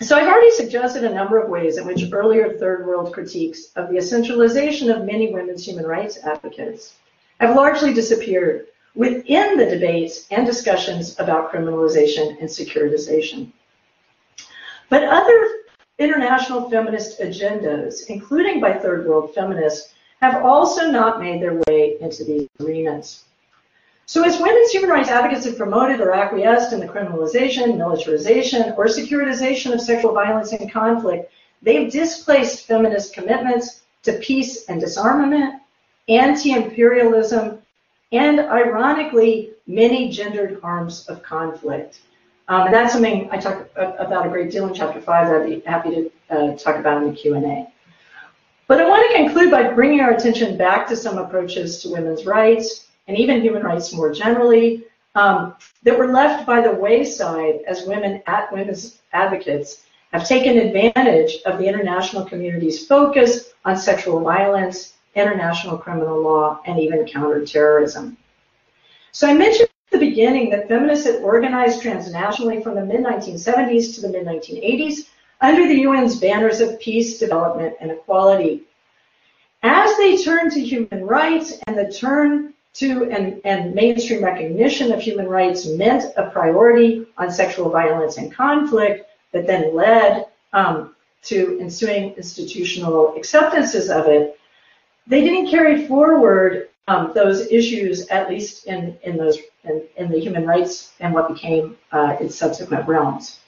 So 0.00 0.16
I've 0.16 0.26
already 0.26 0.50
suggested 0.52 1.04
a 1.04 1.14
number 1.14 1.38
of 1.38 1.50
ways 1.50 1.76
in 1.76 1.86
which 1.86 2.10
earlier 2.10 2.56
third 2.58 2.86
world 2.86 3.12
critiques 3.12 3.66
of 3.76 3.90
the 3.90 3.96
essentialization 3.96 4.94
of 4.94 5.04
many 5.04 5.32
women's 5.32 5.66
human 5.66 5.86
rights 5.86 6.18
advocates 6.24 6.94
have 7.38 7.54
largely 7.54 7.92
disappeared 7.92 8.66
within 8.94 9.56
the 9.56 9.66
debates 9.66 10.26
and 10.30 10.46
discussions 10.46 11.18
about 11.18 11.52
criminalization 11.52 12.38
and 12.40 12.48
securitization. 12.48 13.52
But 14.88 15.04
other 15.04 15.60
international 15.98 16.68
feminist 16.68 17.20
agendas, 17.20 18.06
including 18.08 18.60
by 18.60 18.72
third 18.72 19.06
world 19.06 19.34
feminists, 19.34 19.94
have 20.20 20.44
also 20.44 20.90
not 20.90 21.20
made 21.20 21.40
their 21.40 21.60
way 21.68 21.96
into 22.00 22.24
these 22.24 22.48
arenas. 22.60 23.24
So 24.06 24.24
as 24.24 24.40
women's 24.40 24.72
human 24.72 24.90
rights 24.90 25.08
advocates 25.08 25.46
have 25.46 25.56
promoted 25.56 26.00
or 26.00 26.12
acquiesced 26.12 26.72
in 26.72 26.80
the 26.80 26.88
criminalization, 26.88 27.78
militarization, 27.78 28.74
or 28.76 28.86
securitization 28.86 29.72
of 29.72 29.80
sexual 29.80 30.12
violence 30.12 30.52
and 30.52 30.70
conflict, 30.70 31.30
they've 31.62 31.92
displaced 31.92 32.66
feminist 32.66 33.14
commitments 33.14 33.82
to 34.02 34.14
peace 34.14 34.64
and 34.68 34.80
disarmament, 34.80 35.62
anti-imperialism, 36.08 37.59
and 38.12 38.40
ironically, 38.40 39.52
many 39.66 40.10
gendered 40.10 40.60
harms 40.60 41.06
of 41.08 41.22
conflict. 41.22 42.00
Um, 42.48 42.66
and 42.66 42.74
that's 42.74 42.92
something 42.92 43.28
I 43.30 43.38
talk 43.38 43.68
about 43.76 44.26
a 44.26 44.28
great 44.28 44.50
deal 44.50 44.66
in 44.66 44.74
chapter 44.74 45.00
five 45.00 45.28
that 45.28 45.42
I'd 45.42 45.46
be 45.46 45.60
happy 45.60 45.90
to 45.90 46.10
uh, 46.30 46.56
talk 46.56 46.76
about 46.76 47.02
in 47.02 47.10
the 47.10 47.16
Q&A. 47.16 47.72
But 48.66 48.80
I 48.80 48.88
want 48.88 49.08
to 49.10 49.16
conclude 49.16 49.50
by 49.50 49.72
bringing 49.72 50.00
our 50.00 50.10
attention 50.10 50.56
back 50.56 50.86
to 50.88 50.96
some 50.96 51.18
approaches 51.18 51.82
to 51.82 51.90
women's 51.90 52.26
rights 52.26 52.88
and 53.06 53.18
even 53.18 53.40
human 53.40 53.62
rights 53.62 53.92
more 53.92 54.12
generally, 54.12 54.84
um, 55.14 55.56
that 55.82 55.98
were 55.98 56.12
left 56.12 56.46
by 56.46 56.60
the 56.60 56.72
wayside 56.72 57.60
as 57.66 57.86
women 57.86 58.22
at 58.26 58.52
women's 58.52 58.98
advocates 59.12 59.84
have 60.12 60.26
taken 60.26 60.58
advantage 60.58 61.38
of 61.46 61.58
the 61.58 61.66
international 61.66 62.24
community's 62.24 62.86
focus 62.86 63.52
on 63.64 63.76
sexual 63.76 64.20
violence, 64.20 64.94
international 65.14 65.78
criminal 65.78 66.22
law, 66.22 66.60
and 66.66 66.78
even 66.78 67.06
counterterrorism. 67.06 68.16
So 69.12 69.28
I 69.28 69.34
mentioned 69.34 69.68
at 69.92 69.98
the 69.98 70.06
beginning 70.06 70.50
that 70.50 70.68
feminists 70.68 71.06
had 71.06 71.22
organized 71.22 71.82
transnationally 71.82 72.62
from 72.62 72.76
the 72.76 72.84
mid-1970s 72.84 73.94
to 73.94 74.00
the 74.02 74.08
mid-1980s 74.08 75.08
under 75.40 75.66
the 75.66 75.84
UN's 75.84 76.20
banners 76.20 76.60
of 76.60 76.78
peace, 76.80 77.18
development, 77.18 77.74
and 77.80 77.90
equality. 77.90 78.62
As 79.62 79.96
they 79.96 80.16
turned 80.16 80.52
to 80.52 80.60
human 80.60 81.06
rights 81.06 81.58
and 81.66 81.76
the 81.76 81.90
turn 81.92 82.54
to 82.74 83.10
and, 83.10 83.40
and 83.44 83.74
mainstream 83.74 84.22
recognition 84.22 84.92
of 84.92 85.00
human 85.00 85.26
rights 85.26 85.66
meant 85.66 86.04
a 86.16 86.30
priority 86.30 87.06
on 87.18 87.30
sexual 87.30 87.68
violence 87.68 88.16
and 88.16 88.32
conflict 88.32 89.06
that 89.32 89.46
then 89.46 89.74
led 89.74 90.26
um, 90.52 90.94
to 91.22 91.58
ensuing 91.60 92.12
institutional 92.14 93.14
acceptances 93.16 93.90
of 93.90 94.06
it, 94.06 94.39
they 95.10 95.22
didn't 95.22 95.50
carry 95.50 95.86
forward 95.86 96.68
um, 96.86 97.12
those 97.14 97.50
issues, 97.50 98.06
at 98.08 98.30
least 98.30 98.66
in, 98.66 98.96
in 99.02 99.16
those 99.16 99.38
in, 99.64 99.82
in, 99.96 100.10
the 100.10 100.18
human 100.18 100.46
rights 100.46 100.92
and 101.00 101.12
what 101.12 101.28
became 101.28 101.76
uh, 101.92 102.16
its 102.20 102.36
subsequent 102.36 102.86
realms. 102.88 103.40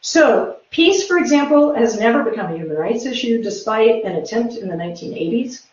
So 0.00 0.56
peace, 0.70 1.06
for 1.06 1.18
example, 1.18 1.74
has 1.74 1.98
never 1.98 2.22
become 2.28 2.52
a 2.52 2.56
human 2.56 2.76
rights 2.76 3.04
issue 3.04 3.42
despite 3.42 4.04
an 4.04 4.16
attempt 4.16 4.56
in 4.56 4.68
the 4.68 4.74
1980s. 4.74 5.66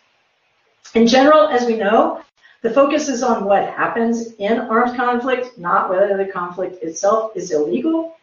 In 0.94 1.06
general, 1.06 1.48
as 1.48 1.66
we 1.66 1.76
know, 1.76 2.22
the 2.62 2.70
focus 2.70 3.08
is 3.08 3.22
on 3.22 3.44
what 3.44 3.64
happens 3.64 4.34
in 4.34 4.58
armed 4.58 4.96
conflict, 4.96 5.58
not 5.58 5.88
whether 5.88 6.16
the 6.16 6.30
conflict 6.30 6.82
itself 6.82 7.32
is 7.34 7.52
illegal, 7.52 8.16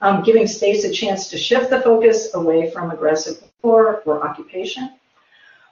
um, 0.00 0.22
giving 0.22 0.46
states 0.46 0.84
a 0.84 0.90
chance 0.90 1.28
to 1.28 1.38
shift 1.38 1.70
the 1.70 1.80
focus 1.80 2.34
away 2.34 2.70
from 2.70 2.90
aggressive 2.90 3.42
war 3.62 4.02
or 4.04 4.26
occupation. 4.26 4.90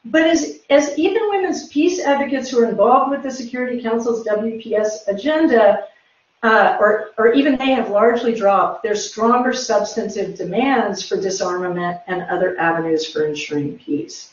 But 0.04 0.26
as, 0.26 0.60
as 0.70 0.98
even 0.98 1.28
women's 1.28 1.68
peace 1.68 2.00
advocates 2.00 2.50
who 2.50 2.60
are 2.60 2.68
involved 2.68 3.10
with 3.10 3.22
the 3.22 3.30
Security 3.30 3.82
Council's 3.82 4.26
WPS 4.26 5.08
agenda 5.08 5.84
uh, 6.42 6.76
or, 6.80 7.10
or 7.18 7.32
even 7.32 7.56
they 7.56 7.72
have 7.72 7.90
largely 7.90 8.32
dropped 8.32 8.82
their 8.82 8.94
stronger 8.94 9.52
substantive 9.52 10.36
demands 10.36 11.06
for 11.06 11.20
disarmament 11.20 12.00
and 12.06 12.22
other 12.22 12.58
avenues 12.58 13.10
for 13.10 13.26
ensuring 13.26 13.78
peace. 13.78 14.32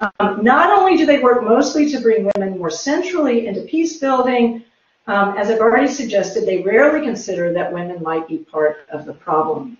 Um, 0.00 0.42
not 0.42 0.76
only 0.76 0.96
do 0.96 1.06
they 1.06 1.20
work 1.20 1.42
mostly 1.42 1.88
to 1.90 2.00
bring 2.00 2.30
women 2.34 2.58
more 2.58 2.70
centrally 2.70 3.46
into 3.46 3.62
peace 3.62 3.98
building, 3.98 4.64
um, 5.06 5.36
as 5.38 5.48
I've 5.48 5.60
already 5.60 5.88
suggested, 5.88 6.44
they 6.44 6.62
rarely 6.62 7.04
consider 7.04 7.52
that 7.52 7.72
women 7.72 8.02
might 8.02 8.28
be 8.28 8.38
part 8.38 8.86
of 8.90 9.06
the 9.06 9.14
problem. 9.14 9.78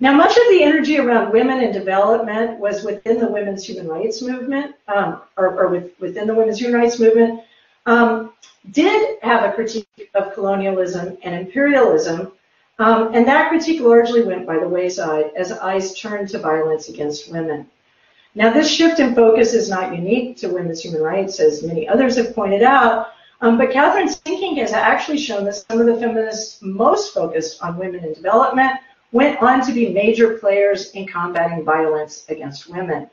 Now, 0.00 0.14
much 0.14 0.30
of 0.30 0.44
the 0.50 0.62
energy 0.62 0.98
around 0.98 1.32
women 1.32 1.60
and 1.62 1.72
development 1.72 2.60
was 2.60 2.84
within 2.84 3.18
the 3.18 3.26
women's 3.26 3.64
human 3.64 3.88
rights 3.88 4.22
movement, 4.22 4.76
um, 4.86 5.22
or, 5.36 5.58
or 5.58 5.68
with, 5.68 5.90
within 5.98 6.28
the 6.28 6.34
women's 6.34 6.60
human 6.60 6.80
rights 6.80 7.00
movement, 7.00 7.40
um, 7.86 8.32
did 8.70 9.18
have 9.22 9.42
a 9.42 9.52
critique 9.52 10.10
of 10.14 10.34
colonialism 10.34 11.18
and 11.22 11.34
imperialism, 11.34 12.30
um, 12.78 13.12
and 13.12 13.26
that 13.26 13.48
critique 13.48 13.80
largely 13.80 14.22
went 14.22 14.46
by 14.46 14.58
the 14.58 14.68
wayside 14.68 15.32
as 15.34 15.50
eyes 15.50 15.98
turned 15.98 16.28
to 16.28 16.38
violence 16.38 16.88
against 16.88 17.32
women. 17.32 17.66
Now, 18.36 18.52
this 18.52 18.70
shift 18.70 19.00
in 19.00 19.16
focus 19.16 19.52
is 19.52 19.68
not 19.68 19.96
unique 19.96 20.36
to 20.38 20.48
women's 20.48 20.80
human 20.80 21.02
rights, 21.02 21.40
as 21.40 21.64
many 21.64 21.88
others 21.88 22.16
have 22.16 22.36
pointed 22.36 22.62
out, 22.62 23.08
um, 23.40 23.58
but 23.58 23.70
Kathryn 23.70 24.08
Sikkink 24.08 24.58
has 24.58 24.72
actually 24.72 25.18
shown 25.18 25.44
that 25.44 25.56
some 25.56 25.80
of 25.80 25.86
the 25.86 25.96
feminists 25.96 26.62
most 26.62 27.14
focused 27.14 27.60
on 27.62 27.78
women 27.78 28.04
in 28.04 28.12
development 28.12 28.78
went 29.12 29.40
on 29.42 29.64
to 29.66 29.72
be 29.72 29.90
major 29.90 30.38
players 30.38 30.90
in 30.92 31.06
combating 31.06 31.64
violence 31.64 32.24
against 32.28 32.68
women. 32.68 33.08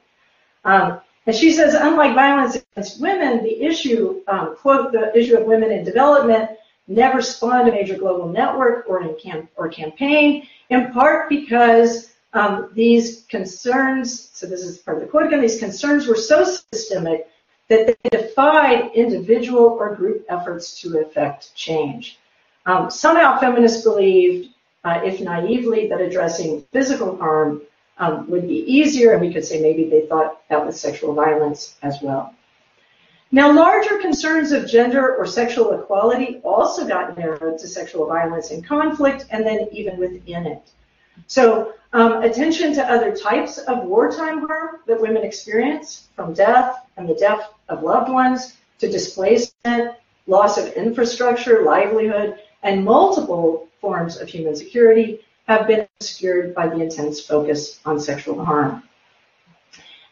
Um, 0.63 0.99
and 1.27 1.35
she 1.35 1.51
says, 1.51 1.73
unlike 1.73 2.13
violence 2.13 2.55
against 2.55 3.01
women, 3.01 3.43
the 3.43 3.61
issue, 3.61 4.21
um, 4.27 4.55
quote, 4.57 4.91
the 4.91 5.15
issue 5.17 5.37
of 5.37 5.45
women 5.45 5.71
in 5.71 5.83
development 5.83 6.51
never 6.87 7.21
spawned 7.21 7.67
a 7.67 7.71
major 7.71 7.97
global 7.97 8.27
network 8.27 8.85
or, 8.87 9.13
cam- 9.15 9.49
or 9.55 9.69
campaign, 9.69 10.47
in 10.69 10.91
part 10.91 11.29
because 11.29 12.13
um, 12.33 12.69
these 12.73 13.23
concerns, 13.29 14.29
so 14.33 14.45
this 14.45 14.61
is 14.61 14.77
part 14.79 14.97
of 14.97 15.03
the 15.03 15.09
quote 15.09 15.25
again, 15.25 15.41
these 15.41 15.59
concerns 15.59 16.05
were 16.05 16.17
so 16.17 16.43
systemic 16.43 17.27
that 17.69 17.87
they 17.87 18.09
defied 18.09 18.91
individual 18.93 19.63
or 19.63 19.95
group 19.95 20.25
efforts 20.29 20.79
to 20.81 20.99
effect 20.99 21.55
change. 21.55 22.19
Um, 22.67 22.91
somehow 22.91 23.39
feminists 23.39 23.83
believed 23.83 24.49
uh, 24.85 25.01
if 25.03 25.19
naively, 25.19 25.87
that 25.89 25.99
addressing 25.99 26.61
physical 26.71 27.17
harm 27.17 27.61
um, 27.97 28.29
would 28.29 28.47
be 28.47 28.59
easier, 28.71 29.13
and 29.13 29.21
we 29.21 29.33
could 29.33 29.43
say 29.43 29.59
maybe 29.59 29.89
they 29.89 30.05
thought 30.05 30.47
that 30.49 30.63
was 30.63 30.79
sexual 30.79 31.13
violence 31.13 31.75
as 31.81 32.01
well. 32.01 32.33
Now, 33.31 33.51
larger 33.51 33.97
concerns 33.97 34.51
of 34.51 34.67
gender 34.67 35.15
or 35.15 35.25
sexual 35.25 35.73
equality 35.73 36.39
also 36.43 36.87
got 36.87 37.17
narrowed 37.17 37.57
to 37.59 37.67
sexual 37.67 38.05
violence 38.05 38.51
and 38.51 38.63
conflict, 38.65 39.25
and 39.31 39.45
then 39.45 39.67
even 39.71 39.97
within 39.97 40.45
it. 40.45 40.71
So, 41.27 41.73
um, 41.93 42.21
attention 42.23 42.73
to 42.75 42.83
other 42.85 43.15
types 43.15 43.57
of 43.57 43.85
wartime 43.85 44.45
harm 44.45 44.81
that 44.85 45.01
women 45.01 45.23
experience, 45.23 46.09
from 46.15 46.33
death 46.33 46.85
and 46.97 47.09
the 47.09 47.15
death 47.15 47.49
of 47.69 47.81
loved 47.81 48.11
ones 48.11 48.55
to 48.79 48.87
displacement, 48.87 49.95
loss 50.27 50.57
of 50.57 50.73
infrastructure, 50.73 51.63
livelihood, 51.63 52.37
and 52.61 52.83
multiple 52.83 53.67
forms 53.85 54.17
of 54.17 54.27
human 54.27 54.55
security 54.55 55.19
have 55.47 55.67
been 55.67 55.87
obscured 55.99 56.55
by 56.55 56.67
the 56.67 56.81
intense 56.81 57.21
focus 57.21 57.79
on 57.85 57.99
sexual 57.99 58.43
harm. 58.43 58.81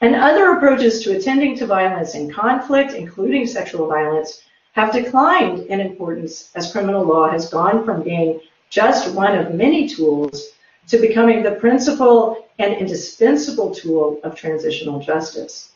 And 0.02 0.14
other 0.14 0.52
approaches 0.52 1.02
to 1.04 1.18
attending 1.18 1.58
to 1.58 1.66
violence 1.66 2.14
and 2.14 2.32
conflict, 2.32 2.94
including 2.94 3.48
sexual 3.48 3.88
violence, 3.88 4.44
have 4.74 4.94
declined 4.94 5.62
in 5.72 5.80
importance 5.80 6.52
as 6.54 6.72
criminal 6.72 7.04
law 7.04 7.28
has 7.32 7.50
gone 7.50 7.84
from 7.84 8.04
being 8.04 8.42
just 8.70 9.16
one 9.16 9.36
of 9.36 9.56
many 9.56 9.90
tools 9.90 10.50
to 10.90 11.00
becoming 11.00 11.42
the 11.42 11.56
principal 11.66 12.48
and 12.60 12.76
indispensable 12.76 13.74
tool 13.74 14.20
of 14.24 14.36
transitional 14.36 15.00
justice. 15.00 15.72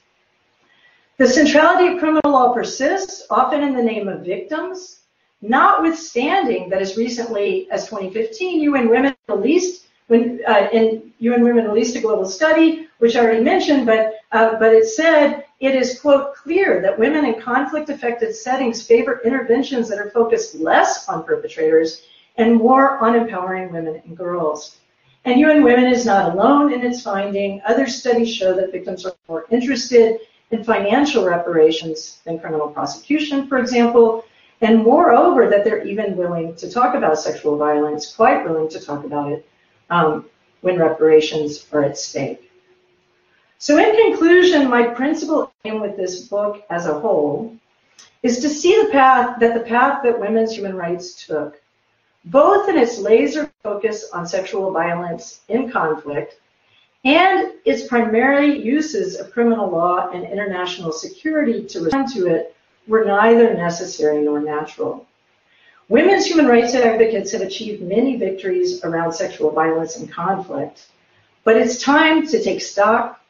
The 1.18 1.28
centrality 1.28 1.88
of 1.94 2.00
criminal 2.00 2.32
law 2.32 2.54
persists, 2.54 3.26
often 3.32 3.64
in 3.64 3.76
the 3.76 3.82
name 3.82 4.08
of 4.08 4.24
victims, 4.24 4.97
notwithstanding 5.42 6.70
that 6.70 6.82
as 6.82 6.98
recently 6.98 7.70
as 7.72 7.86
2015, 7.86 8.62
UN 8.62 8.90
Women 8.90 9.16
released 9.28 9.86
when 10.08 10.40
uh, 10.48 10.70
in 10.72 11.12
UN 11.20 11.44
Women 11.44 11.66
released 11.66 11.96
a 11.96 12.02
global 12.02 12.26
study, 12.26 12.88
which 13.00 13.16
I 13.16 13.22
already 13.22 13.44
mentioned, 13.44 13.86
but 13.86 14.16
uh, 14.32 14.58
but 14.58 14.74
it 14.74 14.88
said 14.88 15.46
it 15.60 15.76
is 15.76 16.00
quote 16.00 16.36
clear 16.36 16.82
that 16.82 16.98
women 16.98 17.26
in 17.26 17.42
conflict-affected 17.42 18.36
settings 18.36 18.86
favor 18.86 19.22
interventions 19.26 19.90
that 19.90 20.00
are 20.00 20.12
focused 20.12 20.56
less 20.56 21.08
on 21.10 21.24
perpetrators 21.24 22.04
and 22.38 22.56
more 22.56 23.00
on 23.00 23.16
empowering 23.16 23.72
women 23.72 24.02
and 24.06 24.16
girls. 24.16 24.78
And 25.26 25.40
UN 25.40 25.64
Women 25.64 25.88
is 25.88 26.06
not 26.06 26.34
alone 26.34 26.72
in 26.72 26.86
its 26.86 27.02
finding. 27.02 27.62
Other 27.66 27.88
studies 27.88 28.34
show 28.34 28.54
that 28.54 28.72
victims 28.72 29.06
are 29.06 29.14
more 29.28 29.46
interested 29.50 30.20
in 30.52 30.64
financial 30.64 31.26
reparations 31.26 32.22
than 32.24 32.40
criminal 32.40 32.70
prosecution, 32.70 33.48
for 33.48 33.58
example, 33.58 34.24
and 34.62 34.84
moreover, 34.84 35.50
that 35.50 35.64
they're 35.64 35.86
even 35.86 36.18
willing 36.18 36.56
to 36.56 36.72
talk 36.72 36.96
about 36.96 37.20
sexual 37.20 37.58
violence, 37.58 38.14
quite 38.14 38.44
willing 38.44 38.70
to 38.70 38.80
talk 38.80 39.06
about 39.06 39.32
it 39.32 39.48
um, 39.90 40.26
when 40.62 40.80
reparations 40.80 41.66
are 41.72 41.84
at 41.84 41.98
stake. 41.98 42.52
So 43.60 43.78
in 43.78 44.12
conclusion, 44.12 44.70
my 44.70 44.84
principal 44.84 45.52
aim 45.66 45.80
with 45.80 45.98
this 45.98 46.28
book 46.28 46.64
as 46.70 46.86
a 46.86 47.00
whole 47.00 47.56
is 48.24 48.40
to 48.40 48.50
see 48.50 48.82
the 48.82 48.90
path 48.90 49.40
that 49.40 49.54
the 49.54 49.62
path 49.68 50.02
that 50.04 50.20
women's 50.20 50.54
human 50.54 50.76
rights 50.76 51.26
took, 51.26 51.62
both 52.26 52.68
in 52.68 52.78
its 52.78 52.98
laser 53.00 53.52
focus 53.64 54.10
on 54.12 54.28
sexual 54.28 54.72
violence 54.72 55.42
in 55.48 55.72
conflict 55.72 56.40
and 57.06 57.54
its 57.64 57.88
primary 57.88 58.60
uses 58.62 59.16
of 59.16 59.32
criminal 59.32 59.70
law 59.70 60.10
and 60.12 60.26
international 60.26 60.92
security 60.92 61.66
to 61.66 61.82
respond 61.82 62.10
to 62.10 62.28
it 62.28 62.56
were 62.88 63.06
neither 63.06 63.54
necessary 63.54 64.22
nor 64.22 64.40
natural. 64.40 65.06
Women's 65.90 66.26
human 66.26 66.48
rights 66.48 66.76
advocates 66.76 67.32
have 67.32 67.42
achieved 67.42 67.82
many 67.82 68.18
victories 68.18 68.84
around 68.84 69.14
sexual 69.14 69.52
violence 69.52 69.98
and 69.98 70.12
conflict, 70.12 70.88
but 71.44 71.56
it's 71.56 71.82
time 71.82 72.28
to 72.28 72.44
take 72.44 72.62
stock, 72.62 73.22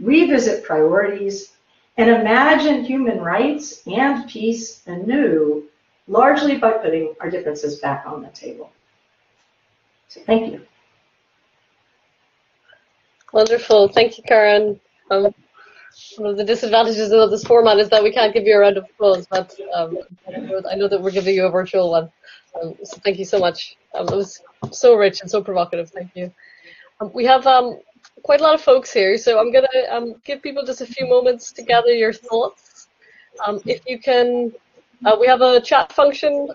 revisit 0.00 0.64
priorities, 0.64 1.52
and 1.98 2.10
imagine 2.10 2.84
human 2.84 3.20
rights 3.20 3.82
and 3.86 4.28
peace 4.28 4.82
anew, 4.86 5.64
largely 6.08 6.56
by 6.56 6.72
putting 6.72 7.14
our 7.20 7.30
differences 7.30 7.78
back 7.80 8.04
on 8.06 8.22
the 8.22 8.28
table. 8.28 8.70
So 10.08 10.20
thank 10.24 10.52
you. 10.52 10.62
Wonderful. 13.32 13.88
Thank 13.88 14.16
you, 14.16 14.24
Karen. 14.24 14.80
Um, 15.10 15.34
one 16.16 16.30
of 16.30 16.36
the 16.36 16.44
disadvantages 16.44 17.10
of 17.12 17.30
this 17.30 17.44
format 17.44 17.78
is 17.78 17.88
that 17.88 18.02
we 18.02 18.12
can't 18.12 18.34
give 18.34 18.44
you 18.44 18.56
a 18.56 18.58
round 18.58 18.76
of 18.76 18.84
applause, 18.84 19.26
but 19.26 19.54
um, 19.74 19.98
I 20.28 20.74
know 20.74 20.88
that 20.88 21.00
we're 21.00 21.10
giving 21.10 21.34
you 21.34 21.46
a 21.46 21.50
virtual 21.50 21.90
one. 21.90 22.10
Um, 22.60 22.74
so 22.84 22.98
thank 22.98 23.18
you 23.18 23.24
so 23.24 23.38
much. 23.38 23.76
Um, 23.94 24.06
it 24.08 24.14
was 24.14 24.42
so 24.72 24.94
rich 24.94 25.20
and 25.20 25.30
so 25.30 25.42
provocative. 25.42 25.90
Thank 25.90 26.10
you. 26.14 26.32
Um, 27.00 27.10
we 27.14 27.24
have 27.24 27.46
um, 27.46 27.78
quite 28.22 28.40
a 28.40 28.42
lot 28.42 28.54
of 28.54 28.60
folks 28.60 28.92
here, 28.92 29.16
so 29.16 29.38
I'm 29.38 29.52
going 29.52 29.66
to 29.72 29.94
um, 29.94 30.14
give 30.24 30.42
people 30.42 30.64
just 30.64 30.80
a 30.80 30.86
few 30.86 31.06
moments 31.06 31.52
to 31.52 31.62
gather 31.62 31.92
your 31.92 32.12
thoughts. 32.12 32.88
if 33.64 33.80
you 33.86 33.98
can, 33.98 34.52
uh, 35.04 35.16
we 35.18 35.26
have 35.26 35.40
a 35.40 35.60
chat 35.60 35.92
function 35.92 36.48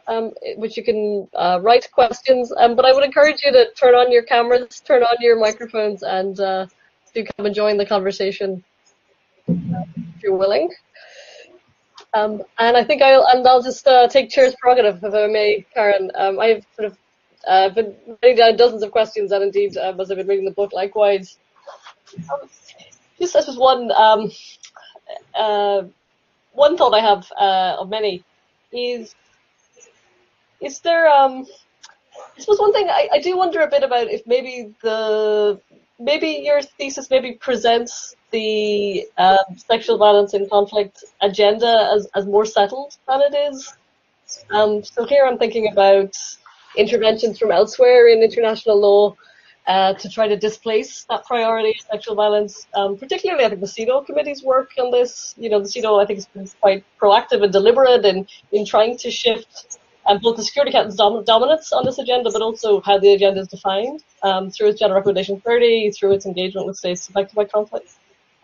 which 0.56 0.78
you 0.78 0.84
can 0.84 1.28
uh, 1.34 1.60
write 1.62 1.92
questions, 1.92 2.52
but 2.56 2.86
I 2.86 2.94
would 2.94 3.04
encourage 3.04 3.42
you 3.44 3.52
to 3.52 3.72
turn 3.74 3.96
on 3.96 4.12
your 4.12 4.24
cameras, 4.24 4.82
turn 4.82 5.02
on 5.04 5.16
your 5.20 5.40
microphones, 5.40 6.04
and 6.04 6.40
uh, 6.40 6.68
do 7.14 7.26
come 7.36 7.46
and 7.48 7.56
join 7.56 7.78
the 7.78 7.86
conversation 7.86 8.64
if 9.52 10.24
you're 10.24 10.36
willing. 10.36 10.70
Um, 12.14 12.44
and 12.58 12.76
I 12.76 12.84
think 12.84 13.02
I'll 13.02 13.26
and 13.26 13.48
I'll 13.48 13.62
just 13.62 13.88
uh, 13.88 14.08
take 14.08 14.30
chair's 14.30 14.54
prerogative 14.56 15.04
if 15.04 15.14
I 15.14 15.28
may, 15.28 15.66
Karen. 15.74 16.12
Um, 16.14 16.40
I've 16.40 16.66
sort 16.76 16.88
of 16.88 16.98
uh, 17.48 17.70
been 17.70 17.96
writing 18.22 18.38
down 18.38 18.58
dozens 18.58 18.84
of 18.84 18.92
questions, 18.92 19.32
and 19.32 19.44
indeed, 19.44 19.78
um, 19.78 20.00
as 20.00 20.12
I've 20.12 20.18
been 20.18 20.28
reading 20.28 20.46
the 20.46 20.52
book, 20.52 20.74
likewise. 20.74 21.38
Just 23.18 23.34
this 23.34 23.48
was 23.48 23.58
one 23.58 23.92
um, 23.92 24.30
uh, 25.34 25.84
one 26.54 26.78
thought 26.78 26.94
I 26.94 27.00
have 27.00 27.32
uh, 27.32 27.78
of 27.80 27.90
many 27.90 28.24
is 28.74 29.16
is 30.60 30.80
there 30.80 31.08
um 31.08 31.46
I 32.38 32.40
suppose 32.40 32.60
one 32.60 32.74
thing 32.74 32.88
I, 32.90 33.10
I 33.14 33.20
do 33.20 33.38
wonder 33.38 33.62
a 33.62 33.70
bit 33.70 33.84
about 33.84 34.08
if 34.08 34.26
maybe 34.26 34.74
the 34.82 35.60
maybe 36.02 36.42
your 36.44 36.62
thesis 36.62 37.10
maybe 37.10 37.34
presents 37.34 38.16
the 38.32 39.06
um, 39.18 39.58
sexual 39.58 39.98
violence 39.98 40.34
and 40.34 40.50
conflict 40.50 41.04
agenda 41.22 41.90
as, 41.94 42.08
as 42.16 42.26
more 42.26 42.46
settled 42.46 42.98
than 43.08 43.22
it 43.22 43.36
is. 43.36 43.74
Um, 44.50 44.84
so 44.84 45.06
here 45.06 45.26
I'm 45.26 45.38
thinking 45.38 45.72
about 45.72 46.18
interventions 46.78 47.38
from 47.38 47.52
elsewhere 47.52 48.08
in 48.08 48.24
international 48.24 48.80
law 48.80 49.16
uh, 49.68 49.94
to 49.94 50.10
try 50.10 50.28
to 50.28 50.38
displace 50.38 51.06
that 51.10 51.26
priority 51.26 51.70
of 51.70 51.86
sexual 51.92 52.16
violence. 52.16 52.68
Um, 52.74 52.98
particularly, 52.98 53.46
I 53.46 53.50
think 53.50 53.62
the 53.62 53.68
CEDAW 53.68 54.06
committee's 54.06 54.44
work 54.44 54.72
on 54.80 54.90
this. 54.92 55.36
You 55.38 55.50
know, 55.50 55.60
the 55.60 55.68
CEDAW 55.68 56.02
I 56.02 56.06
think 56.06 56.18
has 56.18 56.28
been 56.28 56.50
quite 56.60 56.84
proactive 57.00 57.44
and 57.44 57.52
deliberate 57.52 58.06
in 58.06 58.28
in 58.52 58.66
trying 58.66 58.98
to 58.98 59.12
shift 59.12 59.80
both 60.20 60.38
the 60.38 60.44
Security 60.44 60.72
Council's 60.72 60.96
dom- 60.96 61.24
dominance 61.24 61.72
on 61.72 61.86
this 61.86 61.98
agenda, 62.00 62.32
but 62.32 62.42
also 62.42 62.82
how 62.82 62.98
the 62.98 63.14
agenda 63.14 63.42
is 63.42 63.48
defined 63.48 64.04
um, 64.24 64.50
through 64.50 64.70
its 64.70 64.80
General 64.80 65.00
Recommendation 65.00 65.40
30, 65.42 65.92
through 65.92 66.14
its 66.14 66.26
engagement 66.26 66.68
with 66.68 66.78
states 66.78 67.08
affected 67.08 67.36
by 67.36 67.46
conflict. 67.46 67.94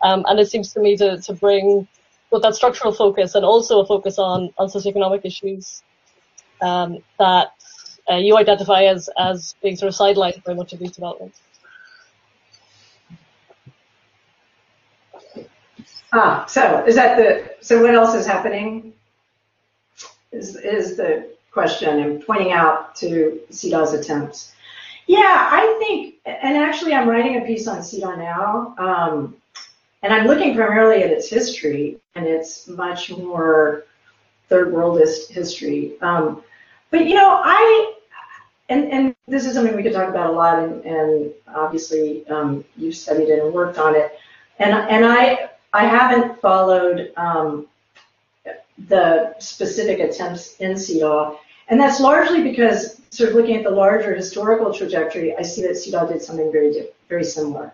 Um, 0.00 0.24
and 0.28 0.38
it 0.38 0.48
seems 0.48 0.72
to 0.74 0.80
me 0.80 0.96
to, 0.96 1.20
to 1.20 1.32
bring 1.32 1.88
both 2.30 2.42
that 2.42 2.54
structural 2.54 2.92
focus 2.92 3.34
and 3.34 3.44
also 3.44 3.80
a 3.80 3.86
focus 3.86 4.18
on, 4.18 4.50
on 4.58 4.68
socioeconomic 4.68 5.24
issues 5.24 5.82
um, 6.60 6.98
that 7.18 7.48
uh, 8.10 8.16
you 8.16 8.36
identify 8.36 8.84
as, 8.84 9.10
as 9.18 9.54
being 9.62 9.76
sort 9.76 9.88
of 9.88 9.98
sidelined 9.98 10.42
by 10.44 10.54
much 10.54 10.72
of 10.72 10.78
these 10.78 10.92
developments. 10.92 11.40
Ah, 16.12 16.46
so 16.46 16.84
is 16.86 16.94
that 16.94 17.16
the, 17.16 17.54
so 17.60 17.82
what 17.82 17.94
else 17.94 18.14
is 18.14 18.26
happening? 18.26 18.94
Is, 20.32 20.56
is 20.56 20.96
the 20.96 21.30
question 21.50 22.00
and 22.00 22.24
pointing 22.24 22.52
out 22.52 22.94
to 22.96 23.40
CEDAW's 23.50 23.94
attempts. 23.94 24.52
Yeah, 25.06 25.48
I 25.50 25.76
think, 25.78 26.16
and 26.26 26.56
actually 26.56 26.94
I'm 26.94 27.08
writing 27.08 27.38
a 27.38 27.46
piece 27.46 27.66
on 27.66 27.78
CEDAW 27.78 28.18
now, 28.18 28.74
um, 28.78 29.36
and 30.02 30.12
I'm 30.12 30.26
looking 30.26 30.54
primarily 30.54 31.02
at 31.02 31.10
its 31.10 31.28
history, 31.28 31.98
and 32.14 32.26
it's 32.26 32.68
much 32.68 33.10
more 33.10 33.84
third 34.48 34.72
worldist 34.72 35.30
history. 35.30 35.94
Um, 36.02 36.42
but 36.90 37.06
you 37.06 37.14
know, 37.14 37.40
I, 37.42 37.94
and, 38.68 38.92
and 38.92 39.14
this 39.26 39.46
is 39.46 39.54
something 39.54 39.74
we 39.74 39.82
could 39.82 39.92
talk 39.92 40.08
about 40.08 40.30
a 40.30 40.32
lot, 40.32 40.58
and, 40.58 40.84
and 40.84 41.32
obviously 41.54 42.26
um, 42.28 42.64
you've 42.76 42.96
studied 42.96 43.28
it 43.28 43.42
and 43.42 43.54
worked 43.54 43.78
on 43.78 43.94
it. 43.94 44.18
And, 44.58 44.72
and 44.74 45.06
I, 45.06 45.50
I 45.72 45.86
haven't 45.86 46.40
followed 46.40 47.12
um, 47.16 47.67
the 48.86 49.34
specific 49.38 49.98
attempts 49.98 50.56
in 50.56 50.72
CEDAW, 50.72 51.36
and 51.68 51.80
that's 51.80 52.00
largely 52.00 52.42
because 52.42 53.00
sort 53.10 53.30
of 53.30 53.34
looking 53.34 53.56
at 53.56 53.64
the 53.64 53.70
larger 53.70 54.14
historical 54.14 54.72
trajectory, 54.72 55.36
I 55.36 55.42
see 55.42 55.62
that 55.62 55.72
CEDAW 55.72 56.08
did 56.08 56.22
something 56.22 56.52
very, 56.52 56.88
very 57.08 57.24
similar. 57.24 57.72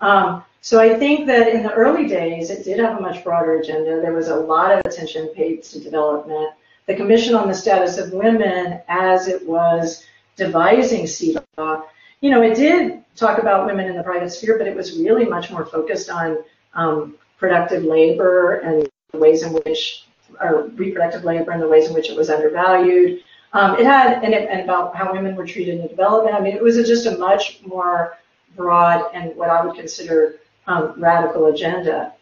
Um, 0.00 0.44
so 0.60 0.80
I 0.80 0.98
think 0.98 1.26
that 1.26 1.48
in 1.48 1.62
the 1.62 1.72
early 1.72 2.06
days, 2.06 2.50
it 2.50 2.64
did 2.64 2.78
have 2.80 2.98
a 2.98 3.00
much 3.00 3.22
broader 3.22 3.58
agenda. 3.58 4.00
There 4.00 4.12
was 4.12 4.28
a 4.28 4.36
lot 4.36 4.72
of 4.72 4.80
attention 4.84 5.28
paid 5.28 5.62
to 5.64 5.80
development. 5.80 6.50
The 6.86 6.96
Commission 6.96 7.34
on 7.34 7.48
the 7.48 7.54
Status 7.54 7.98
of 7.98 8.12
Women, 8.12 8.80
as 8.88 9.28
it 9.28 9.46
was 9.46 10.04
devising 10.36 11.04
CEDAW, 11.04 11.84
you 12.20 12.30
know, 12.30 12.42
it 12.42 12.56
did 12.56 13.04
talk 13.14 13.38
about 13.38 13.66
women 13.66 13.86
in 13.86 13.96
the 13.96 14.02
private 14.02 14.30
sphere, 14.30 14.58
but 14.58 14.66
it 14.66 14.74
was 14.74 14.98
really 14.98 15.24
much 15.24 15.50
more 15.50 15.64
focused 15.64 16.10
on 16.10 16.38
um, 16.74 17.16
productive 17.38 17.84
labor 17.84 18.54
and 18.56 18.88
the 19.12 19.18
ways 19.18 19.42
in 19.42 19.52
which, 19.52 20.04
or 20.40 20.68
reproductive 20.74 21.24
labor 21.24 21.50
and 21.50 21.62
the 21.62 21.68
ways 21.68 21.88
in 21.88 21.94
which 21.94 22.10
it 22.10 22.16
was 22.16 22.30
undervalued. 22.30 23.22
Um, 23.52 23.78
it 23.78 23.86
had, 23.86 24.22
and, 24.22 24.34
it, 24.34 24.48
and 24.50 24.60
about 24.60 24.94
how 24.94 25.12
women 25.12 25.34
were 25.34 25.46
treated 25.46 25.80
in 25.80 25.88
development. 25.88 26.36
I 26.36 26.40
mean, 26.40 26.54
it 26.54 26.62
was 26.62 26.76
a, 26.76 26.84
just 26.84 27.06
a 27.06 27.16
much 27.16 27.60
more 27.64 28.18
broad 28.56 29.10
and 29.14 29.34
what 29.36 29.50
I 29.50 29.64
would 29.64 29.76
consider 29.76 30.40
um, 30.66 30.94
radical 30.98 31.46
agenda. 31.46 32.12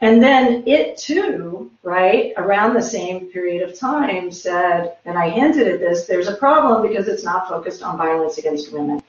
And 0.00 0.20
then 0.20 0.64
it 0.66 0.96
too, 0.98 1.70
right, 1.84 2.32
around 2.36 2.74
the 2.74 2.82
same 2.82 3.26
period 3.26 3.62
of 3.68 3.78
time 3.78 4.32
said, 4.32 4.96
and 5.04 5.16
I 5.16 5.28
hinted 5.28 5.68
at 5.68 5.78
this, 5.78 6.06
there's 6.06 6.26
a 6.26 6.34
problem 6.34 6.86
because 6.86 7.06
it's 7.06 7.22
not 7.22 7.48
focused 7.48 7.84
on 7.84 7.96
violence 7.96 8.38
against 8.38 8.72
women. 8.72 9.01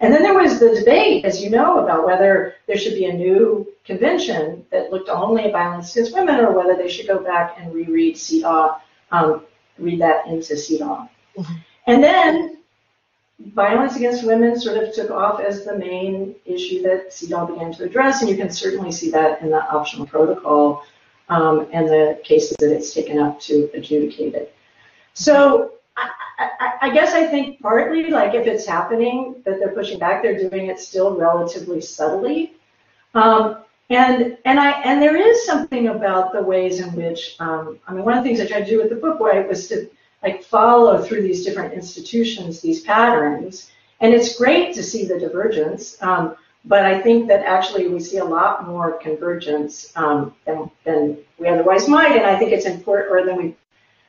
And 0.00 0.12
then 0.12 0.22
there 0.22 0.34
was 0.34 0.60
the 0.60 0.74
debate, 0.74 1.24
as 1.24 1.42
you 1.42 1.48
know, 1.48 1.78
about 1.78 2.04
whether 2.04 2.54
there 2.66 2.76
should 2.76 2.94
be 2.94 3.06
a 3.06 3.12
new 3.12 3.66
convention 3.84 4.64
that 4.70 4.92
looked 4.92 5.08
only 5.08 5.44
at 5.44 5.52
violence 5.52 5.94
against 5.96 6.14
women 6.14 6.40
or 6.40 6.52
whether 6.52 6.76
they 6.76 6.88
should 6.88 7.06
go 7.06 7.18
back 7.18 7.56
and 7.58 7.72
reread 7.72 8.16
CEDAW, 8.16 8.78
um, 9.12 9.44
read 9.78 10.00
that 10.00 10.26
into 10.26 10.54
CEDAW. 10.54 11.08
Mm-hmm. 11.38 11.54
And 11.86 12.04
then 12.04 12.58
violence 13.54 13.96
against 13.96 14.24
women 14.24 14.58
sort 14.60 14.82
of 14.82 14.92
took 14.94 15.10
off 15.10 15.40
as 15.40 15.64
the 15.64 15.78
main 15.78 16.34
issue 16.44 16.82
that 16.82 17.10
CEDAW 17.10 17.54
began 17.54 17.72
to 17.74 17.84
address, 17.84 18.20
and 18.20 18.30
you 18.30 18.36
can 18.36 18.50
certainly 18.50 18.92
see 18.92 19.10
that 19.10 19.40
in 19.40 19.50
the 19.50 19.62
optional 19.70 20.06
protocol 20.06 20.82
um, 21.30 21.68
and 21.72 21.86
the 21.88 22.20
cases 22.22 22.56
that 22.58 22.70
it's 22.70 22.92
taken 22.92 23.18
up 23.18 23.40
to 23.40 23.70
adjudicate 23.72 24.34
it. 24.34 24.54
So 25.14 25.72
I, 25.96 26.10
I, 26.38 26.72
I, 26.82 26.90
guess 26.90 27.14
I 27.14 27.26
think 27.26 27.60
partly, 27.60 28.10
like 28.10 28.34
if 28.34 28.46
it's 28.46 28.66
happening 28.66 29.42
that 29.44 29.58
they're 29.58 29.72
pushing 29.72 29.98
back, 29.98 30.22
they're 30.22 30.38
doing 30.38 30.66
it 30.66 30.78
still 30.78 31.16
relatively 31.16 31.80
subtly. 31.80 32.54
Um, 33.14 33.58
and 33.88 34.36
and 34.44 34.58
I 34.58 34.72
and 34.82 35.00
there 35.00 35.16
is 35.16 35.46
something 35.46 35.88
about 35.88 36.32
the 36.32 36.42
ways 36.42 36.80
in 36.80 36.92
which 36.94 37.36
um, 37.38 37.78
I 37.86 37.94
mean 37.94 38.04
one 38.04 38.18
of 38.18 38.24
the 38.24 38.28
things 38.28 38.40
I 38.40 38.46
tried 38.46 38.64
to 38.64 38.70
do 38.70 38.78
with 38.78 38.90
the 38.90 38.96
book 38.96 39.20
was 39.20 39.68
to 39.68 39.88
like 40.22 40.42
follow 40.42 41.02
through 41.02 41.22
these 41.22 41.44
different 41.44 41.74
institutions 41.74 42.60
these 42.60 42.82
patterns. 42.82 43.70
And 44.00 44.12
it's 44.12 44.36
great 44.36 44.74
to 44.74 44.82
see 44.82 45.06
the 45.06 45.18
divergence, 45.18 46.00
um, 46.02 46.36
but 46.66 46.84
I 46.84 47.00
think 47.00 47.28
that 47.28 47.46
actually 47.46 47.88
we 47.88 48.00
see 48.00 48.18
a 48.18 48.24
lot 48.24 48.66
more 48.66 48.98
convergence 48.98 49.90
um, 49.96 50.34
than, 50.44 50.70
than 50.84 51.18
we 51.38 51.48
otherwise 51.48 51.88
might. 51.88 52.16
And 52.16 52.26
I 52.26 52.38
think 52.38 52.52
it's 52.52 52.66
important, 52.66 53.10
or 53.10 53.24
than 53.24 53.36
we 53.36 53.56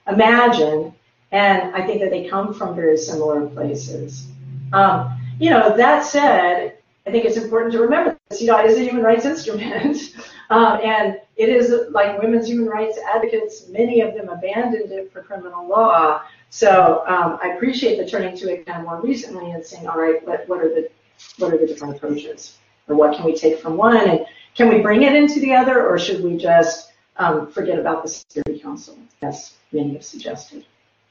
imagine. 0.07 0.93
And 1.31 1.75
I 1.75 1.85
think 1.85 2.01
that 2.01 2.09
they 2.09 2.27
come 2.27 2.53
from 2.53 2.75
very 2.75 2.97
similar 2.97 3.47
places. 3.47 4.27
Um, 4.73 5.19
you 5.39 5.49
know, 5.49 5.75
that 5.75 6.05
said, 6.05 6.77
I 7.05 7.11
think 7.11 7.25
it's 7.25 7.37
important 7.37 7.73
to 7.73 7.81
remember 7.81 8.17
that 8.29 8.37
CEDAW 8.37 8.65
is 8.65 8.77
a 8.77 8.83
human 8.83 9.03
rights 9.03 9.25
instrument. 9.25 10.15
um, 10.49 10.79
and 10.83 11.19
it 11.35 11.49
is 11.49 11.73
like 11.91 12.21
women's 12.21 12.47
human 12.47 12.67
rights 12.67 12.97
advocates, 13.13 13.67
many 13.69 14.01
of 14.01 14.13
them 14.13 14.29
abandoned 14.29 14.91
it 14.91 15.11
for 15.11 15.21
criminal 15.21 15.67
law. 15.67 16.21
So 16.49 17.03
um, 17.07 17.39
I 17.41 17.53
appreciate 17.55 17.97
the 17.97 18.09
turning 18.09 18.35
to 18.37 18.51
it 18.51 18.65
kind 18.65 18.79
of 18.79 18.85
more 18.85 19.01
recently 19.01 19.51
and 19.51 19.63
saying, 19.63 19.87
all 19.87 19.99
right, 19.99 20.25
what, 20.25 20.47
what 20.47 20.59
are 20.59 20.69
the 20.69 20.89
what 21.37 21.53
are 21.53 21.57
the 21.57 21.65
different 21.65 21.95
approaches, 21.95 22.57
or 22.87 22.95
what 22.95 23.15
can 23.15 23.25
we 23.25 23.35
take 23.35 23.59
from 23.59 23.75
one, 23.75 23.97
and 23.97 24.25
can 24.53 24.69
we 24.69 24.81
bring 24.81 25.01
it 25.01 25.15
into 25.15 25.39
the 25.39 25.53
other, 25.53 25.87
or 25.87 25.97
should 25.97 26.23
we 26.23 26.37
just 26.37 26.91
um, 27.17 27.51
forget 27.51 27.79
about 27.79 28.03
the 28.03 28.09
Security 28.09 28.59
Council, 28.59 28.97
as 29.23 29.53
many 29.71 29.93
have 29.93 30.05
suggested? 30.05 30.63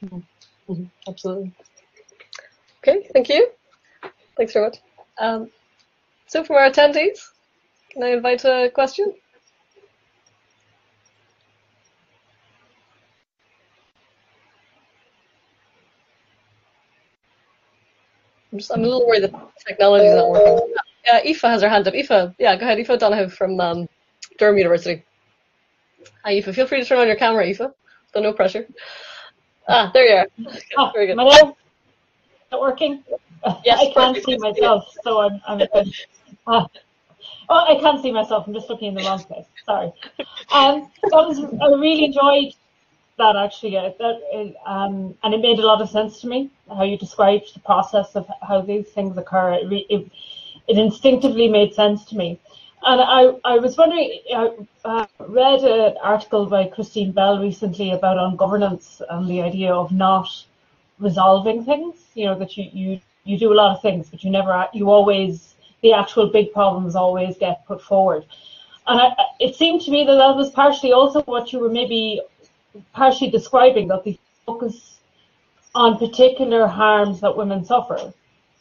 Mm-hmm. 0.04 0.72
Mm-hmm. 0.72 0.84
Absolutely. 1.08 1.52
Okay, 2.78 3.08
thank 3.12 3.28
you. 3.28 3.50
Thanks 4.36 4.52
very 4.52 4.66
much. 4.66 4.78
Um, 5.18 5.50
so 6.26 6.44
from 6.44 6.56
our 6.56 6.70
attendees, 6.70 7.30
can 7.90 8.02
I 8.02 8.08
invite 8.10 8.44
a 8.44 8.70
question? 8.72 9.14
I'm 18.52 18.58
just 18.58 18.70
I'm 18.72 18.80
a 18.80 18.86
little 18.86 19.06
worried 19.06 19.24
that 19.24 19.34
technology 19.66 20.06
is 20.06 20.14
not 20.14 20.30
working. 20.30 20.74
Yeah, 21.04 21.20
Aoife 21.24 21.40
has 21.42 21.62
her 21.62 21.68
hand 21.68 21.86
up. 21.88 21.94
Aoife, 21.94 22.34
yeah, 22.38 22.56
go 22.56 22.64
ahead. 22.66 22.78
Aoife 22.78 22.98
Donoghue 22.98 23.28
from 23.28 23.60
um, 23.60 23.88
Durham 24.38 24.56
University. 24.58 25.04
Hi, 26.24 26.32
Aoife. 26.32 26.54
Feel 26.54 26.66
free 26.66 26.80
to 26.80 26.86
turn 26.86 26.98
on 26.98 27.06
your 27.06 27.16
camera, 27.16 27.44
Aoife. 27.44 27.58
So 28.12 28.20
no 28.20 28.32
pressure. 28.32 28.66
Ah, 29.68 29.90
there 29.92 30.04
you 30.06 30.14
are. 30.16 30.26
Oh, 30.78 30.90
Very 30.94 31.08
good. 31.08 31.16
Hello. 31.18 31.56
Not 32.52 32.60
working. 32.60 33.02
Yes, 33.64 33.80
I 33.80 33.92
can't 33.92 34.24
see 34.24 34.36
myself, 34.38 34.84
so 35.02 35.20
I'm. 35.20 35.40
I'm 35.46 35.60
uh, 36.46 36.66
oh, 37.48 37.64
I 37.68 37.78
can't 37.80 38.00
see 38.00 38.12
myself. 38.12 38.46
I'm 38.46 38.54
just 38.54 38.68
looking 38.68 38.88
in 38.88 38.94
the 38.94 39.02
wrong 39.02 39.22
place. 39.22 39.44
Sorry. 39.64 39.92
Um, 40.52 40.90
that 41.02 41.26
was. 41.26 41.38
I 41.60 41.66
really 41.78 42.04
enjoyed 42.04 42.54
that 43.18 43.36
actually. 43.36 43.72
That, 43.72 44.54
um, 44.66 45.14
and 45.22 45.34
it 45.34 45.40
made 45.40 45.58
a 45.58 45.66
lot 45.66 45.80
of 45.80 45.90
sense 45.90 46.20
to 46.20 46.28
me 46.28 46.50
how 46.68 46.84
you 46.84 46.96
described 46.96 47.54
the 47.54 47.60
process 47.60 48.14
of 48.14 48.26
how 48.42 48.62
these 48.62 48.88
things 48.88 49.16
occur. 49.16 49.54
It, 49.54 49.86
it, 49.90 50.10
it 50.68 50.78
instinctively 50.78 51.48
made 51.48 51.74
sense 51.74 52.04
to 52.06 52.16
me. 52.16 52.40
And 52.88 53.00
I, 53.00 53.32
I 53.44 53.58
was 53.58 53.76
wondering, 53.76 54.20
I 54.32 54.50
uh, 54.84 55.06
read 55.18 55.64
an 55.64 55.96
article 56.00 56.46
by 56.46 56.68
Christine 56.68 57.10
Bell 57.10 57.40
recently 57.40 57.90
about 57.90 58.16
on 58.16 58.36
governance 58.36 59.02
and 59.10 59.28
the 59.28 59.42
idea 59.42 59.74
of 59.74 59.90
not 59.90 60.28
resolving 61.00 61.64
things. 61.64 61.96
You 62.14 62.26
know 62.26 62.38
that 62.38 62.56
you 62.56 62.70
you 62.72 63.00
you 63.24 63.38
do 63.38 63.52
a 63.52 63.58
lot 63.60 63.74
of 63.74 63.82
things, 63.82 64.08
but 64.08 64.22
you 64.22 64.30
never 64.30 64.68
you 64.72 64.88
always 64.88 65.56
the 65.82 65.94
actual 65.94 66.28
big 66.28 66.52
problems 66.52 66.94
always 66.94 67.36
get 67.36 67.66
put 67.66 67.82
forward. 67.82 68.24
And 68.86 69.00
I, 69.00 69.16
it 69.40 69.56
seemed 69.56 69.80
to 69.82 69.90
me 69.90 70.04
that 70.04 70.14
that 70.14 70.36
was 70.36 70.50
partially 70.50 70.92
also 70.92 71.22
what 71.22 71.52
you 71.52 71.58
were 71.58 71.68
maybe 71.80 72.20
partially 72.92 73.30
describing 73.30 73.88
that 73.88 74.04
the 74.04 74.16
focus 74.46 75.00
on 75.74 75.98
particular 75.98 76.68
harms 76.68 77.20
that 77.20 77.36
women 77.36 77.64
suffer 77.64 78.12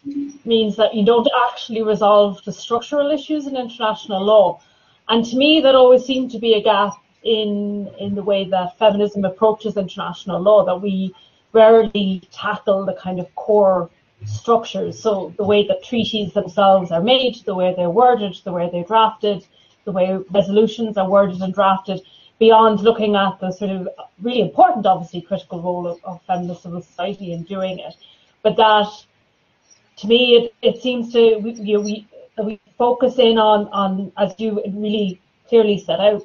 means 0.06 0.76
that 0.76 0.94
you 0.94 1.04
don't 1.06 1.28
actually 1.48 1.82
resolve 1.82 2.44
the 2.46 2.52
structural 2.52 3.12
issues 3.12 3.48
in 3.48 3.56
international 3.56 4.24
law. 4.24 4.62
And 5.10 5.26
to 5.26 5.36
me, 5.36 5.62
that 5.62 5.76
always 5.76 6.06
seemed 6.06 6.32
to 6.32 6.40
be 6.40 6.54
a 6.54 6.62
gap 6.62 6.94
in 7.24 7.90
in 8.00 8.14
the 8.16 8.24
way 8.24 8.48
that 8.50 8.78
feminism 8.78 9.26
approaches 9.26 9.78
international 9.78 10.40
law, 10.40 10.64
that 10.66 10.80
we 10.82 11.14
rarely 11.54 12.22
tackle 12.32 12.86
the 12.86 12.94
kind 12.94 13.20
of 13.20 13.34
core 13.36 13.90
structures. 14.26 15.00
So 15.00 15.34
the 15.38 15.44
way 15.44 15.68
that 15.68 15.84
treaties 15.84 16.34
themselves 16.34 16.92
are 16.92 17.02
made, 17.02 17.36
the 17.46 17.56
way 17.56 17.74
they're 17.76 17.90
worded, 17.90 18.36
the 18.44 18.52
way 18.52 18.70
they're 18.72 18.84
drafted, 18.84 19.46
the 19.86 19.92
way 19.92 20.18
resolutions 20.32 20.98
are 20.98 21.10
worded 21.10 21.42
and 21.42 21.54
drafted, 21.54 22.02
beyond 22.40 22.82
looking 22.82 23.16
at 23.16 23.40
the 23.40 23.52
sort 23.52 23.72
of 23.72 23.88
really 24.22 24.42
important, 24.42 24.86
obviously, 24.86 25.22
critical 25.22 25.62
role 25.62 25.88
of, 25.88 26.04
of 26.04 26.22
feminist 26.24 26.64
civil 26.64 26.82
society 26.82 27.32
in 27.34 27.44
doing 27.44 27.80
it, 27.80 27.96
but 28.44 28.58
that 28.58 28.90
to 29.98 30.08
me 30.08 30.36
it, 30.36 30.56
it 30.62 30.82
seems 30.82 31.12
to 31.14 31.20
you 31.20 31.78
know, 31.78 31.82
we 31.82 32.08
we 32.44 32.60
focus 32.78 33.18
in 33.18 33.38
on 33.38 33.68
on 33.70 34.12
as 34.18 34.34
you 34.38 34.62
really 34.74 35.22
clearly 35.48 35.78
set 35.78 36.00
out 36.00 36.24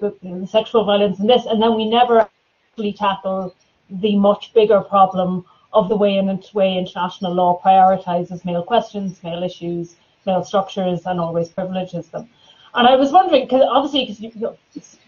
sexual 0.49 0.85
violence 0.85 1.19
and 1.19 1.29
this, 1.29 1.47
and 1.47 1.63
then 1.63 1.75
we 1.75 1.89
never 1.89 2.29
actually 2.71 2.93
tackle 2.93 3.55
the 3.91 4.17
much 4.17 4.53
bigger 4.55 4.81
problem 4.81 5.45
of 5.73 5.89
the 5.89 5.97
way 5.97 6.17
in 6.17 6.27
which 6.27 6.53
way 6.55 6.77
international 6.77 7.33
law 7.33 7.61
prioritizes 7.65 8.45
male 8.45 8.63
questions, 8.63 9.23
male 9.23 9.43
issues, 9.43 9.97
male 10.27 10.45
structures, 10.45 11.03
and 11.07 11.21
always 11.21 11.49
privileges 11.49 12.09
them. 12.09 12.29
And 12.75 12.87
I 12.87 12.97
was 12.97 13.13
wondering, 13.13 13.45
because 13.45 13.63
obviously, 13.69 14.07
because 14.07 14.35
you, 14.37 14.41
know, 14.41 14.57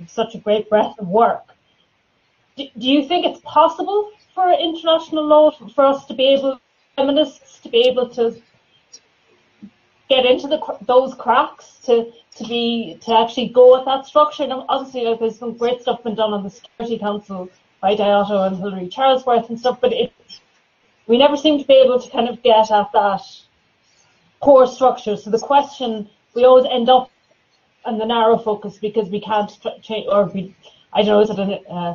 such 0.07 0.35
a 0.35 0.39
great 0.39 0.69
breadth 0.69 0.99
of 0.99 1.09
work, 1.09 1.45
do, 2.57 2.67
do, 2.79 2.89
you 2.89 3.07
think 3.07 3.25
it's 3.25 3.41
possible 3.45 4.11
for 4.35 4.53
international 4.53 5.25
law 5.25 5.51
for 5.75 5.85
us 5.85 6.05
to 6.07 6.15
be 6.15 6.27
able, 6.27 6.61
feminists, 6.97 7.61
to 7.61 7.69
be 7.69 7.89
able 7.89 8.09
to 8.11 8.41
get 10.15 10.25
into 10.33 10.47
the 10.53 10.61
those 10.93 11.13
cracks, 11.25 11.67
to 11.87 11.95
to 12.39 12.45
be 12.53 12.99
to 13.05 13.11
actually 13.21 13.49
go 13.61 13.67
at 13.79 13.85
that 13.91 14.07
structure? 14.07 14.45
And 14.45 14.53
obviously, 14.69 15.03
like, 15.07 15.21
there's 15.21 15.39
some 15.39 15.55
great 15.63 15.83
stuff 15.83 16.03
been 16.03 16.17
done 16.23 16.33
on 16.37 16.43
the 16.47 16.51
Security 16.51 16.99
Council 16.99 17.49
by 17.81 17.97
Daireadh 17.97 18.47
and 18.47 18.57
Hilary 18.63 18.89
Charlesworth 18.97 19.49
and 19.49 19.59
stuff, 19.59 19.79
but 19.81 19.93
it 19.93 20.13
we 21.07 21.19
never 21.19 21.37
seem 21.37 21.59
to 21.59 21.67
be 21.67 21.79
able 21.85 22.01
to 22.01 22.11
kind 22.11 22.29
of 22.29 22.43
get 22.43 22.71
at 22.71 22.89
that 22.93 23.23
core 24.41 24.67
structure. 24.67 25.17
So 25.17 25.31
the 25.31 25.45
question 25.53 26.09
we 26.35 26.45
always 26.45 26.67
end 26.71 26.89
up 26.89 27.11
on 27.85 27.99
the 27.99 28.07
narrow 28.07 28.39
focus 28.39 28.79
because 28.79 29.09
we 29.09 29.21
can't 29.21 29.51
change, 29.83 30.07
or 30.09 30.27
we, 30.27 30.55
I 30.93 31.03
don't 31.03 31.09
know, 31.09 31.21
is 31.21 31.31
it 31.31 31.39
an 31.39 31.53
uh, 31.69 31.95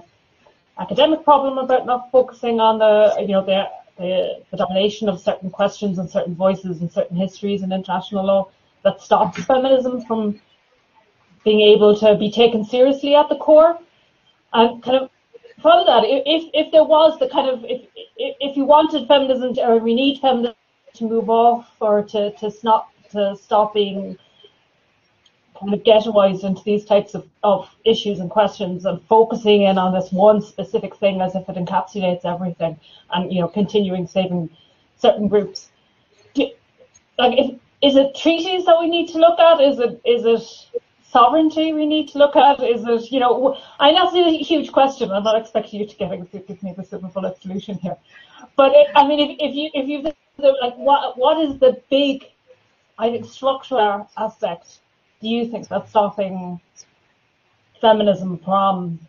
academic 0.79 1.23
problem 1.23 1.57
about 1.57 1.85
not 1.85 2.11
focusing 2.11 2.59
on 2.59 2.79
the, 2.79 3.21
you 3.21 3.33
know, 3.35 3.45
the, 3.45 3.65
the, 3.97 4.43
domination 4.55 5.09
of 5.09 5.19
certain 5.19 5.49
questions 5.49 5.99
and 5.99 6.09
certain 6.09 6.35
voices 6.35 6.81
and 6.81 6.91
certain 6.91 7.17
histories 7.17 7.61
in 7.63 7.71
international 7.71 8.25
law 8.25 8.49
that 8.83 9.01
stops 9.01 9.43
feminism 9.45 10.01
from 10.05 10.39
being 11.43 11.61
able 11.61 11.95
to 11.97 12.15
be 12.15 12.31
taken 12.31 12.63
seriously 12.63 13.15
at 13.15 13.29
the 13.29 13.35
core. 13.35 13.79
And 14.53 14.81
kind 14.83 14.97
of 14.97 15.09
from 15.61 15.85
that, 15.85 16.03
if 16.05 16.49
if 16.53 16.71
there 16.71 16.83
was 16.83 17.19
the 17.19 17.29
kind 17.29 17.49
of 17.49 17.63
if 17.65 17.81
if, 17.95 18.35
if 18.39 18.57
you 18.57 18.65
wanted 18.65 19.07
feminism 19.07 19.53
to, 19.55 19.67
or 19.67 19.77
we 19.77 19.93
need 19.93 20.19
feminism 20.19 20.55
to 20.95 21.03
move 21.03 21.29
off 21.29 21.69
or 21.79 22.03
to 22.03 22.31
to 22.33 22.49
stop 22.51 22.91
to 23.11 23.35
stop 23.35 23.73
being 23.73 24.17
kind 25.59 25.73
of 25.73 25.81
ghettoized 25.83 26.43
into 26.43 26.63
these 26.63 26.85
types 26.85 27.13
of, 27.13 27.27
of 27.43 27.69
issues 27.85 28.19
and 28.19 28.29
questions 28.29 28.85
and 28.85 29.01
focusing 29.03 29.63
in 29.63 29.77
on 29.77 29.93
this 29.93 30.11
one 30.11 30.41
specific 30.41 30.95
thing 30.95 31.21
as 31.21 31.35
if 31.35 31.47
it 31.49 31.55
encapsulates 31.55 32.25
everything 32.25 32.79
and 33.11 33.31
you 33.31 33.41
know 33.41 33.47
continuing 33.47 34.07
saving 34.07 34.49
certain 34.97 35.27
groups. 35.27 35.69
Do, 36.33 36.49
like 37.17 37.37
if, 37.37 37.59
is 37.81 37.95
it 37.95 38.15
treaties 38.15 38.65
that 38.65 38.79
we 38.79 38.89
need 38.89 39.09
to 39.09 39.19
look 39.19 39.39
at? 39.39 39.61
Is 39.61 39.79
it 39.79 40.01
is 40.05 40.25
it 40.25 40.81
sovereignty 41.11 41.73
we 41.73 41.85
need 41.85 42.09
to 42.09 42.17
look 42.17 42.35
at? 42.35 42.61
Is 42.61 42.83
it, 42.85 43.11
you 43.11 43.19
know, 43.19 43.57
I 43.79 43.91
know 43.91 44.09
it's 44.13 44.15
a 44.15 44.43
huge 44.43 44.71
question. 44.71 45.11
I'm 45.11 45.23
not 45.23 45.39
expecting 45.39 45.79
you 45.79 45.87
to 45.87 45.95
give, 45.95 46.47
give 46.47 46.63
me 46.63 46.73
the 46.75 46.83
super 46.83 47.07
bullet 47.07 47.41
solution 47.41 47.77
here. 47.77 47.97
But 48.55 48.73
it, 48.73 48.87
I 48.95 49.07
mean, 49.07 49.19
if, 49.19 49.37
if 49.39 49.55
you 49.55 49.69
if 49.73 49.87
you 49.87 50.01
like, 50.61 50.75
what 50.75 51.17
what 51.17 51.39
is 51.39 51.59
the 51.59 51.81
big, 51.89 52.25
I 52.97 53.09
think, 53.11 53.25
structural 53.25 54.09
aspect? 54.17 54.79
Do 55.21 55.27
you 55.27 55.49
think 55.49 55.67
that's 55.67 55.89
stopping 55.89 56.59
feminism 57.81 58.39
from 58.39 58.99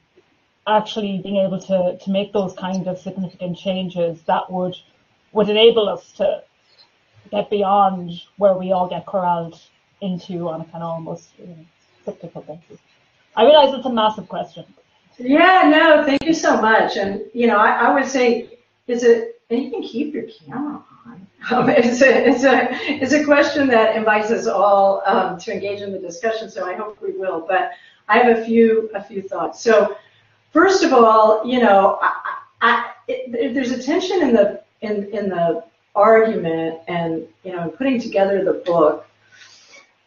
actually 0.66 1.18
being 1.22 1.36
able 1.36 1.60
to 1.60 1.98
to 1.98 2.10
make 2.10 2.32
those 2.32 2.54
kind 2.54 2.86
of 2.86 2.98
significant 2.98 3.56
changes 3.56 4.20
that 4.26 4.50
would 4.50 4.76
would 5.32 5.48
enable 5.48 5.88
us 5.88 6.12
to 6.12 6.42
get 7.30 7.50
beyond 7.50 8.10
where 8.36 8.54
we 8.54 8.72
all 8.72 8.88
get 8.88 9.06
corralled 9.06 9.60
into 10.00 10.48
on 10.48 10.60
a 10.60 10.64
kind 10.64 10.82
of 10.82 10.90
almost 10.90 11.30
you 11.38 11.46
know, 11.46 11.56
cyclical 12.04 12.42
basis. 12.42 12.80
I 13.36 13.44
realize 13.44 13.74
it's 13.74 13.86
a 13.86 13.92
massive 13.92 14.28
question. 14.28 14.64
Yeah, 15.18 15.68
no, 15.70 16.04
thank 16.04 16.24
you 16.24 16.34
so 16.34 16.60
much. 16.60 16.96
And 16.96 17.22
you 17.34 17.46
know, 17.46 17.58
I, 17.58 17.88
I 17.88 17.94
would 17.94 18.06
say, 18.06 18.58
is 18.86 19.02
it? 19.02 19.40
And 19.50 19.62
you 19.62 19.70
can 19.70 19.82
keep 19.82 20.14
your 20.14 20.24
camera. 20.24 20.84
Um, 21.06 21.68
it's 21.68 22.02
a 22.02 22.28
it's 22.28 22.44
a 22.44 22.68
it's 23.02 23.12
a 23.12 23.24
question 23.24 23.68
that 23.68 23.96
invites 23.96 24.30
us 24.30 24.46
all 24.46 25.02
um, 25.06 25.38
to 25.38 25.52
engage 25.52 25.80
in 25.80 25.92
the 25.92 25.98
discussion. 25.98 26.50
So 26.50 26.66
I 26.66 26.74
hope 26.74 27.00
we 27.00 27.12
will. 27.12 27.44
But 27.46 27.72
I 28.08 28.18
have 28.18 28.38
a 28.38 28.44
few 28.44 28.90
a 28.94 29.02
few 29.02 29.22
thoughts. 29.22 29.62
So 29.62 29.96
first 30.52 30.82
of 30.82 30.92
all, 30.92 31.46
you 31.46 31.60
know, 31.60 31.98
I, 32.02 32.34
I, 32.60 32.90
it, 33.06 33.54
there's 33.54 33.70
a 33.70 33.82
tension 33.82 34.22
in 34.22 34.32
the 34.32 34.62
in 34.80 35.04
in 35.12 35.28
the 35.28 35.64
argument 35.94 36.80
and 36.86 37.26
you 37.42 37.52
know 37.52 37.62
in 37.64 37.70
putting 37.70 38.00
together 38.00 38.44
the 38.44 38.62
book 38.64 39.06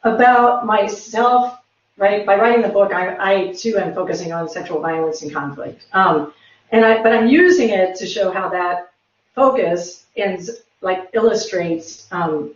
about 0.03 0.65
myself 0.65 1.61
right? 2.01 2.25
By 2.25 2.35
writing 2.35 2.63
the 2.63 2.69
book, 2.69 2.93
I, 2.93 3.15
I 3.19 3.53
too 3.53 3.77
am 3.77 3.93
focusing 3.93 4.33
on 4.33 4.49
sexual 4.49 4.81
violence 4.81 5.21
and 5.21 5.31
conflict. 5.31 5.85
Um, 5.93 6.33
and 6.71 6.83
I, 6.83 7.01
but 7.03 7.13
I'm 7.13 7.27
using 7.27 7.69
it 7.69 7.95
to 7.97 8.07
show 8.07 8.31
how 8.31 8.49
that 8.49 8.91
focus 9.35 10.05
ends, 10.17 10.49
like 10.82 11.09
illustrates 11.13 12.07
um, 12.11 12.55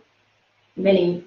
many, 0.76 1.24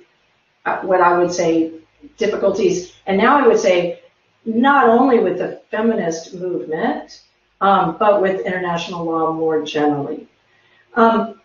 uh, 0.66 0.82
what 0.82 1.02
I 1.02 1.18
would 1.18 1.32
say, 1.32 1.72
difficulties. 2.18 2.93
And 3.08 3.18
now 3.18 3.39
I 3.43 3.47
would 3.47 3.60
say, 3.60 4.02
not 4.45 4.89
only 4.89 5.20
with 5.20 5.38
the 5.38 5.62
feminist 5.70 6.34
movement, 6.34 7.24
um, 7.62 7.97
but 7.97 8.22
with 8.22 8.45
international 8.45 9.06
law 9.06 9.34
more 9.34 9.64
generally. 9.64 10.28
Um, 10.95 11.41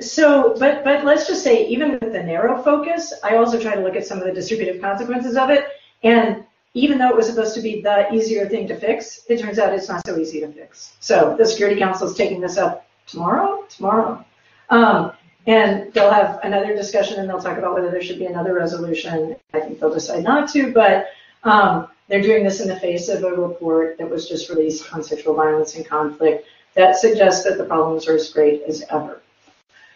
so, 0.00 0.54
but 0.58 0.84
but 0.84 1.04
let's 1.04 1.26
just 1.26 1.42
say, 1.42 1.66
even 1.68 1.92
with 1.92 2.12
the 2.12 2.22
narrow 2.22 2.62
focus, 2.62 3.12
I 3.22 3.36
also 3.36 3.60
try 3.60 3.74
to 3.74 3.82
look 3.82 3.96
at 3.96 4.06
some 4.06 4.18
of 4.18 4.24
the 4.24 4.32
distributive 4.32 4.80
consequences 4.80 5.36
of 5.36 5.50
it. 5.50 5.66
And 6.02 6.44
even 6.74 6.98
though 6.98 7.10
it 7.10 7.16
was 7.16 7.26
supposed 7.26 7.54
to 7.54 7.60
be 7.60 7.82
the 7.82 8.12
easier 8.12 8.48
thing 8.48 8.66
to 8.68 8.76
fix, 8.76 9.24
it 9.28 9.40
turns 9.40 9.58
out 9.58 9.72
it's 9.74 9.88
not 9.88 10.04
so 10.06 10.18
easy 10.18 10.40
to 10.40 10.48
fix. 10.48 10.96
So 11.00 11.36
the 11.38 11.46
Security 11.46 11.78
Council 11.78 12.08
is 12.08 12.16
taking 12.16 12.40
this 12.40 12.56
up 12.56 12.86
tomorrow, 13.06 13.64
tomorrow. 13.68 14.24
Um, 14.72 15.12
and 15.46 15.92
they'll 15.92 16.10
have 16.10 16.40
another 16.44 16.74
discussion 16.74 17.20
and 17.20 17.28
they'll 17.28 17.42
talk 17.42 17.58
about 17.58 17.74
whether 17.74 17.90
there 17.90 18.02
should 18.02 18.18
be 18.18 18.24
another 18.24 18.54
resolution. 18.54 19.36
I 19.52 19.60
think 19.60 19.78
they'll 19.78 19.92
decide 19.92 20.24
not 20.24 20.48
to, 20.52 20.72
but 20.72 21.08
um, 21.44 21.88
they're 22.08 22.22
doing 22.22 22.42
this 22.42 22.60
in 22.60 22.68
the 22.68 22.80
face 22.80 23.10
of 23.10 23.22
a 23.22 23.30
report 23.30 23.98
that 23.98 24.08
was 24.08 24.26
just 24.26 24.48
released 24.48 24.90
on 24.94 25.04
sexual 25.04 25.34
violence 25.34 25.74
and 25.74 25.84
conflict 25.86 26.46
that 26.74 26.96
suggests 26.96 27.44
that 27.44 27.58
the 27.58 27.64
problems 27.64 28.08
are 28.08 28.14
as 28.14 28.30
great 28.30 28.62
as 28.62 28.82
ever. 28.90 29.20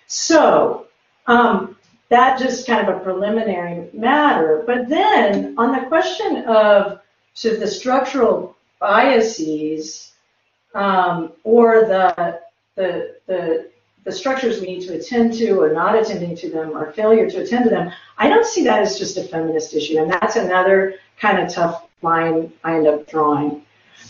So 0.09 0.89
um, 1.27 1.77
that 2.11 2.39
just 2.39 2.67
kind 2.67 2.87
of 2.87 2.95
a 2.95 3.01
preliminary 3.01 3.89
matter. 3.95 4.63
But 4.67 4.91
then 4.91 5.55
on 5.57 5.73
the 5.73 5.89
question 5.89 6.45
of 6.45 7.01
sort 7.33 7.55
of 7.55 7.61
the 7.61 7.67
structural 7.67 8.57
biases 8.79 10.13
um, 10.75 11.33
or 11.45 11.87
the, 11.87 12.41
the, 12.75 13.17
the, 13.27 13.71
the 14.07 14.13
structures 14.13 14.61
we 14.61 14.69
need 14.69 14.87
to 14.87 14.95
attend 14.95 15.33
to 15.35 15.61
or 15.61 15.73
not 15.73 15.97
attending 15.97 16.37
to 16.37 16.49
them 16.49 16.71
or 16.71 16.93
failure 16.93 17.29
to 17.29 17.43
attend 17.43 17.65
to 17.65 17.71
them, 17.71 17.93
I 18.17 18.29
don't 18.29 18.47
see 18.47 18.63
that 18.63 18.81
as 18.81 19.01
just 19.01 19.19
a 19.19 19.25
feminist 19.25 19.75
issue. 19.75 19.99
And 19.99 20.11
that's 20.11 20.37
another 20.37 20.95
kind 21.19 21.41
of 21.41 21.53
tough 21.53 21.89
line 22.03 22.53
I 22.63 22.77
end 22.77 22.87
up 22.87 23.09
drawing. 23.09 23.63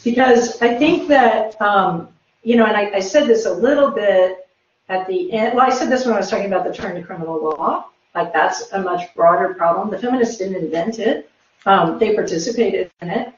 Because 0.05 0.61
I 0.61 0.77
think 0.77 1.09
that, 1.09 1.59
um, 1.63 2.11
you 2.43 2.57
know, 2.57 2.67
and 2.67 2.77
I, 2.77 2.97
I 2.97 3.01
said 3.01 3.27
this 3.27 3.47
a 3.47 3.53
little 3.53 3.91
bit 3.91 4.47
at 4.91 5.07
the 5.07 5.33
end, 5.33 5.57
well, 5.57 5.67
I 5.67 5.71
said 5.71 5.89
this 5.89 6.05
when 6.05 6.13
I 6.13 6.19
was 6.19 6.29
talking 6.29 6.47
about 6.47 6.65
the 6.65 6.75
turn 6.75 6.95
to 6.95 7.03
criminal 7.03 7.43
law. 7.43 7.87
Like 8.15 8.35
that's 8.35 8.71
a 8.73 8.81
much 8.81 9.15
broader 9.15 9.55
problem. 9.55 9.91
The 9.91 9.99
feminists 9.99 10.37
didn't 10.37 10.57
invent 10.57 10.99
it. 10.99 11.31
Um, 11.65 11.99
they 11.99 12.15
participated 12.15 12.91
in 13.01 13.09
it. 13.09 13.33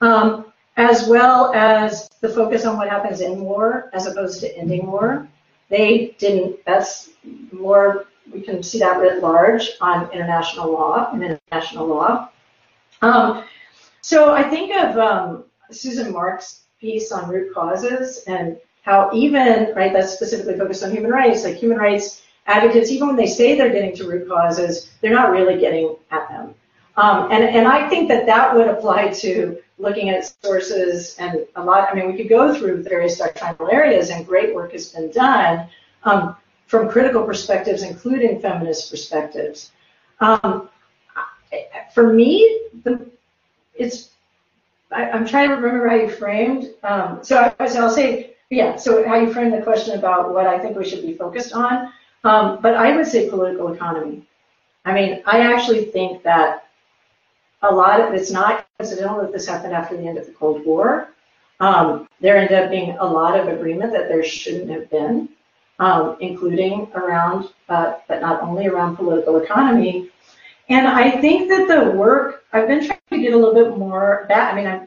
Um, 0.00 0.46
as 0.78 1.06
well 1.06 1.52
as 1.54 2.08
the 2.22 2.30
focus 2.30 2.64
on 2.64 2.78
what 2.78 2.88
happens 2.88 3.20
in 3.20 3.40
war 3.40 3.90
as 3.92 4.06
opposed 4.06 4.40
to 4.40 4.56
ending 4.56 4.86
war. 4.86 5.28
They 5.68 6.16
didn't, 6.18 6.64
that's 6.64 7.10
more, 7.52 8.06
we 8.32 8.40
can 8.40 8.62
see 8.62 8.78
that 8.78 8.98
writ 9.00 9.22
large 9.22 9.72
on 9.80 10.10
international 10.12 10.72
law 10.72 11.10
and 11.12 11.22
international 11.22 11.86
law. 11.86 12.30
Um, 13.02 13.44
so 14.00 14.32
I 14.32 14.42
think 14.42 14.74
of 14.74 14.96
um, 14.98 15.44
Susan 15.70 16.12
Marks' 16.12 16.62
piece 16.80 17.12
on 17.12 17.28
root 17.28 17.54
causes 17.54 18.24
and 18.26 18.56
how 18.82 19.10
even, 19.12 19.74
right, 19.74 19.92
that's 19.92 20.14
specifically 20.14 20.56
focused 20.56 20.82
on 20.82 20.90
human 20.90 21.10
rights, 21.10 21.44
like 21.44 21.56
human 21.56 21.78
rights 21.78 22.22
advocates, 22.46 22.90
even 22.90 23.08
when 23.08 23.16
they 23.16 23.26
say 23.26 23.54
they're 23.54 23.72
getting 23.72 23.94
to 23.96 24.08
root 24.08 24.26
causes, 24.26 24.90
they're 25.00 25.12
not 25.12 25.30
really 25.30 25.60
getting 25.60 25.96
at 26.10 26.28
them. 26.30 26.54
Um, 26.96 27.30
and, 27.30 27.44
and 27.44 27.68
I 27.68 27.88
think 27.88 28.08
that 28.08 28.26
that 28.26 28.54
would 28.54 28.66
apply 28.66 29.08
to 29.08 29.58
looking 29.78 30.10
at 30.10 30.32
sources 30.42 31.16
and 31.18 31.46
a 31.56 31.64
lot, 31.64 31.88
I 31.90 31.94
mean, 31.94 32.10
we 32.10 32.16
could 32.16 32.28
go 32.28 32.54
through 32.54 32.82
various 32.82 33.18
doctrinal 33.18 33.70
areas 33.70 34.10
and 34.10 34.26
great 34.26 34.54
work 34.54 34.72
has 34.72 34.88
been 34.90 35.10
done 35.10 35.68
um, 36.04 36.36
from 36.66 36.88
critical 36.88 37.22
perspectives, 37.24 37.82
including 37.82 38.40
feminist 38.40 38.90
perspectives. 38.90 39.72
Um, 40.20 40.68
for 41.94 42.12
me, 42.12 42.60
the, 42.84 43.06
it's 43.74 44.10
I, 44.90 45.04
am 45.04 45.26
trying 45.26 45.48
to 45.50 45.56
remember 45.56 45.88
how 45.88 45.96
you 45.96 46.08
framed. 46.08 46.70
Um, 46.82 47.20
so, 47.22 47.52
I, 47.58 47.66
so 47.66 47.82
I'll 47.82 47.90
say, 47.90 48.34
yeah. 48.50 48.76
So 48.76 49.06
how 49.06 49.16
you 49.16 49.32
framed 49.32 49.52
the 49.52 49.62
question 49.62 49.98
about 49.98 50.32
what 50.32 50.46
I 50.46 50.58
think 50.58 50.76
we 50.76 50.88
should 50.88 51.02
be 51.02 51.14
focused 51.14 51.52
on. 51.52 51.92
Um, 52.24 52.60
but 52.60 52.74
I 52.74 52.96
would 52.96 53.06
say 53.06 53.28
political 53.28 53.72
economy. 53.72 54.26
I 54.84 54.94
mean, 54.94 55.22
I 55.26 55.40
actually 55.40 55.86
think 55.86 56.22
that 56.22 56.67
a 57.62 57.74
lot 57.74 58.00
of 58.00 58.14
it's 58.14 58.30
not 58.30 58.66
coincidental 58.78 59.20
that 59.20 59.32
this 59.32 59.46
happened 59.46 59.72
after 59.72 59.96
the 59.96 60.06
end 60.06 60.18
of 60.18 60.26
the 60.26 60.32
Cold 60.32 60.64
War. 60.64 61.08
Um, 61.60 62.08
there 62.20 62.36
ended 62.36 62.58
up 62.58 62.70
being 62.70 62.96
a 62.98 63.04
lot 63.04 63.38
of 63.38 63.48
agreement 63.48 63.92
that 63.92 64.08
there 64.08 64.22
shouldn't 64.22 64.70
have 64.70 64.88
been, 64.90 65.28
um, 65.80 66.16
including 66.20 66.88
around, 66.94 67.48
uh, 67.68 67.94
but 68.06 68.20
not 68.20 68.42
only 68.42 68.66
around 68.66 68.96
political 68.96 69.38
economy. 69.38 70.10
And 70.68 70.86
I 70.86 71.10
think 71.20 71.48
that 71.48 71.66
the 71.66 71.90
work 71.90 72.44
I've 72.52 72.68
been 72.68 72.84
trying 72.84 72.98
to 73.10 73.18
get 73.18 73.32
a 73.32 73.36
little 73.36 73.54
bit 73.54 73.76
more 73.76 74.26
back. 74.28 74.52
I 74.52 74.56
mean, 74.56 74.66
I, 74.66 74.86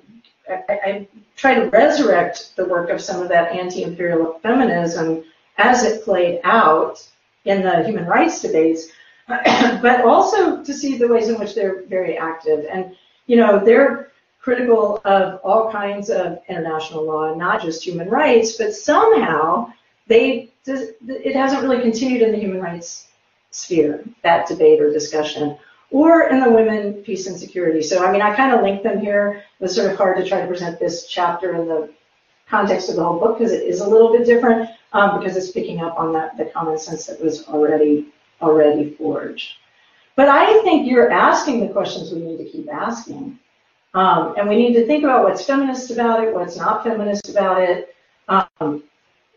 I, 0.50 0.80
I 0.90 1.08
try 1.36 1.56
to 1.56 1.70
resurrect 1.70 2.56
the 2.56 2.66
work 2.66 2.90
of 2.90 3.02
some 3.02 3.22
of 3.22 3.30
that 3.30 3.52
anti-imperial 3.52 4.40
feminism 4.42 5.24
as 5.58 5.84
it 5.84 6.04
played 6.04 6.40
out 6.44 7.08
in 7.46 7.62
the 7.62 7.84
human 7.84 8.06
rights 8.06 8.42
debates. 8.42 8.90
but 9.82 10.02
also 10.02 10.64
to 10.64 10.74
see 10.74 10.98
the 10.98 11.08
ways 11.08 11.30
in 11.30 11.40
which 11.40 11.56
they're 11.56 11.84
very 11.84 12.18
active. 12.18 12.66
And, 12.72 12.96
you 13.28 13.38
know, 13.38 13.64
they're 13.64 14.12
critical 14.40 15.02
of 15.06 15.40
all 15.44 15.72
kinds 15.72 16.10
of 16.10 16.40
international 16.50 17.06
law, 17.06 17.34
not 17.36 17.62
just 17.62 17.84
human 17.84 18.10
rights, 18.10 18.58
but 18.58 18.74
somehow 18.74 19.72
they, 20.08 20.52
it 20.66 21.36
hasn't 21.36 21.62
really 21.62 21.82
continued 21.82 22.22
in 22.22 22.32
the 22.32 22.40
human 22.40 22.62
rights 22.62 23.08
sphere, 23.52 24.04
that 24.24 24.48
debate 24.48 24.82
or 24.82 24.92
discussion, 24.92 25.58
or 25.92 26.30
in 26.30 26.40
the 26.40 26.50
women, 26.50 26.94
peace 27.04 27.28
and 27.28 27.38
security. 27.38 27.82
So, 27.82 28.04
I 28.04 28.12
mean, 28.12 28.22
I 28.22 28.36
kind 28.36 28.54
of 28.54 28.62
link 28.62 28.82
them 28.82 29.00
here. 29.00 29.44
It 29.60 29.64
was 29.64 29.76
sort 29.76 29.92
of 29.92 29.98
hard 29.98 30.18
to 30.18 30.28
try 30.28 30.42
to 30.42 30.48
present 30.48 30.80
this 30.80 31.06
chapter 31.06 31.54
in 31.54 31.68
the 31.68 31.90
context 32.50 32.90
of 32.90 32.96
the 32.96 33.04
whole 33.04 33.20
book 33.20 33.38
because 33.38 33.52
it 33.52 33.64
is 33.64 33.82
a 33.82 33.88
little 33.88 34.12
bit 34.12 34.26
different 34.26 34.70
um, 34.94 35.20
because 35.20 35.38
it's 35.38 35.52
picking 35.52 35.82
up 35.82 35.98
on 35.98 36.14
that 36.14 36.38
the 36.38 36.46
common 36.46 36.78
sense 36.78 37.06
that 37.06 37.22
was 37.22 37.48
already 37.48 38.08
already 38.42 38.96
forged. 38.96 39.54
But 40.16 40.28
I 40.28 40.62
think 40.64 40.90
you're 40.90 41.12
asking 41.12 41.62
the 41.62 41.74
questions 41.74 42.12
we 42.12 42.22
need 42.22 42.38
to 42.38 42.46
keep 42.46 42.70
asking. 42.72 43.40
Um, 43.94 44.36
and 44.38 44.48
we 44.48 44.56
need 44.56 44.74
to 44.74 44.86
think 44.86 45.04
about 45.04 45.24
what's 45.24 45.46
feminist 45.46 45.92
about 45.92 46.24
it, 46.24 46.34
what's 46.34 46.56
not 46.56 46.84
feminist 46.84 47.30
about 47.30 47.62
it, 47.62 47.94
um, 48.30 48.84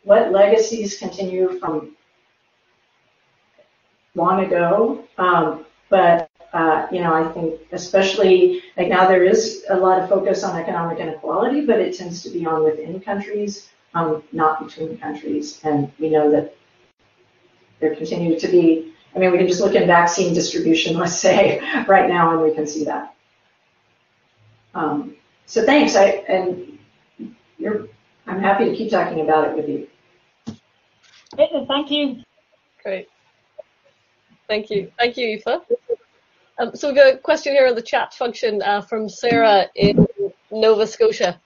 what 0.04 0.30
legacies 0.30 0.98
continue 0.98 1.58
from 1.58 1.96
long 4.14 4.44
ago. 4.44 5.04
Um, 5.18 5.66
but, 5.88 6.30
uh, 6.52 6.86
you 6.92 7.00
know, 7.00 7.12
I 7.12 7.32
think 7.32 7.60
especially 7.72 8.62
like 8.76 8.88
now 8.88 9.08
there 9.08 9.24
is 9.24 9.64
a 9.70 9.76
lot 9.76 10.00
of 10.00 10.08
focus 10.08 10.44
on 10.44 10.60
economic 10.60 10.98
inequality, 10.98 11.66
but 11.66 11.80
it 11.80 11.96
tends 11.96 12.22
to 12.22 12.30
be 12.30 12.46
on 12.46 12.62
within 12.62 13.00
countries, 13.00 13.70
um, 13.94 14.22
not 14.32 14.64
between 14.64 14.96
countries. 14.98 15.60
And 15.64 15.90
we 15.98 16.10
know 16.10 16.30
that 16.30 16.54
there 17.80 17.96
continue 17.96 18.38
to 18.38 18.48
be 18.48 18.93
I 19.14 19.18
mean, 19.18 19.30
we 19.30 19.38
can 19.38 19.46
just 19.46 19.60
look 19.60 19.74
at 19.74 19.86
vaccine 19.86 20.34
distribution, 20.34 20.96
let's 20.98 21.16
say, 21.16 21.60
right 21.86 22.08
now, 22.08 22.32
and 22.32 22.42
we 22.42 22.54
can 22.54 22.66
see 22.66 22.84
that. 22.84 23.14
Um, 24.74 25.14
so 25.46 25.64
thanks, 25.64 25.94
I, 25.94 26.24
and 26.28 26.78
you're, 27.58 27.86
I'm 28.26 28.40
happy 28.40 28.64
to 28.70 28.74
keep 28.74 28.90
talking 28.90 29.20
about 29.20 29.48
it 29.48 29.56
with 29.56 29.68
you. 29.68 29.88
Thank 31.36 31.90
you. 31.90 32.22
Great. 32.82 33.08
Thank 34.48 34.70
you. 34.70 34.90
Thank 34.98 35.16
you, 35.16 35.40
Aoife. 35.46 35.62
Um, 36.58 36.74
so 36.74 36.88
we've 36.88 36.96
got 36.96 37.14
a 37.14 37.18
question 37.18 37.52
here 37.52 37.66
on 37.66 37.74
the 37.74 37.82
chat 37.82 38.14
function 38.14 38.62
uh, 38.62 38.80
from 38.80 39.08
Sarah 39.08 39.66
in 39.74 40.06
Nova 40.50 40.86
Scotia. 40.86 41.40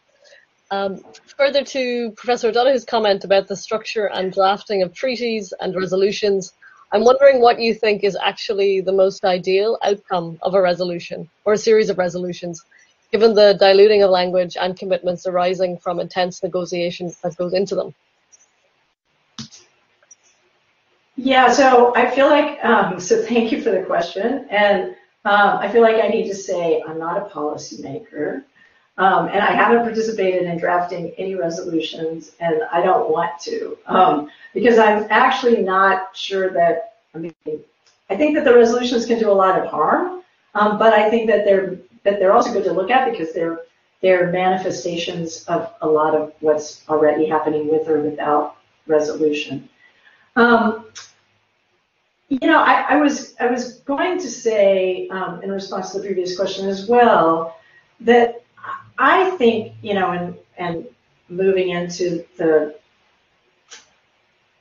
Um, 0.71 1.03
further 1.37 1.65
to 1.65 2.11
Professor 2.13 2.49
O'Donoghue's 2.49 2.85
comment 2.85 3.25
about 3.25 3.49
the 3.49 3.57
structure 3.57 4.07
and 4.07 4.33
drafting 4.33 4.83
of 4.83 4.93
treaties 4.93 5.55
and 5.59 5.75
resolutions, 5.75 6.53
I'm 6.91 7.05
wondering 7.05 7.41
what 7.41 7.61
you 7.61 7.75
think 7.75 8.03
is 8.03 8.17
actually 8.17 8.81
the 8.81 8.93
most 8.93 9.25
ideal 9.25 9.79
outcome 9.83 10.39
of 10.43 10.55
a 10.55 10.63
resolution 10.63 11.29
or 11.45 11.53
a 11.53 11.59
series 11.59 11.91
of 11.91 11.99
resolutions, 11.99 12.65
given 13.13 13.35
the 13.35 13.57
diluting 13.61 14.03
of 14.03 14.11
language 14.11 14.57
and 14.59 14.79
commitments 14.79 15.27
arising 15.27 15.77
from 15.79 16.01
intense 16.01 16.43
negotiations 16.43 17.19
that 17.23 17.37
goes 17.37 17.53
into 17.53 17.75
them. 17.75 17.95
Yeah, 21.17 21.53
so 21.53 21.93
I 21.97 22.11
feel 22.11 22.29
like, 22.29 22.65
um, 22.65 23.01
so 23.01 23.21
thank 23.23 23.53
you 23.53 23.61
for 23.61 23.71
the 23.71 23.83
question. 23.83 24.47
And 24.51 24.95
um, 25.25 25.59
I 25.59 25.69
feel 25.69 25.83
like 25.83 25.97
I 25.97 26.09
need 26.09 26.29
to 26.29 26.35
say 26.35 26.83
I'm 26.87 26.99
not 26.99 27.19
a 27.21 27.29
policymaker. 27.29 28.45
Um, 28.99 29.29
and 29.29 29.41
I 29.41 29.53
haven't 29.53 29.85
participated 29.85 30.43
in 30.43 30.59
drafting 30.59 31.13
any 31.19 31.37
resolutions, 31.37 32.33
and 32.41 32.63
I 32.73 32.83
don't 32.83 33.11
want 33.11 33.39
to, 33.43 33.79
um, 33.87 34.29
because 34.53 34.77
I'm 34.77 35.07
actually 35.09 35.63
not 35.63 36.17
sure 36.17 36.51
that, 36.51 36.97
I 37.15 37.19
mean, 37.19 37.35
I 38.11 38.17
think 38.17 38.35
that 38.35 38.45
the 38.45 38.53
resolutions 38.53 39.07
can 39.07 39.21
do 39.21 39.31
a 39.31 39.33
lot 39.33 39.57
of 39.57 39.71
harm, 39.71 40.23
um, 40.57 40.79
but 40.79 40.93
I 40.93 41.09
think 41.11 41.29
that 41.29 41.45
they're, 41.45 41.77
that 42.03 42.19
they're 42.19 42.33
also 42.33 42.53
good 42.53 42.65
to 42.65 42.73
look 42.73 42.91
at 42.91 43.09
because 43.09 43.33
they're, 43.33 43.61
they're 44.03 44.33
manifestations 44.33 45.45
of 45.45 45.73
a 45.81 45.87
lot 45.87 46.17
of 46.17 46.33
what's 46.41 46.83
already 46.89 47.27
happening 47.27 47.69
with 47.69 47.89
or 47.89 48.01
without 48.01 48.57
resolution. 48.89 49.69
Um, 50.35 50.87
you 52.29 52.49
know, 52.49 52.61
I, 52.61 52.85
I, 52.91 52.97
was 52.97 53.37
I 53.39 53.47
was 53.47 53.75
going 53.81 54.19
to 54.19 54.29
say 54.29 55.09
um, 55.09 55.41
in 55.45 55.53
response 55.53 55.93
to 55.93 55.99
the 55.99 56.05
previous 56.05 56.37
question 56.37 56.69
as 56.69 56.87
well 56.87 57.57
that 58.01 58.38
I 58.99 59.31
think, 59.33 59.75
you 59.83 59.95
know, 59.95 60.11
and, 60.11 60.35
and 60.57 60.87
moving 61.29 61.71
into 61.71 62.25
the, 62.37 62.77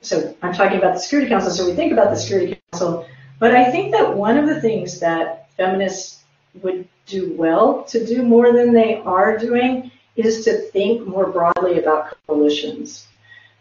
so 0.02 0.36
I'm 0.42 0.54
talking 0.54 0.78
about 0.78 0.94
the 0.94 1.00
Security 1.00 1.30
Council, 1.30 1.52
so 1.52 1.66
we 1.66 1.74
think 1.74 1.92
about 1.92 2.12
the 2.12 2.16
Security 2.16 2.62
Council, 2.72 3.08
but 3.40 3.56
I 3.56 3.72
think 3.72 3.92
that 3.94 4.16
one 4.16 4.38
of 4.38 4.48
the 4.48 4.62
things 4.62 5.00
that 5.00 5.50
feminists 5.58 6.24
would 6.62 6.88
do 7.06 7.34
well 7.34 7.84
to 7.84 8.06
do 8.06 8.22
more 8.24 8.52
than 8.52 8.74
they 8.74 8.98
are 8.98 9.38
doing 9.38 9.92
is 10.16 10.44
to 10.46 10.58
think 10.72 11.08
more 11.08 11.32
broadly 11.32 11.80
about 11.80 12.18
coalitions. 12.28 13.08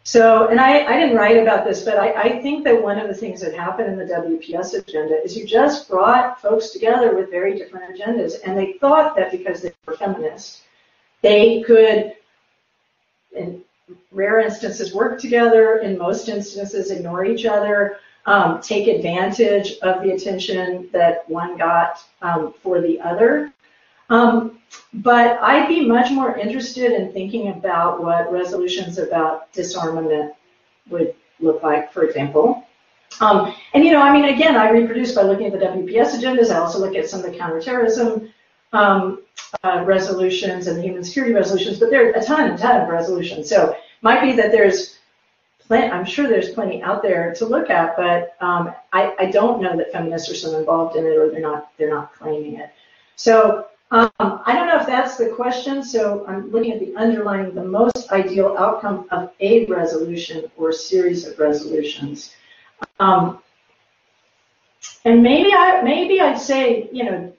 So, 0.06 0.46
and 0.46 0.60
I, 0.60 0.86
I 0.86 1.00
didn't 1.00 1.16
write 1.16 1.36
about 1.36 1.64
this, 1.64 1.82
but 1.82 1.98
I, 1.98 2.12
I 2.12 2.40
think 2.40 2.62
that 2.62 2.80
one 2.80 2.96
of 2.96 3.08
the 3.08 3.14
things 3.14 3.40
that 3.40 3.52
happened 3.52 3.88
in 3.88 3.98
the 3.98 4.04
WPS 4.04 4.74
agenda 4.74 5.20
is 5.24 5.36
you 5.36 5.44
just 5.44 5.88
brought 5.88 6.40
folks 6.40 6.70
together 6.70 7.16
with 7.16 7.28
very 7.28 7.58
different 7.58 7.92
agendas, 7.92 8.34
and 8.44 8.56
they 8.56 8.74
thought 8.74 9.16
that 9.16 9.32
because 9.32 9.62
they 9.62 9.72
were 9.84 9.96
feminists, 9.96 10.62
they 11.22 11.60
could, 11.62 12.14
in 13.36 13.62
rare 14.12 14.38
instances, 14.38 14.94
work 14.94 15.20
together, 15.20 15.78
in 15.78 15.98
most 15.98 16.28
instances, 16.28 16.92
ignore 16.92 17.24
each 17.24 17.44
other, 17.44 17.98
um, 18.26 18.60
take 18.60 18.86
advantage 18.86 19.72
of 19.82 20.04
the 20.04 20.12
attention 20.12 20.88
that 20.92 21.28
one 21.28 21.58
got 21.58 21.98
um, 22.22 22.54
for 22.62 22.80
the 22.80 23.00
other. 23.00 23.52
Um, 24.08 24.55
but 24.94 25.38
I'd 25.42 25.68
be 25.68 25.86
much 25.86 26.10
more 26.10 26.36
interested 26.36 26.92
in 26.92 27.12
thinking 27.12 27.48
about 27.48 28.02
what 28.02 28.32
resolutions 28.32 28.98
about 28.98 29.52
disarmament 29.52 30.34
would 30.88 31.14
look 31.40 31.62
like, 31.62 31.92
for 31.92 32.04
example. 32.04 32.64
Um, 33.20 33.54
and 33.74 33.84
you 33.84 33.92
know, 33.92 34.02
I 34.02 34.12
mean, 34.12 34.34
again, 34.34 34.56
I 34.56 34.70
reproduce 34.70 35.14
by 35.14 35.22
looking 35.22 35.46
at 35.46 35.52
the 35.52 35.58
WPS 35.58 36.18
agendas. 36.18 36.50
I 36.50 36.58
also 36.58 36.78
look 36.78 36.94
at 36.96 37.08
some 37.08 37.24
of 37.24 37.30
the 37.30 37.36
counterterrorism 37.36 38.32
um, 38.72 39.22
uh, 39.62 39.84
resolutions 39.86 40.66
and 40.66 40.76
the 40.76 40.82
human 40.82 41.04
security 41.04 41.32
resolutions, 41.32 41.78
but 41.78 41.90
there 41.90 42.08
are 42.08 42.12
a 42.12 42.24
ton 42.24 42.50
and 42.50 42.58
ton 42.58 42.80
of 42.82 42.88
resolutions. 42.88 43.48
So 43.48 43.70
it 43.70 43.78
might 44.02 44.20
be 44.20 44.32
that 44.32 44.50
there's 44.50 44.98
plenty, 45.60 45.88
I'm 45.88 46.04
sure 46.04 46.28
there's 46.28 46.50
plenty 46.50 46.82
out 46.82 47.02
there 47.02 47.34
to 47.34 47.46
look 47.46 47.70
at, 47.70 47.96
but 47.96 48.36
um, 48.40 48.72
I, 48.92 49.14
I, 49.18 49.30
don't 49.30 49.62
know 49.62 49.76
that 49.76 49.92
feminists 49.92 50.30
are 50.30 50.34
so 50.34 50.58
involved 50.58 50.96
in 50.96 51.04
it 51.04 51.16
or 51.16 51.30
they're 51.30 51.40
not 51.40 51.70
they're 51.76 51.90
not 51.90 52.14
claiming 52.14 52.56
it. 52.56 52.70
So 53.16 53.66
um, 53.90 54.10
I 54.18 54.52
don't 54.54 54.66
know 54.66 54.78
if 54.80 54.86
that's 54.86 55.16
the 55.16 55.28
question. 55.28 55.82
So 55.82 56.24
I'm 56.26 56.50
looking 56.50 56.72
at 56.72 56.80
the 56.80 56.94
underlying 56.96 57.54
the 57.54 57.64
most 57.64 58.10
ideal 58.10 58.56
outcome 58.58 59.06
of 59.10 59.32
a 59.40 59.64
resolution 59.66 60.50
or 60.56 60.72
series 60.72 61.26
of 61.26 61.38
resolutions. 61.38 62.34
Um, 62.98 63.40
and 65.04 65.22
maybe 65.22 65.52
I 65.52 65.82
maybe 65.82 66.20
I'd 66.20 66.40
say 66.40 66.88
you 66.92 67.04
know 67.04 67.32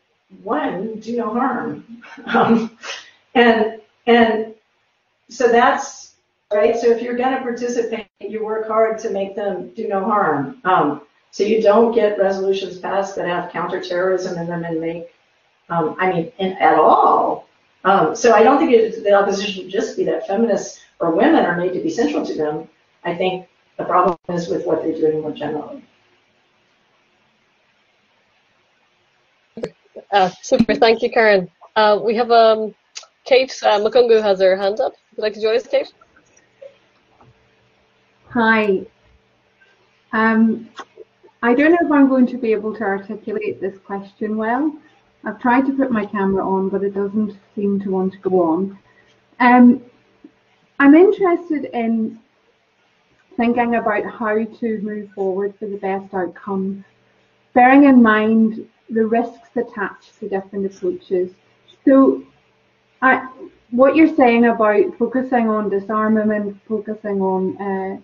one, 0.43 0.99
do 0.99 1.17
no 1.17 1.33
harm. 1.33 2.03
Um, 2.25 2.77
and 3.35 3.79
and 4.07 4.55
so 5.29 5.49
that's 5.49 6.15
right. 6.51 6.75
So 6.75 6.87
if 6.89 7.01
you're 7.01 7.17
going 7.17 7.35
to 7.35 7.41
participate, 7.41 8.07
you 8.19 8.43
work 8.43 8.67
hard 8.67 8.97
to 8.99 9.11
make 9.11 9.35
them 9.35 9.69
do 9.75 9.87
no 9.87 10.03
harm. 10.03 10.59
Um, 10.63 11.01
so 11.31 11.43
you 11.43 11.61
don't 11.61 11.93
get 11.93 12.17
resolutions 12.17 12.79
passed 12.79 13.15
that 13.15 13.27
have 13.27 13.51
counterterrorism 13.51 14.37
in 14.39 14.47
them 14.47 14.63
and 14.63 14.79
make, 14.79 15.13
um, 15.69 15.95
I 15.99 16.11
mean, 16.11 16.31
in, 16.39 16.53
at 16.53 16.77
all. 16.77 17.47
Um, 17.83 18.15
so 18.15 18.33
I 18.33 18.43
don't 18.43 18.57
think 18.57 18.71
it, 18.71 19.03
the 19.03 19.13
opposition 19.13 19.53
should 19.53 19.69
just 19.69 19.95
be 19.95 20.03
that 20.05 20.27
feminists 20.27 20.81
or 20.99 21.11
women 21.11 21.45
are 21.45 21.57
made 21.57 21.73
to 21.73 21.79
be 21.79 21.89
central 21.89 22.25
to 22.25 22.33
them. 22.33 22.67
I 23.03 23.15
think 23.15 23.47
the 23.77 23.85
problem 23.85 24.17
is 24.29 24.49
with 24.49 24.65
what 24.65 24.81
they're 24.81 24.93
doing 24.93 25.21
more 25.21 25.31
generally. 25.31 25.83
Uh, 30.11 30.29
super, 30.41 30.75
thank 30.75 31.01
you, 31.01 31.09
Karen. 31.09 31.49
Uh, 31.75 31.99
we 32.03 32.15
have 32.15 32.31
um, 32.31 32.73
Kate 33.25 33.51
uh, 33.63 33.79
Mukungu 33.79 34.21
has 34.21 34.39
her 34.39 34.55
hand 34.55 34.79
up. 34.79 34.93
Would 34.93 35.17
you 35.17 35.23
like 35.23 35.33
to 35.33 35.41
join 35.41 35.55
us, 35.55 35.67
Kate? 35.67 35.93
Hi. 38.29 38.85
Um, 40.13 40.69
I 41.43 41.53
don't 41.53 41.71
know 41.71 41.77
if 41.81 41.91
I'm 41.91 42.09
going 42.09 42.25
to 42.27 42.37
be 42.37 42.51
able 42.51 42.73
to 42.75 42.83
articulate 42.83 43.61
this 43.61 43.77
question 43.79 44.37
well. 44.37 44.75
I've 45.23 45.39
tried 45.39 45.65
to 45.65 45.73
put 45.73 45.91
my 45.91 46.05
camera 46.05 46.47
on, 46.47 46.69
but 46.69 46.83
it 46.83 46.93
doesn't 46.93 47.37
seem 47.55 47.79
to 47.81 47.91
want 47.91 48.13
to 48.13 48.19
go 48.19 48.41
on. 48.41 48.79
Um, 49.39 49.83
I'm 50.79 50.93
interested 50.93 51.65
in 51.73 52.19
thinking 53.35 53.75
about 53.75 54.05
how 54.05 54.43
to 54.43 54.79
move 54.81 55.11
forward 55.11 55.53
for 55.59 55.67
the 55.67 55.77
best 55.77 56.13
outcome, 56.13 56.83
bearing 57.53 57.83
in 57.83 58.01
mind 58.01 58.67
the 58.89 59.05
risks 59.05 59.49
attached 59.55 60.19
to 60.19 60.29
different 60.29 60.65
approaches. 60.65 61.31
So, 61.85 62.23
I, 63.01 63.27
what 63.71 63.95
you're 63.95 64.15
saying 64.15 64.45
about 64.45 64.97
focusing 64.97 65.49
on 65.49 65.69
disarmament, 65.69 66.57
focusing 66.67 67.21
on 67.21 67.57
uh, 67.61 68.01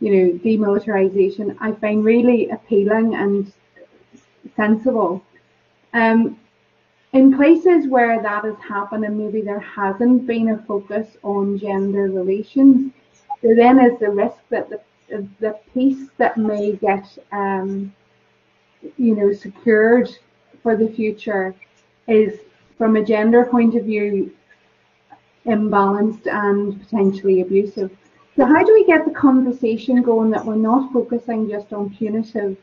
you 0.00 0.10
know, 0.12 0.38
demilitarization, 0.38 1.56
I 1.60 1.72
find 1.72 2.04
really 2.04 2.50
appealing 2.50 3.14
and 3.14 3.52
sensible. 4.56 5.22
Um, 5.92 6.38
in 7.14 7.36
places 7.36 7.86
where 7.86 8.20
that 8.20 8.44
has 8.44 8.56
happened 8.58 9.04
and 9.04 9.16
maybe 9.16 9.40
there 9.40 9.60
hasn't 9.60 10.26
been 10.26 10.48
a 10.50 10.58
focus 10.64 11.16
on 11.22 11.56
gender 11.56 12.10
relations, 12.10 12.92
there 13.40 13.54
then 13.54 13.78
is 13.78 13.98
the 14.00 14.10
risk 14.10 14.36
that 14.50 14.68
the, 14.68 14.80
the 15.38 15.56
peace 15.72 16.08
that 16.18 16.36
may 16.36 16.72
get, 16.72 17.06
um, 17.30 17.94
you 18.96 19.14
know, 19.14 19.32
secured 19.32 20.10
for 20.60 20.76
the 20.76 20.88
future 20.88 21.54
is, 22.08 22.40
from 22.76 22.96
a 22.96 23.04
gender 23.04 23.44
point 23.44 23.76
of 23.76 23.84
view, 23.84 24.34
imbalanced 25.46 26.26
and 26.26 26.80
potentially 26.80 27.42
abusive. 27.42 27.96
So 28.34 28.44
how 28.44 28.64
do 28.64 28.74
we 28.74 28.84
get 28.86 29.04
the 29.04 29.12
conversation 29.12 30.02
going 30.02 30.30
that 30.30 30.44
we're 30.44 30.56
not 30.56 30.92
focusing 30.92 31.48
just 31.48 31.72
on 31.72 31.94
punitive 31.94 32.56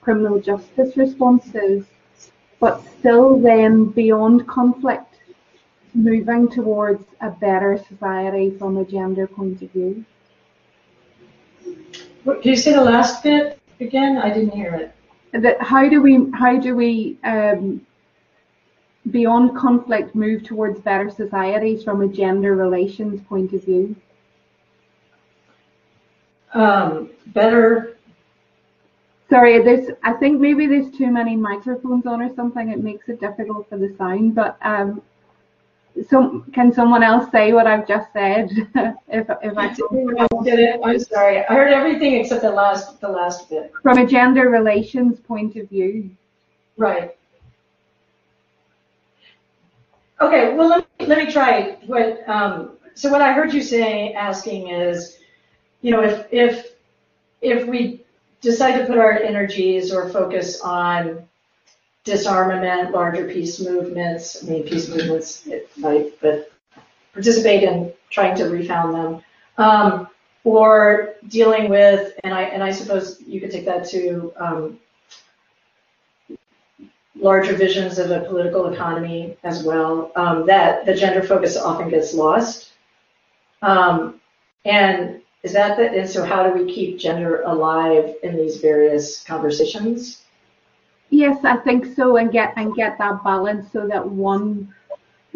criminal 0.00 0.40
justice 0.40 0.96
responses, 0.96 1.84
but 2.60 2.82
still 2.98 3.40
then 3.40 3.86
beyond 3.86 4.46
conflict, 4.46 5.16
moving 5.94 6.48
towards 6.48 7.04
a 7.20 7.30
better 7.30 7.82
society 7.88 8.50
from 8.56 8.76
a 8.76 8.84
gender 8.84 9.26
point 9.26 9.60
of 9.62 9.70
view? 9.72 10.04
Can 12.24 12.40
you 12.42 12.56
say 12.56 12.72
the 12.72 12.84
last 12.84 13.22
bit 13.22 13.58
again? 13.80 14.18
I 14.18 14.32
didn't 14.32 14.52
hear 14.52 14.74
it. 14.74 14.94
That 15.42 15.60
how 15.60 15.88
do 15.88 16.02
we 16.02 16.30
how 16.32 16.58
do 16.58 16.76
we 16.76 17.18
um, 17.24 17.84
beyond 19.10 19.56
conflict 19.56 20.14
move 20.14 20.44
towards 20.44 20.80
better 20.80 21.10
societies 21.10 21.82
from 21.82 22.02
a 22.02 22.08
gender 22.08 22.54
relations 22.54 23.20
point 23.22 23.52
of 23.52 23.64
view? 23.64 23.96
um, 26.54 27.10
better. 27.28 27.96
Sorry, 29.30 29.62
there's. 29.62 29.90
I 30.02 30.12
think 30.14 30.40
maybe 30.40 30.66
there's 30.66 30.90
too 30.90 31.10
many 31.10 31.36
microphones 31.36 32.04
on 32.04 32.20
or 32.20 32.34
something. 32.34 32.70
It 32.70 32.82
makes 32.82 33.08
it 33.08 33.20
difficult 33.20 33.68
for 33.68 33.78
the 33.78 33.94
sound. 33.96 34.34
But 34.34 34.58
um, 34.62 35.00
so 36.08 36.44
can 36.52 36.72
someone 36.72 37.04
else 37.04 37.30
say 37.30 37.52
what 37.52 37.66
I've 37.66 37.86
just 37.86 38.12
said? 38.12 38.50
if 39.08 39.26
if 39.42 39.56
I 39.56 39.68
did 39.72 40.58
it, 40.58 40.80
I'm 40.82 40.98
sorry. 40.98 41.38
I 41.46 41.54
heard 41.54 41.72
everything 41.72 42.14
except 42.16 42.42
the 42.42 42.50
last 42.50 43.00
the 43.00 43.08
last 43.08 43.48
bit. 43.48 43.72
From 43.82 43.98
a 43.98 44.06
gender 44.06 44.50
relations 44.50 45.20
point 45.20 45.54
of 45.54 45.68
view. 45.68 46.10
Right. 46.76 47.16
Okay. 50.20 50.54
Well, 50.54 50.68
let 50.68 50.86
me, 50.98 51.06
let 51.06 51.18
me 51.24 51.32
try. 51.32 51.78
What 51.86 52.28
um, 52.28 52.78
so 52.94 53.10
what 53.10 53.22
I 53.22 53.32
heard 53.32 53.54
you 53.54 53.62
say 53.62 54.12
asking 54.12 54.70
is 54.70 55.20
you 55.82 55.90
know, 55.90 56.02
if 56.02 56.26
if 56.30 56.74
if 57.42 57.66
we 57.66 58.04
decide 58.40 58.78
to 58.78 58.86
put 58.86 58.98
our 58.98 59.12
energies 59.12 59.92
or 59.92 60.08
focus 60.08 60.60
on 60.60 61.28
disarmament, 62.04 62.92
larger 62.92 63.26
peace 63.28 63.60
movements, 63.60 64.42
I 64.42 64.50
mean, 64.50 64.62
peace 64.64 64.88
movements, 64.88 65.46
right, 65.80 66.12
but 66.20 66.50
participate 67.12 67.62
in 67.62 67.92
trying 68.08 68.36
to 68.36 68.44
refound 68.44 68.94
them, 68.94 69.22
um, 69.58 70.08
or 70.44 71.14
dealing 71.28 71.68
with, 71.68 72.12
and 72.24 72.32
I 72.32 72.44
and 72.44 72.62
I 72.62 72.72
suppose 72.72 73.20
you 73.26 73.40
could 73.40 73.50
take 73.50 73.66
that 73.66 73.86
to 73.90 74.32
um, 74.36 74.80
larger 77.14 77.54
visions 77.54 77.98
of 77.98 78.10
a 78.10 78.20
political 78.20 78.72
economy 78.72 79.36
as 79.44 79.62
well. 79.62 80.12
Um, 80.16 80.46
that 80.46 80.86
the 80.86 80.94
gender 80.94 81.22
focus 81.22 81.58
often 81.58 81.90
gets 81.90 82.14
lost, 82.14 82.72
um, 83.60 84.20
and 84.64 85.19
is 85.42 85.52
that 85.54 85.76
the, 85.76 85.90
and 85.90 86.08
so 86.08 86.24
how 86.24 86.48
do 86.48 86.62
we 86.62 86.72
keep 86.72 86.98
gender 86.98 87.42
alive 87.42 88.14
in 88.22 88.36
these 88.36 88.58
various 88.58 89.22
conversations? 89.24 90.22
Yes, 91.08 91.44
I 91.44 91.56
think 91.56 91.94
so, 91.96 92.16
and 92.16 92.30
get 92.30 92.52
and 92.56 92.74
get 92.74 92.98
that 92.98 93.24
balance 93.24 93.72
so 93.72 93.86
that 93.88 94.06
one 94.06 94.72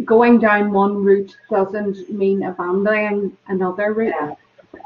going 0.05 0.39
down 0.39 0.73
one 0.73 1.03
route 1.03 1.37
doesn't 1.51 2.11
mean 2.11 2.43
abandoning 2.43 3.37
another 3.49 3.93
route. 3.93 4.15
Yeah. 4.21 4.81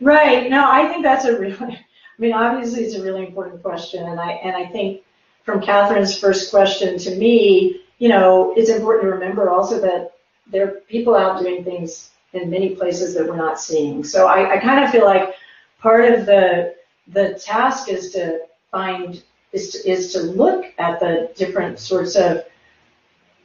Right. 0.00 0.50
No, 0.50 0.68
I 0.68 0.88
think 0.88 1.02
that's 1.02 1.26
a 1.26 1.38
really. 1.38 1.56
I 2.18 2.20
mean, 2.20 2.32
obviously, 2.32 2.84
it's 2.84 2.94
a 2.94 3.02
really 3.02 3.26
important 3.26 3.62
question, 3.62 4.04
and 4.04 4.18
I 4.18 4.32
and 4.32 4.56
I 4.56 4.66
think 4.66 5.02
from 5.44 5.60
Catherine's 5.60 6.18
first 6.18 6.50
question 6.50 6.98
to 6.98 7.16
me, 7.16 7.80
you 7.98 8.08
know, 8.08 8.54
it's 8.56 8.70
important 8.70 9.04
to 9.04 9.10
remember 9.10 9.50
also 9.50 9.80
that 9.80 10.12
there 10.50 10.66
are 10.66 10.70
people 10.88 11.14
out 11.14 11.40
doing 11.40 11.64
things 11.64 12.11
in 12.32 12.50
many 12.50 12.74
places 12.74 13.14
that 13.14 13.26
we're 13.26 13.36
not 13.36 13.60
seeing. 13.60 14.04
So 14.04 14.26
I, 14.26 14.54
I 14.54 14.58
kind 14.58 14.84
of 14.84 14.90
feel 14.90 15.04
like 15.04 15.34
part 15.80 16.10
of 16.12 16.26
the 16.26 16.74
the 17.08 17.34
task 17.34 17.88
is 17.88 18.12
to 18.12 18.40
find 18.70 19.22
is 19.52 19.70
to, 19.70 19.90
is 19.90 20.12
to 20.12 20.22
look 20.22 20.64
at 20.78 21.00
the 21.00 21.30
different 21.36 21.78
sorts 21.78 22.16
of 22.16 22.44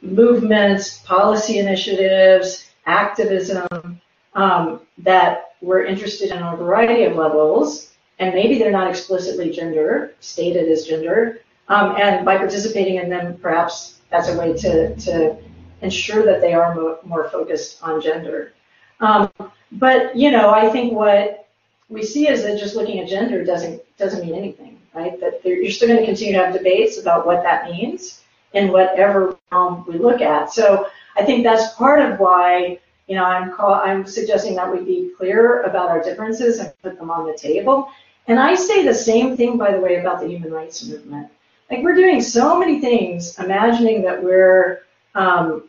movements, 0.00 0.98
policy 0.98 1.58
initiatives, 1.58 2.70
activism 2.86 4.00
um, 4.34 4.80
that 4.98 5.52
we're 5.60 5.84
interested 5.84 6.30
in 6.30 6.38
on 6.42 6.54
a 6.54 6.56
variety 6.56 7.04
of 7.04 7.16
levels, 7.16 7.92
and 8.18 8.34
maybe 8.34 8.58
they're 8.58 8.70
not 8.70 8.88
explicitly 8.88 9.50
gender 9.50 10.14
stated 10.20 10.70
as 10.70 10.86
gender. 10.86 11.40
Um, 11.68 11.96
and 11.96 12.24
by 12.24 12.38
participating 12.38 12.96
in 12.96 13.10
them, 13.10 13.36
perhaps 13.38 14.00
that's 14.10 14.28
a 14.28 14.38
way 14.38 14.54
to, 14.54 14.96
to 14.96 15.36
ensure 15.82 16.24
that 16.24 16.40
they 16.40 16.54
are 16.54 16.74
mo- 16.74 16.98
more 17.04 17.28
focused 17.28 17.82
on 17.82 18.00
gender. 18.00 18.54
Um, 19.00 19.30
but 19.72 20.16
you 20.16 20.30
know, 20.30 20.50
I 20.50 20.68
think 20.70 20.92
what 20.92 21.48
we 21.88 22.02
see 22.02 22.28
is 22.28 22.42
that 22.42 22.58
just 22.58 22.76
looking 22.76 23.00
at 23.00 23.08
gender 23.08 23.44
doesn't 23.44 23.82
doesn't 23.96 24.24
mean 24.24 24.34
anything, 24.34 24.78
right? 24.94 25.18
That 25.20 25.40
you're 25.44 25.70
still 25.70 25.88
going 25.88 26.00
to 26.00 26.06
continue 26.06 26.34
to 26.34 26.44
have 26.44 26.54
debates 26.54 26.98
about 26.98 27.26
what 27.26 27.42
that 27.42 27.70
means 27.70 28.22
in 28.52 28.72
whatever 28.72 29.36
realm 29.52 29.84
we 29.86 29.98
look 29.98 30.20
at. 30.20 30.52
So 30.52 30.88
I 31.16 31.24
think 31.24 31.44
that's 31.44 31.74
part 31.74 32.00
of 32.00 32.18
why 32.18 32.78
you 33.06 33.14
know 33.14 33.24
I'm 33.24 33.52
call, 33.52 33.74
I'm 33.74 34.06
suggesting 34.06 34.54
that 34.56 34.70
we 34.70 34.80
be 34.84 35.12
clear 35.16 35.62
about 35.62 35.88
our 35.90 36.02
differences 36.02 36.58
and 36.58 36.72
put 36.82 36.98
them 36.98 37.10
on 37.10 37.26
the 37.26 37.36
table. 37.36 37.90
And 38.26 38.38
I 38.38 38.54
say 38.54 38.84
the 38.84 38.94
same 38.94 39.36
thing, 39.36 39.56
by 39.56 39.72
the 39.72 39.80
way, 39.80 39.96
about 39.96 40.20
the 40.20 40.28
human 40.28 40.52
rights 40.52 40.84
movement. 40.84 41.28
Like 41.70 41.82
we're 41.82 41.94
doing 41.94 42.20
so 42.20 42.58
many 42.58 42.80
things, 42.80 43.38
imagining 43.38 44.02
that 44.02 44.22
we're 44.22 44.82
um, 45.14 45.67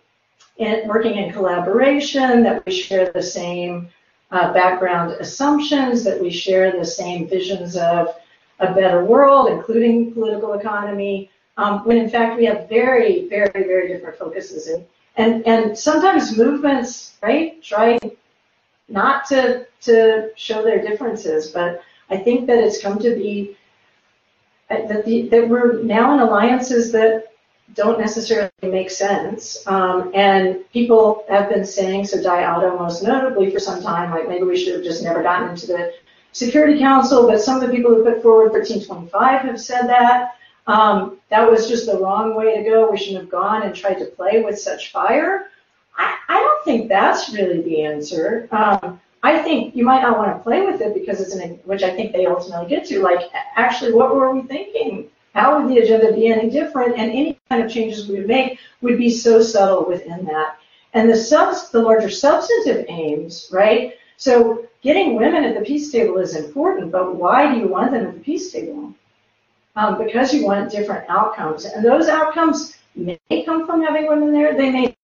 in, 0.58 0.88
working 0.88 1.16
in 1.18 1.32
collaboration, 1.32 2.44
that 2.44 2.66
we 2.66 2.72
share 2.72 3.12
the 3.12 3.24
same 3.24 3.90
uh, 4.32 4.54
background 4.54 5.12
assumptions, 5.14 6.04
that 6.04 6.22
we 6.22 6.30
share 6.30 6.72
the 6.78 6.86
same 6.86 7.28
visions 7.28 7.76
of 7.76 8.10
a 8.60 8.74
better 8.74 9.04
world, 9.06 9.50
including 9.50 10.14
political 10.14 10.54
economy, 10.54 11.32
um, 11.58 11.86
when 11.86 11.98
in 11.98 12.10
fact 12.10 12.38
we 12.38 12.46
have 12.46 12.70
very, 12.70 13.28
very, 13.28 13.50
very 13.52 13.88
different 13.88 14.18
focuses. 14.18 14.68
And, 14.68 14.86
and, 15.16 15.48
and 15.48 15.78
sometimes 15.78 16.38
movements, 16.38 17.18
right, 17.22 17.62
try 17.64 17.98
not 18.88 19.26
to, 19.28 19.66
to 19.82 20.32
show 20.36 20.64
their 20.64 20.82
differences, 20.82 21.48
but 21.48 21.82
I 22.10 22.18
think 22.18 22.48
that 22.48 22.58
it's 22.58 22.82
come 22.82 23.00
to 23.00 23.16
be 23.16 23.56
uh, 24.70 24.88
that, 24.88 25.06
the, 25.06 25.28
that 25.30 25.48
we're 25.48 25.82
now 25.84 26.14
in 26.14 26.20
alliances 26.20 26.92
that 26.92 27.29
don't 27.76 28.00
necessarily 28.00 28.50
make 28.64 28.90
sense. 28.90 29.66
Um, 29.68 30.12
and 30.14 30.70
people 30.72 31.26
have 31.30 31.50
been 31.50 31.66
saying, 31.66 32.06
so 32.06 32.18
Dianne 32.18 32.48
Otto 32.48 32.78
most 32.78 33.04
notably 33.04 33.52
for 33.52 33.60
some 33.60 33.82
time, 33.82 34.12
like 34.12 34.28
maybe 34.28 34.44
we 34.44 34.58
should 34.58 34.76
have 34.76 34.84
just 34.84 35.04
never 35.04 35.22
gotten 35.22 35.50
into 35.50 35.68
the 35.68 35.94
Security 36.32 36.78
Council, 36.80 37.28
but 37.28 37.42
some 37.42 37.62
of 37.62 37.68
the 37.68 37.76
people 37.76 37.94
who 37.94 38.04
put 38.04 38.22
forward 38.22 38.52
1325 38.52 39.42
have 39.42 39.62
said 39.62 39.88
that. 39.88 40.36
Um, 40.68 41.18
that 41.30 41.50
was 41.50 41.68
just 41.68 41.88
the 41.88 41.98
wrong 41.98 42.36
way 42.36 42.56
to 42.56 42.64
go. 42.64 42.92
We 42.92 42.98
shouldn't 42.98 43.22
have 43.22 43.32
gone 43.32 43.64
and 43.64 43.76
tried 43.76 43.96
to 43.96 44.06
play 44.06 44.44
with 44.44 44.60
such 44.60 44.92
fire. 44.92 45.48
I, 45.98 46.16
I 46.28 46.40
don't 46.40 46.64
think 46.64 46.90
that's 46.90 47.34
really 47.34 47.62
the 47.64 47.82
answer. 47.82 48.48
Um, 48.52 49.02
I 49.24 49.40
think 49.40 49.76
you 49.76 49.84
might 49.84 50.02
not 50.02 50.18
want 50.18 50.38
to 50.38 50.44
play 50.44 50.66
with 50.66 50.80
it 50.82 50.94
because 50.94 51.20
it's 51.20 51.34
an, 51.34 51.60
which 51.66 51.82
I 51.82 51.90
think 51.90 52.14
they 52.14 52.28
ultimately 52.28 52.70
get 52.70 52.86
to, 52.88 53.02
like, 53.02 53.20
actually, 53.56 53.94
what 53.94 54.16
were 54.16 54.34
we 54.34 54.44
thinking? 54.44 55.10
How 55.34 55.60
would 55.60 55.70
the 55.70 55.80
agenda 55.82 56.14
be 56.14 56.28
any 56.28 56.50
different? 56.50 56.98
And 56.98 57.12
any 57.12 57.39
kind 57.50 57.64
of 57.64 57.72
changes 57.72 58.08
we 58.08 58.18
would 58.18 58.28
make 58.28 58.60
would 58.82 58.98
be 58.98 59.10
so 59.10 59.42
subtle 59.42 59.86
within 59.88 60.24
that. 60.26 60.58
and 60.94 61.10
the 61.10 61.16
subs, 61.16 61.70
the 61.70 61.80
larger 61.80 62.10
substantive 62.10 62.86
aims, 62.90 63.48
right? 63.52 63.94
So 64.18 64.68
getting 64.82 65.16
women 65.16 65.44
at 65.44 65.56
the 65.56 65.66
peace 65.66 65.92
table 65.92 66.18
is 66.18 66.36
important, 66.36 66.92
but 66.92 67.16
why 67.16 67.52
do 67.54 67.60
you 67.60 67.68
want 67.68 67.92
them 67.92 68.08
at 68.08 68.14
the 68.16 68.20
peace 68.20 68.52
table? 68.52 68.94
Um, 69.76 69.98
because 70.04 70.34
you 70.34 70.46
want 70.46 70.72
different 70.72 71.10
outcomes, 71.10 71.66
and 71.66 71.86
those 71.86 72.08
outcomes 72.08 72.76
may 72.96 73.20
come 73.46 73.66
from 73.66 73.84
having 73.84 74.08
women 74.08 74.32
there. 74.32 74.56
They 74.58 74.72
may 74.72 74.96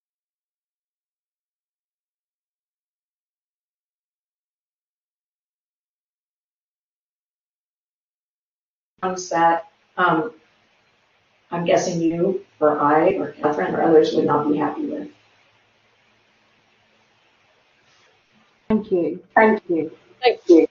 that 9.30 9.68
um, 9.98 10.34
I'm 11.52 11.66
guessing 11.66 12.02
you 12.02 12.44
or 12.60 12.80
I 12.80 13.14
or 13.16 13.32
Catherine 13.34 13.74
or 13.76 13.82
others 13.84 14.14
would 14.16 14.26
not 14.26 14.50
be 14.52 14.58
happy 14.58 14.86
with. 14.86 15.10
Thank 18.68 18.92
you. 18.92 19.24
Thank 19.36 19.62
you. 19.70 19.92
Thank 20.22 20.42
you. 20.48 20.68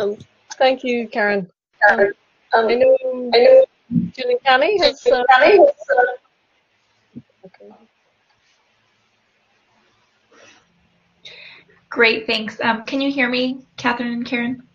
Um, 0.00 0.16
thank 0.54 0.82
you, 0.82 1.06
Karen. 1.08 1.50
Um, 1.90 2.00
um, 2.54 2.68
I 2.68 2.74
know, 2.74 2.96
I 3.34 3.38
know 3.38 3.64
Julie 4.16 4.38
Canny 4.44 4.78
has. 4.78 5.06
Uh, 5.06 5.22
okay. 7.44 7.70
Great, 11.90 12.26
thanks. 12.26 12.58
Um, 12.60 12.84
can 12.84 13.00
you 13.00 13.12
hear 13.12 13.28
me, 13.28 13.60
Catherine 13.76 14.12
and 14.12 14.26
Karen? 14.26 14.66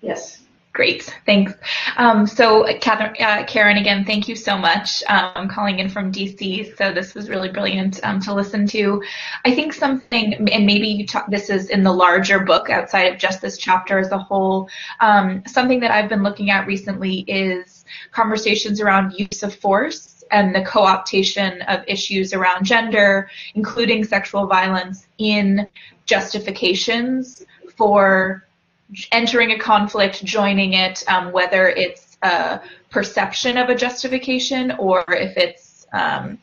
Yes. 0.00 0.43
Great, 0.74 1.16
thanks. 1.24 1.54
Um, 1.98 2.26
so, 2.26 2.66
Catherine, 2.80 3.14
uh, 3.20 3.44
Karen, 3.46 3.76
again, 3.76 4.04
thank 4.04 4.26
you 4.26 4.34
so 4.34 4.58
much. 4.58 5.04
Um, 5.08 5.30
I'm 5.36 5.48
calling 5.48 5.78
in 5.78 5.88
from 5.88 6.10
DC, 6.10 6.76
so 6.76 6.92
this 6.92 7.14
was 7.14 7.28
really 7.28 7.48
brilliant 7.48 8.00
um, 8.02 8.18
to 8.22 8.34
listen 8.34 8.66
to. 8.66 9.00
I 9.44 9.54
think 9.54 9.72
something, 9.72 10.34
and 10.34 10.66
maybe 10.66 10.88
you 10.88 11.06
talk, 11.06 11.30
this 11.30 11.48
is 11.48 11.70
in 11.70 11.84
the 11.84 11.92
larger 11.92 12.40
book 12.40 12.70
outside 12.70 13.12
of 13.12 13.20
just 13.20 13.40
this 13.40 13.56
chapter 13.56 14.00
as 14.00 14.10
a 14.10 14.18
whole. 14.18 14.68
Um, 14.98 15.44
something 15.46 15.78
that 15.78 15.92
I've 15.92 16.08
been 16.08 16.24
looking 16.24 16.50
at 16.50 16.66
recently 16.66 17.20
is 17.20 17.84
conversations 18.10 18.80
around 18.80 19.12
use 19.12 19.44
of 19.44 19.54
force 19.54 20.24
and 20.32 20.52
the 20.52 20.62
co-optation 20.62 21.64
of 21.68 21.84
issues 21.86 22.32
around 22.32 22.64
gender, 22.64 23.30
including 23.54 24.02
sexual 24.02 24.48
violence, 24.48 25.06
in 25.18 25.68
justifications 26.04 27.46
for 27.76 28.44
entering 29.12 29.52
a 29.52 29.58
conflict, 29.58 30.24
joining 30.24 30.74
it, 30.74 31.02
um, 31.08 31.32
whether 31.32 31.68
it's 31.68 32.16
a 32.22 32.60
perception 32.90 33.56
of 33.56 33.68
a 33.68 33.74
justification 33.74 34.72
or 34.72 35.04
if 35.08 35.36
it's 35.36 35.86
um, 35.92 36.38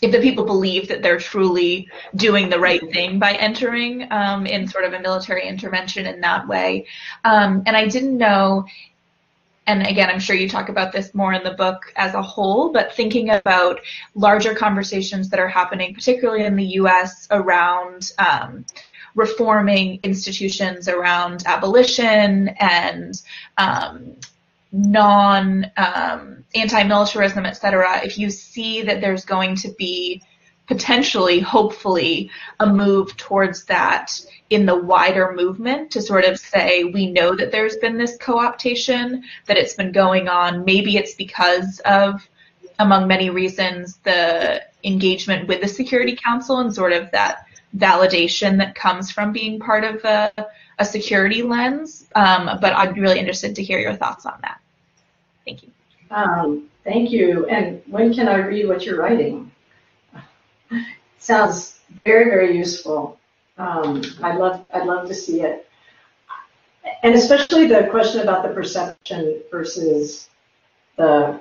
if 0.00 0.12
the 0.12 0.20
people 0.20 0.44
believe 0.44 0.88
that 0.88 1.02
they're 1.02 1.18
truly 1.18 1.88
doing 2.14 2.48
the 2.48 2.58
right 2.58 2.80
thing 2.92 3.18
by 3.18 3.32
entering 3.32 4.06
um, 4.12 4.46
in 4.46 4.68
sort 4.68 4.84
of 4.84 4.92
a 4.92 5.00
military 5.00 5.46
intervention 5.46 6.06
in 6.06 6.20
that 6.20 6.46
way. 6.46 6.86
Um, 7.24 7.64
and 7.66 7.76
I 7.76 7.88
didn't 7.88 8.16
know, 8.16 8.64
and 9.66 9.84
again, 9.84 10.08
I'm 10.08 10.20
sure 10.20 10.36
you 10.36 10.48
talk 10.48 10.68
about 10.68 10.92
this 10.92 11.14
more 11.14 11.32
in 11.32 11.42
the 11.42 11.50
book 11.50 11.92
as 11.96 12.14
a 12.14 12.22
whole, 12.22 12.72
but 12.72 12.94
thinking 12.94 13.30
about 13.30 13.80
larger 14.14 14.54
conversations 14.54 15.30
that 15.30 15.40
are 15.40 15.48
happening, 15.48 15.94
particularly 15.94 16.44
in 16.44 16.54
the 16.54 16.64
US, 16.82 17.26
around 17.30 18.12
um, 18.18 18.64
reforming 19.14 20.00
institutions 20.02 20.88
around 20.88 21.42
abolition 21.46 22.48
and 22.60 23.20
um, 23.56 24.16
non 24.72 25.70
um, 25.76 26.44
anti-militarism, 26.54 27.46
et 27.46 27.52
cetera, 27.52 28.04
if 28.04 28.18
you 28.18 28.30
see 28.30 28.82
that 28.82 29.00
there's 29.00 29.24
going 29.24 29.56
to 29.56 29.68
be 29.78 30.22
potentially, 30.66 31.40
hopefully, 31.40 32.30
a 32.60 32.66
move 32.66 33.16
towards 33.16 33.64
that 33.64 34.20
in 34.50 34.66
the 34.66 34.76
wider 34.76 35.32
movement 35.32 35.90
to 35.90 36.02
sort 36.02 36.24
of 36.24 36.38
say 36.38 36.84
we 36.84 37.10
know 37.10 37.34
that 37.34 37.50
there's 37.50 37.76
been 37.76 37.96
this 37.96 38.16
co-optation, 38.18 39.22
that 39.46 39.56
it's 39.56 39.74
been 39.74 39.92
going 39.92 40.28
on. 40.28 40.64
Maybe 40.64 40.96
it's 40.96 41.14
because 41.14 41.80
of, 41.86 42.26
among 42.78 43.08
many 43.08 43.30
reasons, 43.30 43.96
the 44.04 44.62
engagement 44.84 45.48
with 45.48 45.62
the 45.62 45.68
Security 45.68 46.16
Council 46.16 46.58
and 46.58 46.74
sort 46.74 46.92
of 46.92 47.10
that 47.12 47.46
validation 47.76 48.58
that 48.58 48.74
comes 48.74 49.10
from 49.10 49.32
being 49.32 49.60
part 49.60 49.84
of 49.84 50.04
a, 50.04 50.32
a 50.78 50.84
security 50.84 51.42
lens. 51.42 52.06
Um, 52.14 52.58
but 52.60 52.72
I'd 52.72 52.94
be 52.94 53.00
really 53.00 53.18
interested 53.18 53.54
to 53.56 53.62
hear 53.62 53.78
your 53.78 53.94
thoughts 53.94 54.26
on 54.26 54.38
that. 54.42 54.60
Thank 55.44 55.62
you. 55.62 55.70
Um, 56.10 56.68
thank 56.84 57.10
you. 57.10 57.46
And 57.46 57.82
when 57.86 58.14
can 58.14 58.28
I 58.28 58.36
read 58.36 58.68
what 58.68 58.84
you're 58.84 58.98
writing? 58.98 59.50
Sounds 61.18 61.80
very, 62.04 62.24
very 62.24 62.56
useful. 62.56 63.18
Um, 63.58 64.02
I'd 64.22 64.38
love, 64.38 64.64
I'd 64.72 64.86
love 64.86 65.08
to 65.08 65.14
see 65.14 65.42
it. 65.42 65.68
And 67.02 67.14
especially 67.14 67.66
the 67.66 67.88
question 67.90 68.22
about 68.22 68.42
the 68.42 68.54
perception 68.54 69.42
versus 69.50 70.28
the 70.96 71.40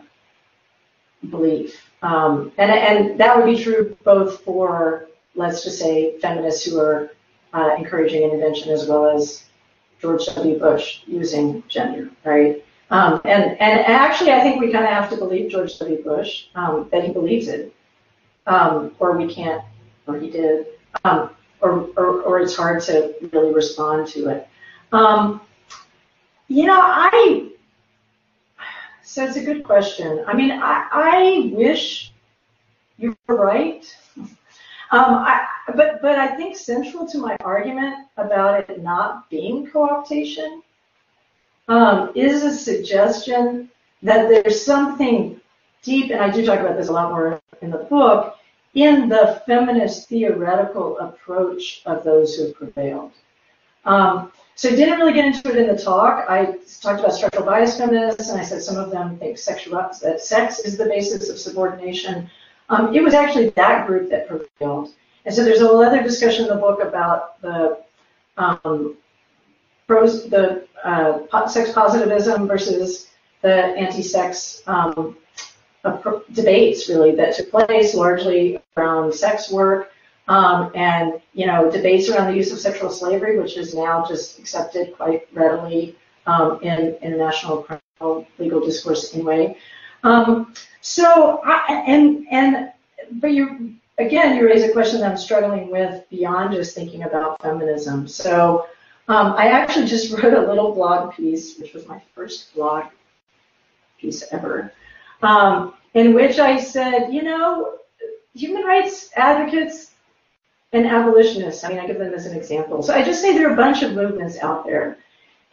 belief. 1.30 1.82
Um, 2.02 2.52
and, 2.58 2.70
and 2.72 3.20
that 3.20 3.36
would 3.36 3.46
be 3.46 3.62
true 3.62 3.98
both 4.04 4.42
for 4.42 5.07
let's 5.38 5.64
just 5.64 5.80
say, 5.80 6.20
feminists 6.20 6.66
who 6.66 6.80
are 6.80 7.12
uh, 7.54 7.76
encouraging 7.78 8.24
intervention 8.24 8.72
as 8.72 8.88
well 8.88 9.08
as 9.08 9.46
George 10.02 10.26
W. 10.26 10.60
Bush 10.60 11.02
using 11.06 11.64
gender, 11.68 12.10
right? 12.26 12.64
Um, 12.90 13.22
and, 13.24 13.52
and 13.60 13.80
actually, 13.82 14.32
I 14.32 14.42
think 14.42 14.60
we 14.60 14.72
kind 14.72 14.86
of 14.86 14.92
have 14.92 15.10
to 15.12 15.18
believe 15.18 15.52
George 15.52 15.78
W. 15.80 16.04
Bush 16.04 16.48
um, 16.56 16.90
that 16.92 17.04
he 17.04 17.14
believes 17.14 17.48
it, 17.48 17.74
um, 18.48 18.96
or 19.00 19.18
we 19.18 19.34
can't, 19.34 19.64
or 20.08 20.18
he 20.18 20.30
did, 20.30 20.68
um, 21.04 21.30
or, 21.62 21.90
or, 21.98 22.22
or 22.24 22.40
it's 22.40 22.56
hard 22.56 22.82
to 22.84 23.14
really 23.32 23.54
respond 23.54 24.08
to 24.10 24.30
it. 24.30 24.48
Um, 24.92 25.42
you 26.48 26.66
know, 26.66 26.80
I, 26.80 27.50
so 29.04 29.26
it's 29.26 29.38
a 29.38 29.44
good 29.44 29.64
question. 29.64 30.24
I 30.28 30.34
mean, 30.34 30.52
I, 30.52 30.88
I 30.92 31.52
wish 31.54 32.14
you 32.98 33.16
were 33.28 33.36
right. 33.36 33.86
Um, 34.90 35.16
I, 35.16 35.46
but, 35.76 36.02
but 36.02 36.18
I 36.18 36.36
think 36.36 36.56
central 36.56 37.06
to 37.08 37.18
my 37.18 37.36
argument 37.42 38.08
about 38.16 38.70
it 38.70 38.82
not 38.82 39.30
being 39.30 39.68
co-optation 39.68 40.62
um, 41.68 42.12
is 42.16 42.44
a 42.44 42.54
suggestion 42.54 43.70
that 44.04 44.30
there's 44.30 44.64
something 44.64 45.42
deep, 45.82 46.12
and 46.12 46.22
I 46.22 46.30
do 46.30 46.46
talk 46.46 46.60
about 46.60 46.78
this 46.78 46.88
a 46.88 46.94
lot 46.94 47.12
more 47.12 47.42
in 47.62 47.72
the 47.72 47.80
book, 47.80 48.38
in 48.76 49.10
the 49.10 49.42
feminist 49.46 50.08
theoretical 50.08 51.00
approach 51.00 51.82
of 51.86 52.04
those 52.04 52.36
who 52.36 52.54
prevailed. 52.54 53.12
Um, 53.86 54.32
so 54.56 54.70
I 54.70 54.76
didn't 54.76 55.00
really 55.00 55.14
get 55.14 55.26
into 55.26 55.50
it 55.50 55.58
in 55.58 55.68
the 55.68 55.82
talk. 55.82 56.26
I 56.30 56.58
talked 56.82 57.00
about 57.00 57.14
structural 57.14 57.46
bias 57.46 57.78
feminists, 57.78 58.30
and 58.30 58.40
I 58.40 58.44
said 58.44 58.62
some 58.62 58.78
of 58.78 58.92
them 58.92 59.18
think 59.18 59.38
sexual, 59.38 59.76
that 60.02 60.22
sex 60.22 60.60
is 60.60 60.78
the 60.78 60.86
basis 60.86 61.30
of 61.30 61.40
subordination. 61.40 62.30
Um, 62.70 62.94
it 62.94 63.02
was 63.02 63.14
actually 63.14 63.50
that 63.52 63.88
group 63.88 64.10
that 64.10 64.28
prevailed. 64.28 64.94
And 65.26 65.34
so 65.34 65.44
there's 65.44 65.62
a 65.62 65.68
whole 65.68 65.84
other 65.84 66.04
discussion 66.04 66.44
in 66.44 66.50
the 66.50 66.56
book 66.56 66.82
about 66.82 67.42
the 67.42 67.80
um, 68.38 68.98
pros, 69.88 70.30
the 70.30 70.68
uh, 70.84 71.48
sex 71.48 71.72
positivism 71.72 72.48
versus 72.48 73.08
the 73.42 73.54
anti-sex 73.54 74.64
um, 74.68 75.18
debates 76.34 76.90
really 76.90 77.16
that 77.16 77.36
took 77.36 77.50
place 77.50 77.94
largely 77.94 78.60
around 78.76 79.14
sex 79.14 79.52
work 79.52 79.92
um, 80.28 80.72
and 80.76 81.22
you 81.34 81.46
know 81.46 81.72
debates 81.72 82.10
around 82.10 82.32
the 82.32 82.38
use 82.38 82.52
of 82.52 82.60
sexual 82.60 82.90
slavery, 82.90 83.40
which 83.40 83.58
is 83.58 83.74
now 83.74 84.06
just 84.06 84.40
accepted 84.40 84.96
quite 84.96 85.28
readily 85.34 85.96
um, 86.26 86.60
in 86.62 86.96
international 87.02 87.64
criminal 87.64 88.28
legal 88.38 88.60
discourse 88.60 89.14
anyway. 89.14 89.58
Um, 90.04 90.54
so, 90.82 91.42
I, 91.44 91.84
and 91.88 92.28
and 92.32 92.72
but 93.12 93.32
you 93.32 93.76
again, 93.98 94.38
you 94.38 94.46
raise 94.46 94.64
a 94.64 94.72
question 94.72 95.02
that 95.02 95.12
I'm 95.12 95.18
struggling 95.18 95.72
with 95.72 96.08
beyond 96.10 96.54
just 96.54 96.76
thinking 96.76 97.04
about 97.04 97.42
feminism. 97.42 98.08
So, 98.08 98.68
um, 99.08 99.34
I 99.34 99.48
actually 99.48 99.88
just 99.88 100.12
wrote 100.24 100.34
a 100.34 100.48
little 100.48 100.74
blog 100.74 101.14
piece, 101.14 101.58
which 101.58 101.74
was 101.74 101.88
my 101.88 102.02
first 102.14 102.54
blog 102.54 102.86
piece 104.00 104.24
ever, 104.32 104.72
um, 105.22 105.74
in 105.94 106.14
which 106.14 106.40
I 106.40 106.60
said, 106.60 107.10
you 107.10 107.24
know, 107.24 107.80
human 108.36 108.64
rights 108.64 109.10
advocates 109.16 109.92
and 110.74 110.86
abolitionists. 110.86 111.64
I 111.64 111.70
mean, 111.70 111.80
I 111.80 111.88
give 111.88 111.98
them 111.98 112.14
as 112.14 112.26
an 112.26 112.38
example. 112.38 112.84
So 112.84 112.94
I 112.94 113.04
just 113.04 113.22
say 113.22 113.34
there 113.34 113.50
are 113.50 113.54
a 113.54 113.56
bunch 113.56 113.82
of 113.82 113.94
movements 113.94 114.38
out 114.40 114.66
there 114.66 114.98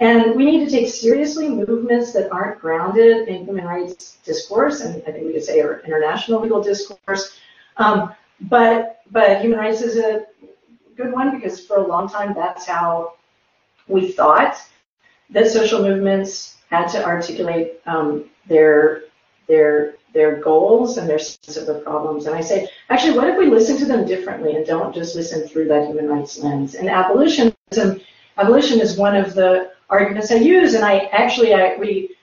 and 0.05 0.37
we 0.37 0.45
need 0.45 0.67
to 0.67 0.71
take 0.71 0.89
seriously 0.89 1.49
movements 1.49 2.13
that 2.13 2.31
aren't 2.31 2.61
grounded 2.61 3.27
in 3.27 3.47
human 3.47 3.65
rights 3.65 4.19
discourse, 4.23 4.83
and 4.83 5.03
I 5.07 5.13
think 5.13 5.25
we 5.27 5.33
could 5.33 5.45
say 5.45 5.63
our 5.63 5.81
international 5.81 6.43
legal 6.43 6.63
discourse. 6.63 7.39
Um, 7.79 8.13
but 8.43 9.01
but 9.11 9.41
human 9.41 9.59
rights 9.59 9.81
is 9.81 9.97
a 9.97 10.27
good 10.95 11.11
one 11.11 11.35
because 11.35 11.65
for 11.67 11.79
a 11.79 11.87
long 11.87 12.07
time 12.11 12.35
that's 12.35 12.67
how 12.67 13.15
we 13.89 14.13
thought 14.13 14.57
that 15.31 15.49
social 15.49 15.81
movements 15.81 16.59
had 16.69 16.89
to 16.89 17.03
articulate 17.03 17.81
um, 17.87 18.27
their 18.47 19.05
their 19.49 19.95
their 20.13 20.37
goals 20.37 20.99
and 20.99 21.09
their 21.09 21.19
sense 21.19 21.57
of 21.57 21.67
the 21.67 21.81
problems. 21.81 22.27
And 22.27 22.37
I 22.37 22.43
say, 22.43 22.69
actually, 22.91 23.17
what 23.17 23.31
if 23.31 23.39
we 23.39 23.47
listen 23.47 23.79
to 23.79 23.87
them 23.87 24.07
differently 24.07 24.55
and 24.55 24.67
don't 24.67 24.95
just 24.95 25.17
listen 25.17 25.49
through 25.49 25.69
that 25.69 25.87
human 25.87 26.09
rights 26.09 26.39
lens? 26.39 26.75
And 26.75 26.91
abolitionism, 26.91 28.03
abolition 28.37 28.81
is 28.81 28.99
one 28.99 29.17
of 29.17 29.35
the 29.35 29.74
arguments 29.89 30.31
I 30.31 30.37
use. 30.37 30.75
And 30.75 30.85
I 30.85 31.11
actually, 31.13 31.55
I, 31.55 31.77
we, 31.77 32.17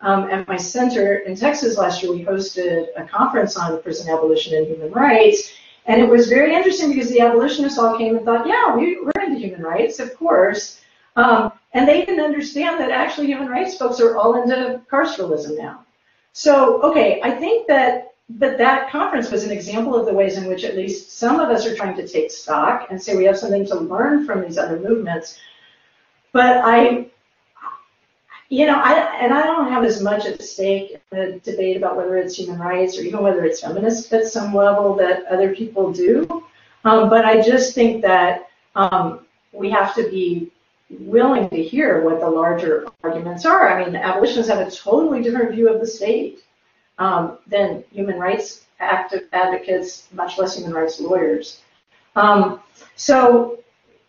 um, 0.00 0.30
at 0.30 0.48
my 0.48 0.56
center 0.56 1.18
in 1.18 1.36
Texas 1.36 1.76
last 1.76 2.02
year, 2.02 2.12
we 2.12 2.24
hosted 2.24 2.86
a 2.96 3.04
conference 3.04 3.56
on 3.56 3.80
prison 3.82 4.12
abolition 4.12 4.56
and 4.56 4.66
human 4.66 4.90
rights. 4.92 5.52
And 5.86 6.00
it 6.00 6.08
was 6.08 6.28
very 6.28 6.54
interesting 6.54 6.90
because 6.92 7.10
the 7.10 7.20
abolitionists 7.20 7.78
all 7.78 7.96
came 7.96 8.16
and 8.16 8.24
thought, 8.24 8.46
yeah, 8.46 8.74
we, 8.74 9.00
we're 9.00 9.22
into 9.24 9.38
human 9.38 9.62
rights, 9.62 9.98
of 9.98 10.16
course. 10.16 10.80
Um, 11.16 11.52
and 11.72 11.88
they 11.88 12.04
didn't 12.04 12.24
understand 12.24 12.80
that 12.80 12.90
actually 12.90 13.26
human 13.26 13.48
rights 13.48 13.76
folks 13.76 14.00
are 14.00 14.16
all 14.16 14.42
into 14.42 14.80
carceralism 14.90 15.56
now. 15.56 15.84
So, 16.32 16.80
okay, 16.82 17.20
I 17.22 17.30
think 17.32 17.68
that 17.68 18.12
but 18.38 18.56
that 18.58 18.90
conference 18.90 19.30
was 19.30 19.44
an 19.44 19.50
example 19.50 19.94
of 19.94 20.06
the 20.06 20.14
ways 20.14 20.38
in 20.38 20.46
which 20.46 20.64
at 20.64 20.76
least 20.76 21.18
some 21.18 21.40
of 21.40 21.50
us 21.50 21.66
are 21.66 21.74
trying 21.74 21.96
to 21.96 22.08
take 22.08 22.30
stock 22.30 22.86
and 22.90 23.02
say 23.02 23.16
we 23.16 23.24
have 23.24 23.38
something 23.38 23.66
to 23.66 23.74
learn 23.74 24.24
from 24.24 24.40
these 24.40 24.58
other 24.58 24.78
movements. 24.78 25.38
But 26.32 26.58
I, 26.64 27.06
you 28.48 28.66
know, 28.66 28.78
I 28.78 29.18
and 29.20 29.32
I 29.32 29.44
don't 29.46 29.70
have 29.70 29.84
as 29.84 30.02
much 30.02 30.26
at 30.26 30.42
stake 30.42 31.00
in 31.12 31.18
the 31.18 31.40
debate 31.40 31.76
about 31.76 31.96
whether 31.96 32.16
it's 32.16 32.36
human 32.36 32.58
rights 32.58 32.98
or 32.98 33.02
even 33.02 33.22
whether 33.22 33.44
it's 33.44 33.60
feminist 33.60 34.12
at 34.12 34.26
some 34.26 34.54
level 34.54 34.94
that 34.96 35.26
other 35.26 35.54
people 35.54 35.92
do. 35.92 36.44
Um, 36.84 37.08
but 37.08 37.24
I 37.24 37.40
just 37.40 37.74
think 37.74 38.02
that 38.02 38.48
um, 38.74 39.26
we 39.52 39.70
have 39.70 39.94
to 39.94 40.08
be 40.10 40.50
willing 40.90 41.48
to 41.50 41.62
hear 41.62 42.02
what 42.02 42.20
the 42.20 42.28
larger 42.28 42.86
arguments 43.02 43.46
are. 43.46 43.68
I 43.68 43.84
mean, 43.84 43.96
abolitionists 43.96 44.52
have 44.52 44.66
a 44.66 44.70
totally 44.70 45.22
different 45.22 45.52
view 45.52 45.72
of 45.72 45.80
the 45.80 45.86
state 45.86 46.44
um, 46.98 47.38
than 47.46 47.84
human 47.92 48.18
rights 48.18 48.66
active 48.80 49.28
advocates, 49.32 50.08
much 50.12 50.38
less 50.38 50.56
human 50.56 50.72
rights 50.72 51.00
lawyers. 51.00 51.60
Um, 52.16 52.60
so 52.96 53.60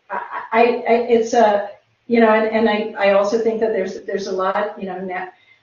I, 0.09 0.83
I, 0.87 0.93
it's 1.09 1.33
a, 1.33 1.69
you 2.07 2.19
know, 2.19 2.29
and, 2.29 2.47
and 2.47 2.69
I, 2.69 3.09
I 3.09 3.13
also 3.13 3.39
think 3.39 3.59
that 3.61 3.73
there's 3.73 4.01
there's 4.01 4.27
a 4.27 4.31
lot, 4.31 4.79
you 4.79 4.87
know, 4.87 4.97
I 4.97 5.01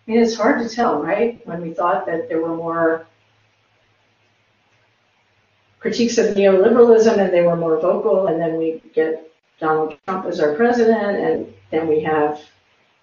mean, 0.07 0.19
it's 0.19 0.37
hard 0.37 0.63
to 0.63 0.75
tell, 0.75 1.03
right? 1.03 1.45
When 1.47 1.61
we 1.61 1.73
thought 1.73 2.07
that 2.07 2.29
there 2.29 2.41
were 2.41 2.57
more 2.57 3.07
critiques 5.79 6.19
of 6.19 6.37
neoliberalism 6.37 7.19
and 7.19 7.33
they 7.33 7.43
were 7.43 7.57
more 7.57 7.81
vocal, 7.81 8.29
and 8.29 8.41
then 8.41 8.57
we 8.57 8.83
get 8.95 9.31
Donald 9.59 9.97
Trump 10.07 10.27
as 10.27 10.41
our 10.41 10.55
president, 10.55 11.19
and 11.19 11.55
then 11.71 11.87
we 11.87 12.01
have, 12.01 12.41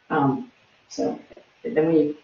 um, 0.09 0.51
so 0.89 1.19
then 1.63 1.87
we 1.93 2.17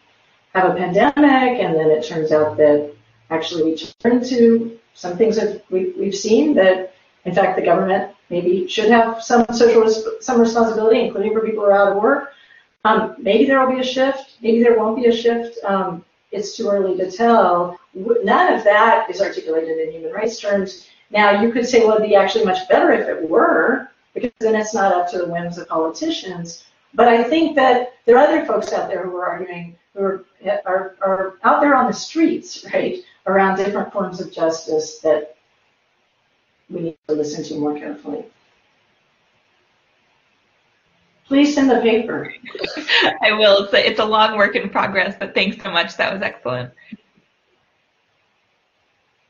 have 0.53 0.71
a 0.71 0.75
pandemic, 0.75 1.59
and 1.59 1.75
then 1.75 1.89
it 1.89 2.05
turns 2.05 2.31
out 2.31 2.57
that 2.57 2.93
actually 3.29 3.63
we 3.63 3.77
turn 3.99 4.23
to 4.23 4.79
some 4.93 5.17
things 5.17 5.35
that 5.35 5.63
we, 5.71 5.93
we've 5.97 6.15
seen 6.15 6.53
that, 6.55 6.93
in 7.25 7.33
fact, 7.33 7.55
the 7.55 7.65
government 7.65 8.13
maybe 8.33 8.67
should 8.67 8.89
have 8.89 9.23
some 9.23 9.45
social 9.53 9.87
some 10.19 10.41
responsibility, 10.41 10.99
including 11.01 11.33
for 11.33 11.41
people 11.41 11.63
who 11.63 11.69
are 11.69 11.79
out 11.81 11.91
of 11.93 12.01
work. 12.01 12.33
Um, 12.83 13.15
maybe 13.17 13.45
there 13.45 13.59
will 13.61 13.73
be 13.73 13.79
a 13.79 13.91
shift. 13.95 14.37
Maybe 14.41 14.61
there 14.61 14.77
won't 14.77 14.97
be 14.97 15.05
a 15.05 15.15
shift. 15.15 15.63
Um, 15.63 16.03
it's 16.31 16.57
too 16.57 16.67
early 16.67 16.97
to 16.97 17.09
tell. 17.11 17.79
None 17.93 18.53
of 18.53 18.63
that 18.63 19.09
is 19.09 19.21
articulated 19.21 19.77
in 19.77 19.93
human 19.93 20.11
rights 20.11 20.39
terms. 20.39 20.87
Now, 21.11 21.41
you 21.41 21.51
could 21.51 21.67
say, 21.67 21.85
well, 21.85 21.95
it'd 21.95 22.09
be 22.09 22.15
actually 22.15 22.43
much 22.43 22.67
better 22.67 22.91
if 22.91 23.07
it 23.07 23.29
were, 23.29 23.91
because 24.15 24.31
then 24.39 24.55
it's 24.55 24.73
not 24.73 24.91
up 24.91 25.09
to 25.11 25.19
the 25.19 25.27
whims 25.27 25.59
of 25.59 25.67
politicians. 25.67 26.65
But 26.95 27.07
I 27.07 27.23
think 27.23 27.55
that 27.55 27.93
there 28.05 28.17
are 28.17 28.27
other 28.27 28.45
folks 28.45 28.73
out 28.73 28.89
there 28.89 29.05
who 29.05 29.15
are 29.17 29.27
arguing, 29.27 29.75
who 29.93 30.03
are, 30.03 30.25
are, 30.65 30.95
are 31.01 31.33
out 31.43 31.61
there 31.61 31.75
on 31.75 31.85
the 31.85 31.93
streets, 31.93 32.65
right, 32.73 32.97
around 33.27 33.57
different 33.57 33.93
forms 33.93 34.19
of 34.19 34.31
justice 34.31 34.99
that 34.99 35.32
we 36.73 36.81
need 36.81 36.97
to 37.07 37.15
listen 37.15 37.43
to 37.43 37.55
more 37.55 37.77
carefully. 37.77 38.25
Please 41.25 41.53
send 41.55 41.69
the 41.69 41.79
paper. 41.79 42.33
I 43.21 43.31
will. 43.31 43.63
It's 43.63 43.73
a, 43.73 43.89
it's 43.89 43.99
a 43.99 44.05
long 44.05 44.37
work 44.37 44.55
in 44.55 44.69
progress, 44.69 45.15
but 45.17 45.33
thanks 45.33 45.61
so 45.63 45.71
much. 45.71 45.95
That 45.97 46.13
was 46.13 46.21
excellent. 46.21 46.73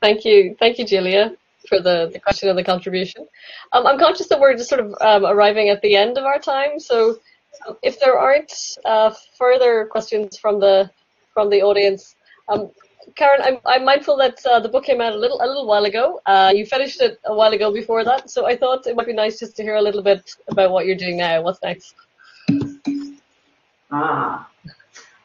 Thank 0.00 0.24
you. 0.24 0.56
Thank 0.58 0.78
you, 0.78 0.84
Julia 0.84 1.36
for 1.68 1.80
the, 1.80 2.10
the 2.12 2.18
question 2.18 2.48
and 2.48 2.58
the 2.58 2.64
contribution. 2.64 3.26
Um, 3.72 3.86
I'm 3.86 3.98
conscious 3.98 4.28
that 4.28 4.40
we're 4.40 4.56
just 4.56 4.68
sort 4.68 4.80
of 4.80 4.94
um, 5.00 5.24
arriving 5.24 5.68
at 5.68 5.80
the 5.82 5.96
end 5.96 6.18
of 6.18 6.24
our 6.24 6.38
time, 6.38 6.78
so 6.78 7.18
if 7.82 8.00
there 8.00 8.18
aren't 8.18 8.52
uh, 8.84 9.12
further 9.38 9.86
questions 9.90 10.36
from 10.36 10.60
the 10.60 10.90
from 11.32 11.50
the 11.50 11.62
audience, 11.62 12.14
um, 12.48 12.70
Karen, 13.16 13.40
I'm, 13.42 13.58
I'm 13.66 13.84
mindful 13.84 14.16
that 14.18 14.44
uh, 14.46 14.60
the 14.60 14.68
book 14.68 14.84
came 14.84 15.00
out 15.00 15.12
a 15.12 15.16
little 15.16 15.40
a 15.40 15.46
little 15.46 15.66
while 15.66 15.84
ago. 15.84 16.20
Uh, 16.26 16.52
you 16.54 16.66
finished 16.66 17.00
it 17.00 17.18
a 17.24 17.34
while 17.34 17.52
ago 17.52 17.72
before 17.72 18.04
that, 18.04 18.30
so 18.30 18.46
I 18.46 18.56
thought 18.56 18.86
it 18.86 18.96
might 18.96 19.06
be 19.06 19.12
nice 19.12 19.38
just 19.38 19.56
to 19.56 19.62
hear 19.62 19.76
a 19.76 19.82
little 19.82 20.02
bit 20.02 20.34
about 20.48 20.70
what 20.70 20.86
you're 20.86 20.96
doing 20.96 21.18
now. 21.18 21.42
What's 21.42 21.62
next? 21.62 21.94
Ah, 23.90 24.48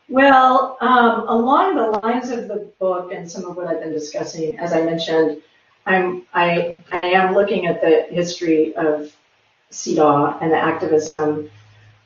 well, 0.10 0.77
um, 0.81 1.27
along 1.27 1.76
the 1.76 1.99
lines 1.99 2.31
of 2.31 2.47
the 2.47 2.72
book 2.80 3.11
and 3.11 3.30
some 3.30 3.45
of 3.45 3.56
what 3.56 3.68
I've 3.68 3.80
been 3.80 3.93
discussing, 3.93 4.57
as 4.57 4.73
I 4.73 4.81
mentioned, 4.81 5.41
I'm, 5.85 6.23
I, 6.34 6.76
I 6.91 7.07
am 7.10 7.35
looking 7.35 7.68
at 7.68 7.80
the 7.80 8.07
history 8.10 8.76
of 8.76 9.15
CEDAW 9.72 10.41
and 10.41 10.51
the 10.51 10.57
activism, 10.57 11.51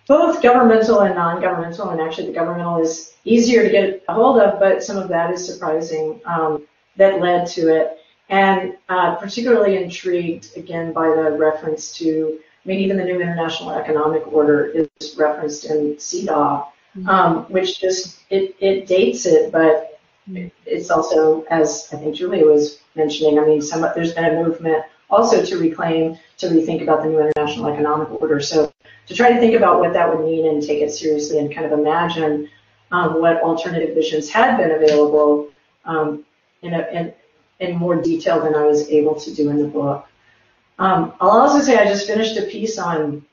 both 0.08 0.42
governmental 0.42 1.00
and 1.02 1.16
non-governmental, 1.16 1.90
and 1.90 2.02
actually 2.02 2.28
the 2.28 2.34
governmental 2.34 2.82
is 2.82 3.14
easier 3.24 3.64
to 3.64 3.70
get 3.70 4.04
a 4.08 4.14
hold 4.14 4.40
of, 4.40 4.60
but 4.60 4.84
some 4.84 4.98
of 4.98 5.08
that 5.10 5.34
is 5.34 5.46
surprising 5.46 6.20
um, 6.26 6.66
that 6.98 7.22
led 7.22 7.48
to 7.48 7.74
it. 7.74 7.98
And 8.30 8.76
uh, 8.90 9.16
particularly 9.16 9.82
intrigued, 9.82 10.58
again, 10.58 10.94
by 10.94 11.08
the 11.08 11.38
reference 11.38 11.96
to, 11.98 12.40
I 12.66 12.68
mean, 12.68 12.80
even 12.80 12.98
the 12.98 13.04
new 13.04 13.22
international 13.22 13.72
economic 13.72 14.26
order 14.32 14.66
is 14.68 15.16
referenced 15.18 15.66
in 15.66 15.96
CEDAW, 15.96 16.66
mm-hmm. 16.98 17.08
um, 17.08 17.46
which 17.46 17.80
just, 17.80 18.20
it, 18.30 18.56
it 18.60 18.88
dates 18.88 19.26
it, 19.26 19.52
but 19.52 20.00
it's 20.66 20.90
also, 20.90 21.44
as 21.50 21.90
I 21.92 21.98
think 21.98 22.16
Julia 22.16 22.46
was 22.46 22.80
mentioning, 22.96 23.40
I 23.40 23.46
mean, 23.46 23.62
some, 23.62 23.82
there's 23.94 24.14
been 24.14 24.26
a 24.26 24.44
movement 24.44 24.84
also 25.10 25.46
to 25.46 25.58
reclaim, 25.58 26.18
to 26.38 26.48
rethink 26.48 26.82
about 26.82 27.04
the 27.04 27.10
new 27.10 27.20
international 27.20 27.68
economic 27.68 28.10
order. 28.22 28.40
So 28.40 28.73
to 29.08 29.14
try 29.14 29.32
to 29.32 29.40
think 29.40 29.56
about 29.56 29.80
what 29.80 29.94
that 29.94 30.10
would 30.10 30.26
mean 30.26 30.48
and 30.48 30.62
take 30.62 30.82
it 30.82 30.92
seriously 30.92 31.40
and 31.40 31.54
kind 31.54 31.66
of 31.66 31.78
imagine 31.78 32.50
um, 32.92 33.20
what 33.20 33.42
alternative 33.42 33.96
visions 33.96 34.30
had 34.30 34.58
been 34.58 34.72
available 34.72 35.50
um, 35.86 36.24
in, 36.62 36.74
a, 36.74 36.88
in, 36.92 37.14
in 37.60 37.76
more 37.76 38.02
detail 38.02 38.42
than 38.42 38.56
I 38.56 38.64
was 38.64 38.90
able 38.90 39.16
to 39.16 39.34
do 39.34 39.50
in 39.50 39.58
the 39.58 39.68
book. 39.68 40.08
Um, 40.80 41.14
I'll 41.20 41.32
also 41.32 41.60
say 41.60 41.78
I 41.78 41.86
just 41.86 42.08
finished 42.08 42.38
a 42.38 42.44
piece 42.44 42.80
on 42.80 43.26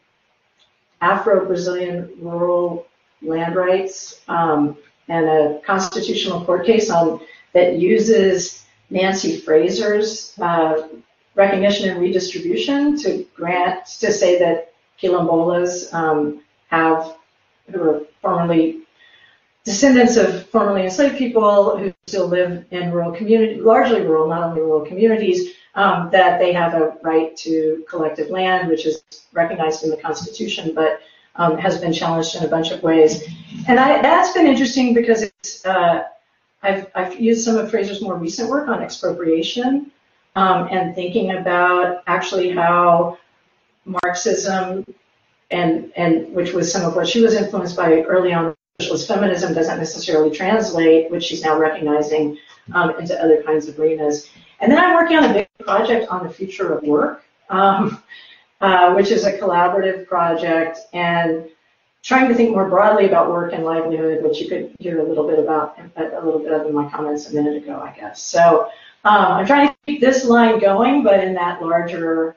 Afro-Brazilian 1.00 2.10
rural 2.18 2.86
land 3.22 3.54
rights 3.54 4.20
um, 4.28 4.76
and 5.08 5.26
a 5.26 5.60
constitutional 5.64 6.44
court 6.44 6.66
case 6.66 6.90
on 6.90 7.20
that 7.52 7.78
uses 7.78 8.64
Nancy 8.90 9.38
Fraser's 9.38 10.38
uh, 10.40 10.88
recognition 11.34 11.90
and 11.90 12.00
redistribution 12.00 12.96
to 12.98 13.26
grant 13.34 13.86
to 13.86 14.12
say 14.12 14.38
that 14.38 14.69
quilombolas 15.00 15.92
um, 15.92 16.42
have 16.68 17.16
who 17.70 17.82
are 17.82 18.00
formerly 18.20 18.82
descendants 19.64 20.16
of 20.16 20.48
formerly 20.48 20.82
enslaved 20.82 21.16
people 21.16 21.76
who 21.76 21.92
still 22.06 22.26
live 22.26 22.64
in 22.70 22.90
rural 22.90 23.12
communities, 23.12 23.62
largely 23.62 24.00
rural, 24.00 24.28
not 24.28 24.42
only 24.42 24.60
rural 24.60 24.84
communities, 24.84 25.54
um, 25.74 26.10
that 26.10 26.38
they 26.38 26.52
have 26.52 26.74
a 26.74 26.96
right 27.02 27.36
to 27.36 27.84
collective 27.88 28.30
land, 28.30 28.68
which 28.68 28.86
is 28.86 29.02
recognized 29.32 29.84
in 29.84 29.90
the 29.90 29.96
Constitution, 29.96 30.74
but 30.74 31.00
um, 31.36 31.56
has 31.58 31.80
been 31.80 31.92
challenged 31.92 32.34
in 32.36 32.44
a 32.44 32.48
bunch 32.48 32.70
of 32.72 32.82
ways. 32.82 33.22
And 33.68 33.78
I, 33.78 34.02
that's 34.02 34.32
been 34.32 34.46
interesting 34.46 34.94
because 34.94 35.22
it's 35.22 35.64
uh, 35.64 36.04
I've, 36.62 36.90
I've 36.94 37.20
used 37.20 37.44
some 37.44 37.56
of 37.56 37.70
Fraser's 37.70 38.02
more 38.02 38.16
recent 38.16 38.50
work 38.50 38.68
on 38.68 38.82
expropriation 38.82 39.92
um, 40.36 40.68
and 40.70 40.94
thinking 40.94 41.32
about 41.32 42.02
actually 42.06 42.50
how 42.50 43.18
Marxism 44.02 44.84
and 45.50 45.92
and 45.96 46.32
which 46.32 46.52
was 46.52 46.70
some 46.72 46.84
of 46.84 46.94
what 46.94 47.08
she 47.08 47.20
was 47.20 47.34
influenced 47.34 47.76
by 47.76 48.02
early 48.02 48.32
on 48.32 48.54
socialist 48.80 49.08
feminism 49.08 49.52
doesn't 49.52 49.78
necessarily 49.78 50.34
translate, 50.34 51.10
which 51.10 51.24
she's 51.24 51.42
now 51.42 51.58
recognizing 51.58 52.38
um, 52.72 52.98
into 52.98 53.20
other 53.22 53.42
kinds 53.42 53.68
of 53.68 53.78
arenas. 53.78 54.30
And 54.60 54.70
then 54.70 54.78
I'm 54.78 54.94
working 54.94 55.16
on 55.16 55.24
a 55.24 55.32
big 55.32 55.48
project 55.58 56.08
on 56.08 56.26
the 56.26 56.32
future 56.32 56.72
of 56.72 56.82
work, 56.84 57.24
um, 57.48 58.02
uh, 58.60 58.94
which 58.94 59.10
is 59.10 59.24
a 59.24 59.38
collaborative 59.38 60.06
project 60.06 60.78
and 60.92 61.46
trying 62.02 62.28
to 62.28 62.34
think 62.34 62.50
more 62.50 62.68
broadly 62.68 63.06
about 63.06 63.30
work 63.30 63.52
and 63.52 63.64
livelihood, 63.64 64.22
which 64.22 64.40
you 64.40 64.48
could 64.48 64.74
hear 64.78 65.00
a 65.00 65.02
little 65.02 65.26
bit 65.26 65.38
about, 65.38 65.78
a 65.96 66.24
little 66.24 66.38
bit 66.38 66.52
of 66.52 66.66
in 66.66 66.74
my 66.74 66.88
comments 66.88 67.28
a 67.30 67.34
minute 67.34 67.62
ago, 67.62 67.78
I 67.80 67.98
guess. 67.98 68.22
So 68.22 68.70
um, 69.04 69.32
I'm 69.32 69.46
trying 69.46 69.68
to 69.68 69.76
keep 69.86 70.00
this 70.00 70.24
line 70.24 70.58
going, 70.58 71.02
but 71.02 71.22
in 71.22 71.34
that 71.34 71.62
larger 71.62 72.36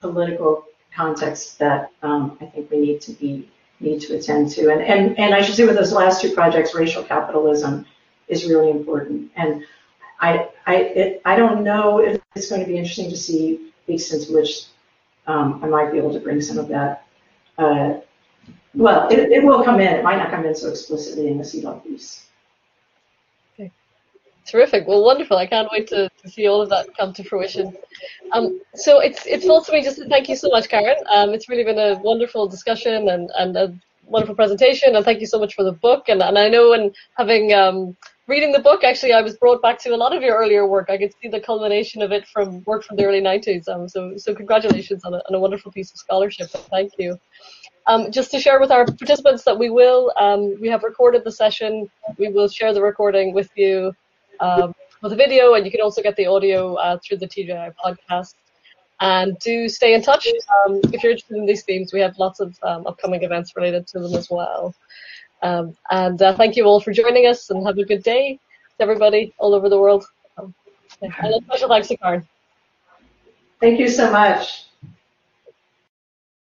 political 0.00 0.64
context 0.94 1.58
that 1.58 1.90
um, 2.02 2.38
I 2.40 2.46
think 2.46 2.70
we 2.70 2.78
need 2.78 3.00
to 3.02 3.12
be 3.12 3.50
need 3.80 4.00
to 4.00 4.16
attend 4.16 4.50
to. 4.50 4.72
And, 4.72 4.82
and 4.82 5.18
and 5.18 5.34
I 5.34 5.42
should 5.42 5.54
say 5.54 5.64
with 5.64 5.76
those 5.76 5.92
last 5.92 6.20
two 6.20 6.32
projects, 6.32 6.74
racial 6.74 7.02
capitalism 7.02 7.86
is 8.28 8.44
really 8.46 8.70
important. 8.70 9.30
And 9.36 9.64
I, 10.20 10.48
I, 10.66 10.76
it, 10.76 11.22
I 11.24 11.36
don't 11.36 11.62
know 11.62 11.98
if 12.00 12.20
it's 12.34 12.50
going 12.50 12.60
to 12.60 12.66
be 12.66 12.76
interesting 12.76 13.10
to 13.10 13.16
see 13.16 13.72
the 13.86 13.94
extent 13.94 14.24
to 14.24 14.34
which 14.34 14.64
um, 15.26 15.62
I 15.62 15.68
might 15.68 15.92
be 15.92 15.98
able 15.98 16.12
to 16.12 16.20
bring 16.20 16.40
some 16.40 16.58
of 16.58 16.68
that. 16.68 17.06
Uh, 17.56 18.00
well, 18.74 19.08
it, 19.08 19.18
it 19.30 19.42
will 19.42 19.64
come 19.64 19.80
in. 19.80 19.88
It 19.88 20.04
might 20.04 20.16
not 20.16 20.30
come 20.30 20.44
in 20.44 20.54
so 20.54 20.68
explicitly 20.68 21.28
in 21.28 21.38
the 21.38 21.44
CEDAW 21.44 21.82
piece. 21.84 22.27
Terrific. 24.48 24.86
Well, 24.86 25.04
wonderful. 25.04 25.36
I 25.36 25.46
can't 25.46 25.68
wait 25.70 25.88
to, 25.88 26.08
to 26.08 26.28
see 26.28 26.46
all 26.46 26.62
of 26.62 26.70
that 26.70 26.86
come 26.96 27.12
to 27.12 27.22
fruition. 27.22 27.76
Um, 28.32 28.60
so 28.74 28.98
it's 28.98 29.26
it's 29.26 29.44
to 29.44 29.72
me 29.72 29.82
just 29.82 29.98
to 29.98 30.08
thank 30.08 30.28
you 30.28 30.36
so 30.36 30.48
much, 30.48 30.68
Karen. 30.70 30.96
Um, 31.10 31.34
it's 31.34 31.50
really 31.50 31.64
been 31.64 31.78
a 31.78 31.98
wonderful 31.98 32.48
discussion 32.48 33.10
and, 33.10 33.30
and 33.36 33.56
a 33.56 33.74
wonderful 34.06 34.34
presentation, 34.34 34.96
and 34.96 35.04
thank 35.04 35.20
you 35.20 35.26
so 35.26 35.38
much 35.38 35.54
for 35.54 35.64
the 35.64 35.72
book. 35.72 36.08
And, 36.08 36.22
and 36.22 36.38
I 36.38 36.48
know 36.48 36.72
in 36.72 36.94
having 37.18 37.52
um, 37.52 37.94
reading 38.26 38.52
the 38.52 38.58
book, 38.58 38.84
actually, 38.84 39.12
I 39.12 39.20
was 39.20 39.36
brought 39.36 39.60
back 39.60 39.78
to 39.80 39.90
a 39.90 39.96
lot 39.96 40.16
of 40.16 40.22
your 40.22 40.36
earlier 40.36 40.66
work. 40.66 40.88
I 40.88 40.96
could 40.96 41.12
see 41.20 41.28
the 41.28 41.40
culmination 41.40 42.00
of 42.00 42.10
it 42.10 42.26
from 42.26 42.62
work 42.64 42.84
from 42.84 42.96
the 42.96 43.04
early 43.04 43.20
90s. 43.20 43.68
Um, 43.68 43.86
so 43.86 44.16
so 44.16 44.34
congratulations 44.34 45.04
on 45.04 45.12
a, 45.12 45.20
on 45.28 45.34
a 45.34 45.38
wonderful 45.38 45.72
piece 45.72 45.90
of 45.90 45.98
scholarship. 45.98 46.48
Thank 46.48 46.92
you. 46.98 47.18
Um, 47.86 48.10
just 48.10 48.30
to 48.30 48.40
share 48.40 48.60
with 48.60 48.70
our 48.70 48.86
participants 48.86 49.44
that 49.44 49.58
we 49.58 49.68
will, 49.68 50.12
um, 50.18 50.58
we 50.58 50.68
have 50.68 50.82
recorded 50.82 51.24
the 51.24 51.32
session. 51.32 51.90
We 52.18 52.28
will 52.28 52.48
share 52.48 52.72
the 52.72 52.82
recording 52.82 53.34
with 53.34 53.50
you 53.54 53.94
um, 54.40 54.74
with 55.02 55.10
the 55.10 55.16
video, 55.16 55.54
and 55.54 55.64
you 55.64 55.70
can 55.70 55.80
also 55.80 56.02
get 56.02 56.16
the 56.16 56.26
audio 56.26 56.74
uh, 56.74 56.98
through 57.04 57.18
the 57.18 57.28
TJI 57.28 57.72
podcast. 57.84 58.34
And 59.00 59.38
do 59.38 59.68
stay 59.68 59.94
in 59.94 60.02
touch. 60.02 60.26
Um, 60.66 60.80
if 60.92 61.04
you're 61.04 61.12
interested 61.12 61.36
in 61.36 61.46
these 61.46 61.62
themes, 61.62 61.92
we 61.92 62.00
have 62.00 62.18
lots 62.18 62.40
of 62.40 62.58
um, 62.64 62.84
upcoming 62.84 63.22
events 63.22 63.54
related 63.54 63.86
to 63.88 64.00
them 64.00 64.12
as 64.14 64.28
well. 64.28 64.74
Um, 65.40 65.76
and 65.90 66.20
uh, 66.20 66.34
thank 66.34 66.56
you 66.56 66.64
all 66.64 66.80
for 66.80 66.92
joining 66.92 67.26
us, 67.26 67.50
and 67.50 67.64
have 67.64 67.78
a 67.78 67.84
good 67.84 68.02
day 68.02 68.40
to 68.76 68.82
everybody 68.82 69.32
all 69.38 69.54
over 69.54 69.68
the 69.68 69.78
world. 69.78 70.04
Um, 70.36 70.52
and 71.00 71.12
a 71.12 71.40
special 71.44 71.68
thanks 71.68 71.88
to 71.88 71.96
Karen. 71.96 72.26
Thank 73.60 73.78
you 73.78 73.88
so 73.88 74.10
much. 74.10 74.67